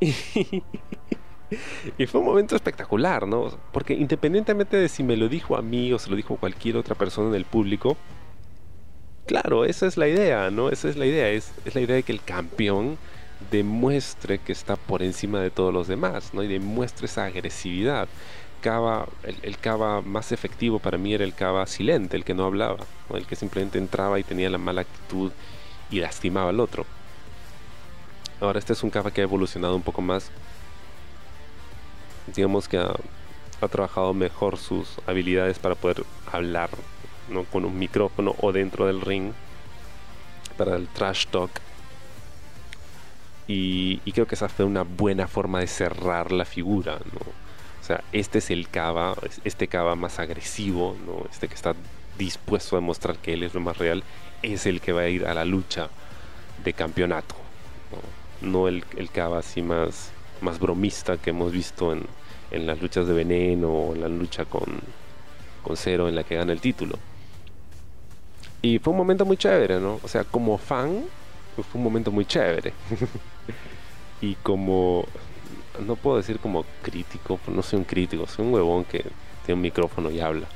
y 1.98 2.06
fue 2.06 2.20
un 2.20 2.26
momento 2.26 2.56
espectacular, 2.56 3.26
¿no? 3.26 3.50
Porque 3.72 3.94
independientemente 3.94 4.76
de 4.76 4.88
si 4.88 5.02
me 5.02 5.16
lo 5.16 5.28
dijo 5.28 5.56
a 5.56 5.62
mí 5.62 5.92
o 5.92 5.98
se 5.98 6.10
lo 6.10 6.16
dijo 6.16 6.36
cualquier 6.36 6.76
otra 6.76 6.94
persona 6.94 7.28
en 7.28 7.34
el 7.34 7.44
público, 7.44 7.96
claro, 9.26 9.64
esa 9.64 9.86
es 9.86 9.96
la 9.96 10.08
idea, 10.08 10.50
¿no? 10.50 10.68
Esa 10.68 10.88
es 10.88 10.96
la 10.96 11.06
idea, 11.06 11.28
es, 11.30 11.52
es 11.64 11.74
la 11.74 11.80
idea 11.80 11.96
de 11.96 12.02
que 12.02 12.12
el 12.12 12.22
campeón 12.22 12.98
demuestre 13.50 14.38
que 14.38 14.52
está 14.52 14.76
por 14.76 15.02
encima 15.02 15.40
de 15.40 15.50
todos 15.50 15.72
los 15.72 15.88
demás, 15.88 16.32
¿no? 16.32 16.42
Y 16.42 16.48
demuestre 16.48 17.06
esa 17.06 17.24
agresividad. 17.24 18.08
Cava, 18.60 19.08
el, 19.24 19.36
el 19.42 19.58
cava 19.58 20.02
más 20.02 20.30
efectivo 20.30 20.78
para 20.78 20.96
mí 20.96 21.12
era 21.14 21.24
el 21.24 21.34
cava 21.34 21.66
silente, 21.66 22.16
el 22.16 22.24
que 22.24 22.34
no 22.34 22.44
hablaba, 22.44 22.78
el 23.12 23.26
que 23.26 23.34
simplemente 23.34 23.78
entraba 23.78 24.20
y 24.20 24.22
tenía 24.22 24.48
la 24.50 24.58
mala 24.58 24.82
actitud 24.82 25.32
y 25.90 25.98
lastimaba 25.98 26.50
al 26.50 26.60
otro. 26.60 26.86
Ahora 28.40 28.58
este 28.58 28.72
es 28.72 28.82
un 28.82 28.90
cava 28.90 29.12
que 29.12 29.20
ha 29.20 29.24
evolucionado 29.24 29.76
un 29.76 29.82
poco 29.82 30.02
más. 30.02 30.30
Digamos 32.26 32.68
que 32.68 32.78
ha, 32.78 32.94
trabajado 33.68 34.12
mejor 34.12 34.58
sus 34.58 34.98
habilidades 35.06 35.60
para 35.60 35.76
poder 35.76 36.02
hablar 36.32 36.70
¿no? 37.28 37.44
con 37.44 37.64
un 37.64 37.78
micrófono 37.78 38.34
o 38.40 38.50
dentro 38.50 38.86
del 38.88 39.00
ring 39.00 39.32
para 40.56 40.74
el 40.74 40.88
trash 40.88 41.26
talk 41.26 41.50
y, 43.46 43.98
creo 44.12 44.26
que 44.26 44.34
esa 44.34 44.48
fue 44.48 44.64
una 44.64 44.82
buena 44.82 45.26
forma 45.26 45.60
de 45.60 45.66
cerrar 45.66 46.32
la 46.32 46.44
figura, 46.44 46.98
¿no? 47.12 47.20
O 47.20 47.84
sea, 47.84 48.02
este 48.12 48.38
es 48.38 48.50
el 48.50 48.68
Cava, 48.68 49.14
este 49.44 49.66
Cava 49.66 49.96
más 49.96 50.18
agresivo, 50.20 50.96
¿no? 51.04 51.26
Este 51.30 51.48
que 51.48 51.54
está 51.54 51.74
dispuesto 52.16 52.76
a 52.76 52.80
demostrar 52.80 53.16
que 53.16 53.32
él 53.32 53.42
es 53.42 53.54
lo 53.54 53.60
más 53.60 53.76
real, 53.78 54.04
es 54.42 54.66
el 54.66 54.80
que 54.80 54.92
va 54.92 55.02
a 55.02 55.08
ir 55.08 55.26
a 55.26 55.34
la 55.34 55.44
lucha 55.44 55.88
de 56.62 56.72
campeonato, 56.72 57.34
no, 58.40 58.68
el, 58.68 58.84
el 58.96 59.10
Cava 59.10 59.40
así 59.40 59.60
más, 59.60 60.11
más 60.42 60.58
bromista 60.58 61.16
que 61.16 61.30
hemos 61.30 61.52
visto 61.52 61.92
en, 61.92 62.04
en 62.50 62.66
las 62.66 62.80
luchas 62.80 63.06
de 63.06 63.14
veneno 63.14 63.68
o 63.70 63.94
en 63.94 64.02
la 64.02 64.08
lucha 64.08 64.44
con, 64.44 64.64
con 65.62 65.76
Cero 65.76 66.08
en 66.08 66.14
la 66.14 66.24
que 66.24 66.36
gana 66.36 66.52
el 66.52 66.60
título. 66.60 66.98
Y 68.60 68.78
fue 68.78 68.92
un 68.92 68.98
momento 68.98 69.24
muy 69.24 69.36
chévere, 69.36 69.80
¿no? 69.80 69.98
O 70.02 70.08
sea, 70.08 70.24
como 70.24 70.56
fan, 70.58 71.04
fue 71.56 71.78
un 71.78 71.82
momento 71.82 72.12
muy 72.12 72.24
chévere. 72.24 72.72
y 74.20 74.34
como, 74.36 75.04
no 75.84 75.96
puedo 75.96 76.18
decir 76.18 76.38
como 76.38 76.64
crítico, 76.82 77.38
pues 77.44 77.56
no 77.56 77.62
soy 77.62 77.80
un 77.80 77.84
crítico, 77.84 78.26
soy 78.26 78.46
un 78.46 78.54
huevón 78.54 78.84
que 78.84 79.04
tiene 79.44 79.54
un 79.54 79.62
micrófono 79.62 80.10
y 80.10 80.20
habla. 80.20 80.46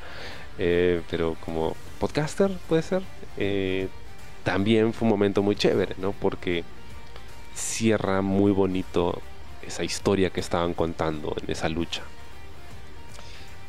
Eh, 0.58 1.02
pero 1.10 1.36
como 1.44 1.74
podcaster, 1.98 2.50
puede 2.68 2.82
ser. 2.82 3.02
Eh, 3.38 3.88
también 4.44 4.92
fue 4.92 5.06
un 5.06 5.10
momento 5.10 5.42
muy 5.42 5.56
chévere, 5.56 5.96
¿no? 5.98 6.12
Porque 6.12 6.62
cierra 7.54 8.22
muy 8.22 8.52
bonito 8.52 9.20
esa 9.66 9.84
historia 9.84 10.30
que 10.30 10.40
estaban 10.40 10.74
contando 10.74 11.34
en 11.42 11.50
esa 11.50 11.68
lucha. 11.68 12.02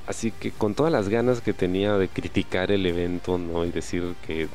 Así 0.08 0.32
que 0.32 0.52
con 0.52 0.74
todas 0.74 0.92
las 0.92 1.10
ganas 1.10 1.42
que 1.42 1.54
tenía 1.54 1.98
de 1.98 2.08
criticar 2.08 2.72
el 2.72 2.86
evento, 2.86 3.38
¿no? 3.38 3.66
Y 3.66 3.72
decir 3.72 4.16
que 4.26 4.48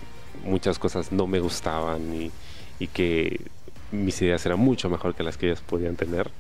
muchas 0.45 0.79
cosas 0.79 1.13
no 1.13 1.27
me 1.27 1.41
gustaban 1.41 2.13
y, 2.15 2.31
que 2.89 3.41
mis 3.93 4.21
ideas 4.23 4.45
eran 4.45 4.59
mucho 4.59 4.91
mejor 4.91 5.15
que 5.15 5.23
las 5.23 5.37
que 5.37 5.47
ellas 5.47 5.61
podían 5.61 5.95
tener. 5.95 6.31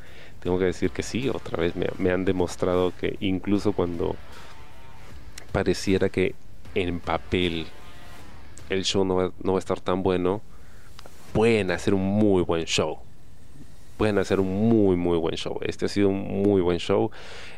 Tengo 0.42 0.58
que 0.58 0.64
decir 0.64 0.90
que 0.90 1.04
sí, 1.04 1.28
otra 1.28 1.58
vez 1.58 1.74
me, 1.76 2.10
han 2.10 2.24
demostrado 2.24 2.92
que 2.98 3.16
incluso 3.20 3.72
cuando 3.72 4.16
pareciera 5.52 6.08
que 6.08 6.34
en 6.74 6.98
papel 6.98 7.66
el 8.70 8.82
show 8.84 9.04
no 9.04 9.14
va, 9.14 9.30
no 9.40 9.52
va 9.52 9.58
a 9.58 9.60
estar 9.60 9.78
tan 9.78 10.02
bueno, 10.02 10.40
pueden 11.32 11.70
hacer 11.70 11.94
un 11.94 12.02
muy 12.02 12.42
buen 12.42 12.64
show. 12.64 12.98
Pueden 13.96 14.18
hacer 14.18 14.40
un 14.40 14.68
muy, 14.68 14.96
muy 14.96 15.18
buen 15.18 15.36
show. 15.36 15.58
Este 15.62 15.86
ha 15.86 15.88
sido 15.88 16.08
un 16.08 16.42
muy 16.42 16.60
buen 16.60 16.78
show. 16.78 17.10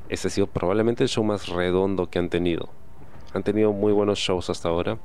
Este 0.09 0.29
ha 0.29 0.31
sido 0.31 0.47
probablemente 0.47 1.03
el 1.03 1.09
show 1.09 1.25
más 1.25 1.49
redondo 1.49 2.11
que 2.11 2.19
han 2.19 2.29
tenido. 2.29 2.69
Han 3.33 3.43
tenido 3.43 3.73
muy 3.73 3.93
buenos 3.93 4.19
shows 4.19 4.51
hasta 4.51 4.69
ahora. 4.69 4.99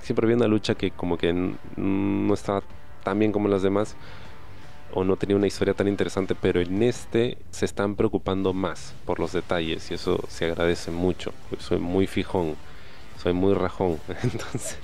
Siempre 0.00 0.26
había 0.26 0.36
una 0.36 0.46
lucha 0.46 0.74
que 0.74 0.90
como 0.90 1.18
que 1.18 1.32
no 1.76 2.34
estaba 2.34 2.62
tan 3.02 3.18
bien 3.18 3.32
como 3.32 3.48
las 3.48 3.62
demás 3.62 3.96
o 4.92 5.04
no 5.04 5.16
tenía 5.16 5.36
una 5.36 5.46
historia 5.46 5.74
tan 5.74 5.88
interesante, 5.88 6.34
pero 6.34 6.60
en 6.60 6.82
este 6.82 7.38
se 7.50 7.64
están 7.64 7.96
preocupando 7.96 8.52
más 8.52 8.94
por 9.04 9.20
los 9.20 9.32
detalles 9.32 9.90
y 9.90 9.94
eso 9.94 10.18
se 10.28 10.46
agradece 10.46 10.90
mucho. 10.90 11.32
Soy 11.58 11.78
muy 11.78 12.06
fijón, 12.06 12.56
soy 13.22 13.32
muy 13.32 13.54
rajón, 13.54 13.98
entonces 14.22 14.78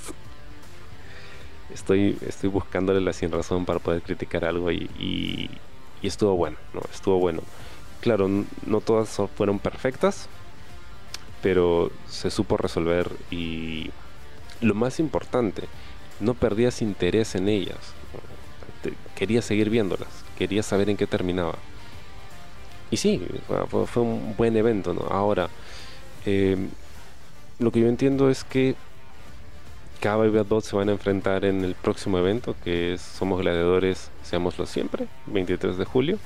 estoy, 1.72 2.18
estoy 2.26 2.50
buscándole 2.50 3.00
la 3.00 3.12
sin 3.12 3.30
razón 3.30 3.64
para 3.64 3.78
poder 3.78 4.02
criticar 4.02 4.44
algo 4.44 4.70
y, 4.70 4.90
y, 4.98 5.50
estuvo 6.06 6.36
bueno, 6.36 6.56
¿no? 6.74 6.80
Estuvo 6.92 7.18
bueno. 7.18 7.42
Claro, 8.00 8.28
no 8.28 8.80
todas 8.80 9.16
fueron 9.36 9.58
perfectas, 9.58 10.28
pero 11.42 11.90
se 12.08 12.30
supo 12.30 12.56
resolver 12.56 13.10
y 13.30 13.90
lo 14.60 14.74
más 14.74 14.98
importante, 14.98 15.62
no 16.20 16.34
perdías 16.34 16.82
interés 16.82 17.34
en 17.34 17.48
ellas 17.48 17.78
quería 19.14 19.42
seguir 19.42 19.70
viéndolas, 19.70 20.08
quería 20.36 20.62
saber 20.62 20.90
en 20.90 20.96
qué 20.96 21.06
terminaba. 21.06 21.54
Y 22.90 22.96
sí, 22.96 23.22
fue, 23.68 24.02
un 24.02 24.34
buen 24.36 24.56
evento, 24.56 24.92
¿no? 24.92 25.02
Ahora, 25.02 25.48
eh, 26.26 26.56
lo 27.58 27.70
que 27.70 27.80
yo 27.80 27.88
entiendo 27.88 28.30
es 28.30 28.44
que 28.44 28.74
Cava 30.02 30.26
y 30.26 30.30
B2 30.30 30.62
se 30.62 30.74
van 30.74 30.88
a 30.88 30.92
enfrentar 30.92 31.44
en 31.44 31.64
el 31.64 31.76
próximo 31.76 32.18
evento, 32.18 32.56
que 32.64 32.94
es 32.94 33.00
Somos 33.00 33.40
Gladiadores, 33.40 34.10
seámoslo 34.24 34.66
siempre, 34.66 35.06
23 35.26 35.78
de 35.78 35.84
julio. 35.84 36.18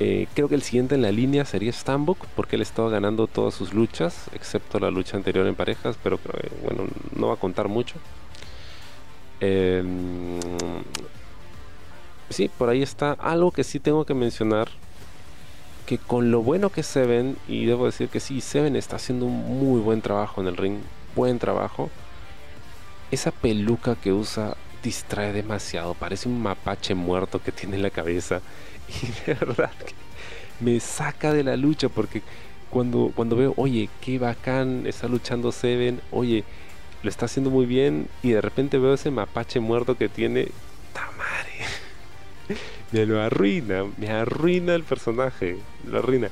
Eh, 0.00 0.26
creo 0.32 0.48
que 0.48 0.54
el 0.54 0.62
siguiente 0.62 0.94
en 0.94 1.02
la 1.02 1.12
línea 1.12 1.44
sería 1.44 1.70
Stambuk, 1.70 2.16
porque 2.34 2.56
él 2.56 2.62
estaba 2.62 2.88
ganando 2.88 3.26
todas 3.26 3.52
sus 3.52 3.74
luchas, 3.74 4.30
excepto 4.32 4.78
la 4.78 4.90
lucha 4.90 5.18
anterior 5.18 5.46
en 5.46 5.54
parejas, 5.54 5.98
pero 6.02 6.18
bueno, 6.64 6.88
no 7.14 7.28
va 7.28 7.34
a 7.34 7.36
contar 7.36 7.68
mucho. 7.68 7.96
Em, 9.40 10.40
sí, 12.30 12.50
por 12.56 12.70
ahí 12.70 12.80
está. 12.82 13.12
Algo 13.12 13.50
que 13.50 13.64
sí 13.64 13.80
tengo 13.80 14.06
que 14.06 14.14
mencionar. 14.14 14.68
Que 15.84 15.98
con 15.98 16.30
lo 16.30 16.42
bueno 16.42 16.70
que 16.70 16.82
Seven, 16.82 17.36
y 17.46 17.66
debo 17.66 17.84
decir 17.84 18.08
que 18.08 18.20
sí, 18.20 18.40
Seven 18.40 18.76
está 18.76 18.96
haciendo 18.96 19.26
un 19.26 19.60
muy 19.60 19.80
buen 19.80 20.00
trabajo 20.00 20.40
en 20.40 20.46
el 20.46 20.56
ring. 20.56 20.78
Buen 21.16 21.40
trabajo. 21.40 21.90
Esa 23.10 23.32
peluca 23.32 23.96
que 23.96 24.12
usa 24.12 24.56
distrae 24.82 25.32
demasiado. 25.32 25.94
Parece 25.94 26.28
un 26.28 26.40
mapache 26.40 26.94
muerto 26.94 27.42
que 27.42 27.50
tiene 27.50 27.76
en 27.76 27.82
la 27.82 27.90
cabeza. 27.90 28.40
Y 29.02 29.26
de 29.26 29.34
verdad 29.34 29.72
que 29.72 29.94
me 30.60 30.78
saca 30.78 31.32
de 31.32 31.42
la 31.42 31.56
lucha 31.56 31.88
porque 31.88 32.22
cuando, 32.70 33.10
cuando 33.16 33.34
veo, 33.34 33.52
oye, 33.56 33.88
qué 34.00 34.18
bacán 34.20 34.86
está 34.86 35.08
luchando 35.08 35.50
Seven. 35.50 36.00
Oye, 36.12 36.44
lo 37.02 37.10
está 37.10 37.26
haciendo 37.26 37.50
muy 37.50 37.66
bien 37.66 38.08
y 38.22 38.30
de 38.30 38.40
repente 38.40 38.78
veo 38.78 38.94
ese 38.94 39.10
mapache 39.10 39.58
muerto 39.58 39.96
que 39.96 40.08
tiene. 40.08 40.48
¡Tamare! 40.92 41.66
me 42.92 43.06
lo 43.06 43.20
arruina, 43.20 43.84
me 43.96 44.10
arruina 44.10 44.74
el 44.74 44.84
personaje, 44.84 45.56
lo 45.86 45.98
arruina. 45.98 46.30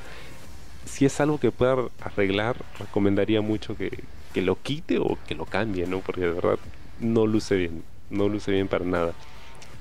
si 0.84 1.06
es 1.06 1.20
algo 1.20 1.40
que 1.40 1.50
pueda 1.50 1.88
arreglar, 2.00 2.56
recomendaría 2.78 3.40
mucho 3.40 3.76
que, 3.76 4.04
que 4.34 4.42
lo 4.42 4.56
quite 4.60 4.98
o 4.98 5.16
que 5.26 5.34
lo 5.34 5.46
cambie, 5.46 5.86
¿no? 5.86 6.00
Porque 6.00 6.22
de 6.22 6.32
verdad 6.32 6.58
no 7.00 7.26
luce 7.26 7.56
bien, 7.56 7.84
no 8.10 8.28
luce 8.28 8.50
bien 8.50 8.68
para 8.68 8.84
nada. 8.84 9.12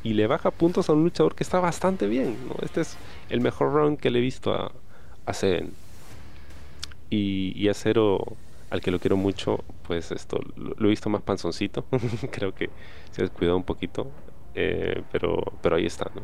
Y 0.04 0.14
le 0.14 0.28
baja 0.28 0.52
puntos 0.52 0.90
a 0.90 0.94
un 0.94 1.04
luchador 1.04 1.34
que 1.34 1.44
está 1.44 1.60
bastante 1.60 2.08
bien, 2.08 2.38
¿no? 2.48 2.56
Este 2.62 2.82
es 2.82 2.96
el 3.30 3.42
mejor 3.42 3.74
run 3.74 3.98
que 3.98 4.12
le 4.12 4.20
he 4.20 4.22
visto 4.22 4.54
a, 4.54 4.72
a 5.26 5.34
Seven. 5.34 5.72
Y, 7.10 7.54
y 7.56 7.68
a 7.68 7.74
Cero, 7.74 8.20
al 8.70 8.82
que 8.82 8.92
lo 8.92 9.00
quiero 9.00 9.18
mucho, 9.18 9.64
pues 9.88 10.12
esto, 10.12 10.40
lo, 10.56 10.86
he 10.86 10.90
visto 10.90 11.10
más 11.10 11.24
panzoncito. 11.24 11.86
Creo 12.32 12.54
que 12.54 12.70
se 13.12 13.22
ha 13.22 13.26
descuidado 13.26 13.58
un 13.58 13.64
poquito. 13.64 14.12
Eh, 14.56 15.02
pero, 15.12 15.42
pero 15.64 15.78
ahí 15.78 15.88
está, 15.88 16.12
¿no? 16.14 16.22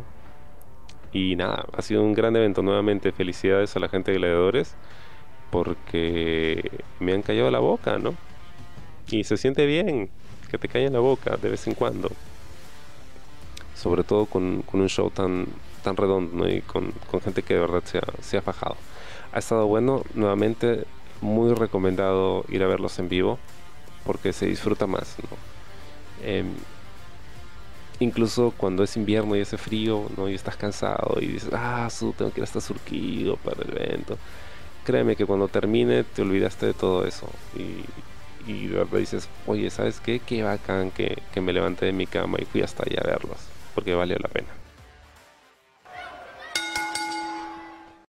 Y 1.12 1.36
nada, 1.36 1.66
ha 1.76 1.82
sido 1.82 2.04
un 2.04 2.14
gran 2.14 2.36
evento 2.36 2.62
nuevamente. 2.62 3.12
Felicidades 3.12 3.76
a 3.76 3.80
la 3.80 3.90
gente 3.90 4.12
de 4.12 4.20
Gladiadores 4.20 4.76
porque 5.50 6.72
me 7.00 7.14
han 7.14 7.22
callado 7.22 7.52
la 7.52 7.60
boca, 7.60 7.98
¿no? 7.98 8.16
Y 9.10 9.24
se 9.24 9.38
siente 9.38 9.66
bien 9.66 10.10
que 10.50 10.58
te 10.58 10.68
callen 10.68 10.94
la 10.94 11.00
boca 11.00 11.38
de 11.38 11.50
vez 11.50 11.68
en 11.68 11.74
cuando. 11.74 12.10
Sobre 13.76 14.04
todo 14.04 14.26
con, 14.26 14.64
un 14.72 14.90
show 14.90 15.10
tan, 15.10 15.48
tan 15.84 15.96
redondo 15.96 16.36
¿no? 16.36 16.50
y 16.50 16.62
con, 16.62 16.94
gente 17.24 17.44
que 17.44 17.54
de 17.54 17.60
verdad 17.62 17.84
se 17.86 18.00
ha, 18.00 18.04
se 18.22 18.38
ha 18.38 18.42
fajado. 18.42 18.76
Ha 19.32 19.40
estado 19.40 19.68
bueno, 19.68 20.04
nuevamente 20.14 20.86
muy 21.22 21.54
recomendado 21.54 22.46
ir 22.50 22.64
a 22.64 22.68
verlos 22.68 22.98
en 23.00 23.10
vivo 23.10 23.40
porque 24.06 24.34
se 24.34 24.48
disfruta 24.48 24.88
más. 24.88 25.16
¿no? 25.22 25.38
Eh, 26.24 26.44
incluso 28.00 28.54
cuando 28.58 28.84
es 28.84 28.96
invierno 28.98 29.36
y 29.36 29.42
hace 29.42 29.58
frío, 29.58 30.08
¿no? 30.18 30.30
Y 30.30 30.36
estás 30.36 30.56
cansado 30.56 31.18
y 31.22 31.28
dices, 31.28 31.50
ah, 31.54 31.90
su, 31.90 32.14
tengo 32.14 32.32
que 32.32 32.40
ir 32.40 32.44
hasta 32.44 32.62
Surquido 32.62 33.38
para 33.38 33.62
el 33.64 33.78
evento. 33.78 34.18
Créeme 34.90 35.16
que 35.16 35.28
cuando 35.28 35.50
termine 35.50 36.04
te 36.04 36.24
olvidaste 36.24 36.66
de 36.66 36.74
todo 36.74 37.06
eso. 37.06 37.40
Y, 37.54 37.86
y 38.52 38.68
dices, 38.98 39.30
oye, 39.46 39.70
¿sabes 39.70 40.00
qué? 40.00 40.20
Qué 40.20 40.42
bacán 40.42 40.90
que, 40.90 41.22
que 41.32 41.42
me 41.42 41.54
levanté 41.54 41.86
de 41.86 41.94
mi 41.94 42.08
cama 42.08 42.40
y 42.42 42.46
fui 42.46 42.64
hasta 42.64 42.82
allá 42.88 43.02
a 43.04 43.08
verlos. 43.08 43.54
Porque 43.76 43.94
valió 43.94 44.18
la 44.18 44.30
pena. 44.30 44.59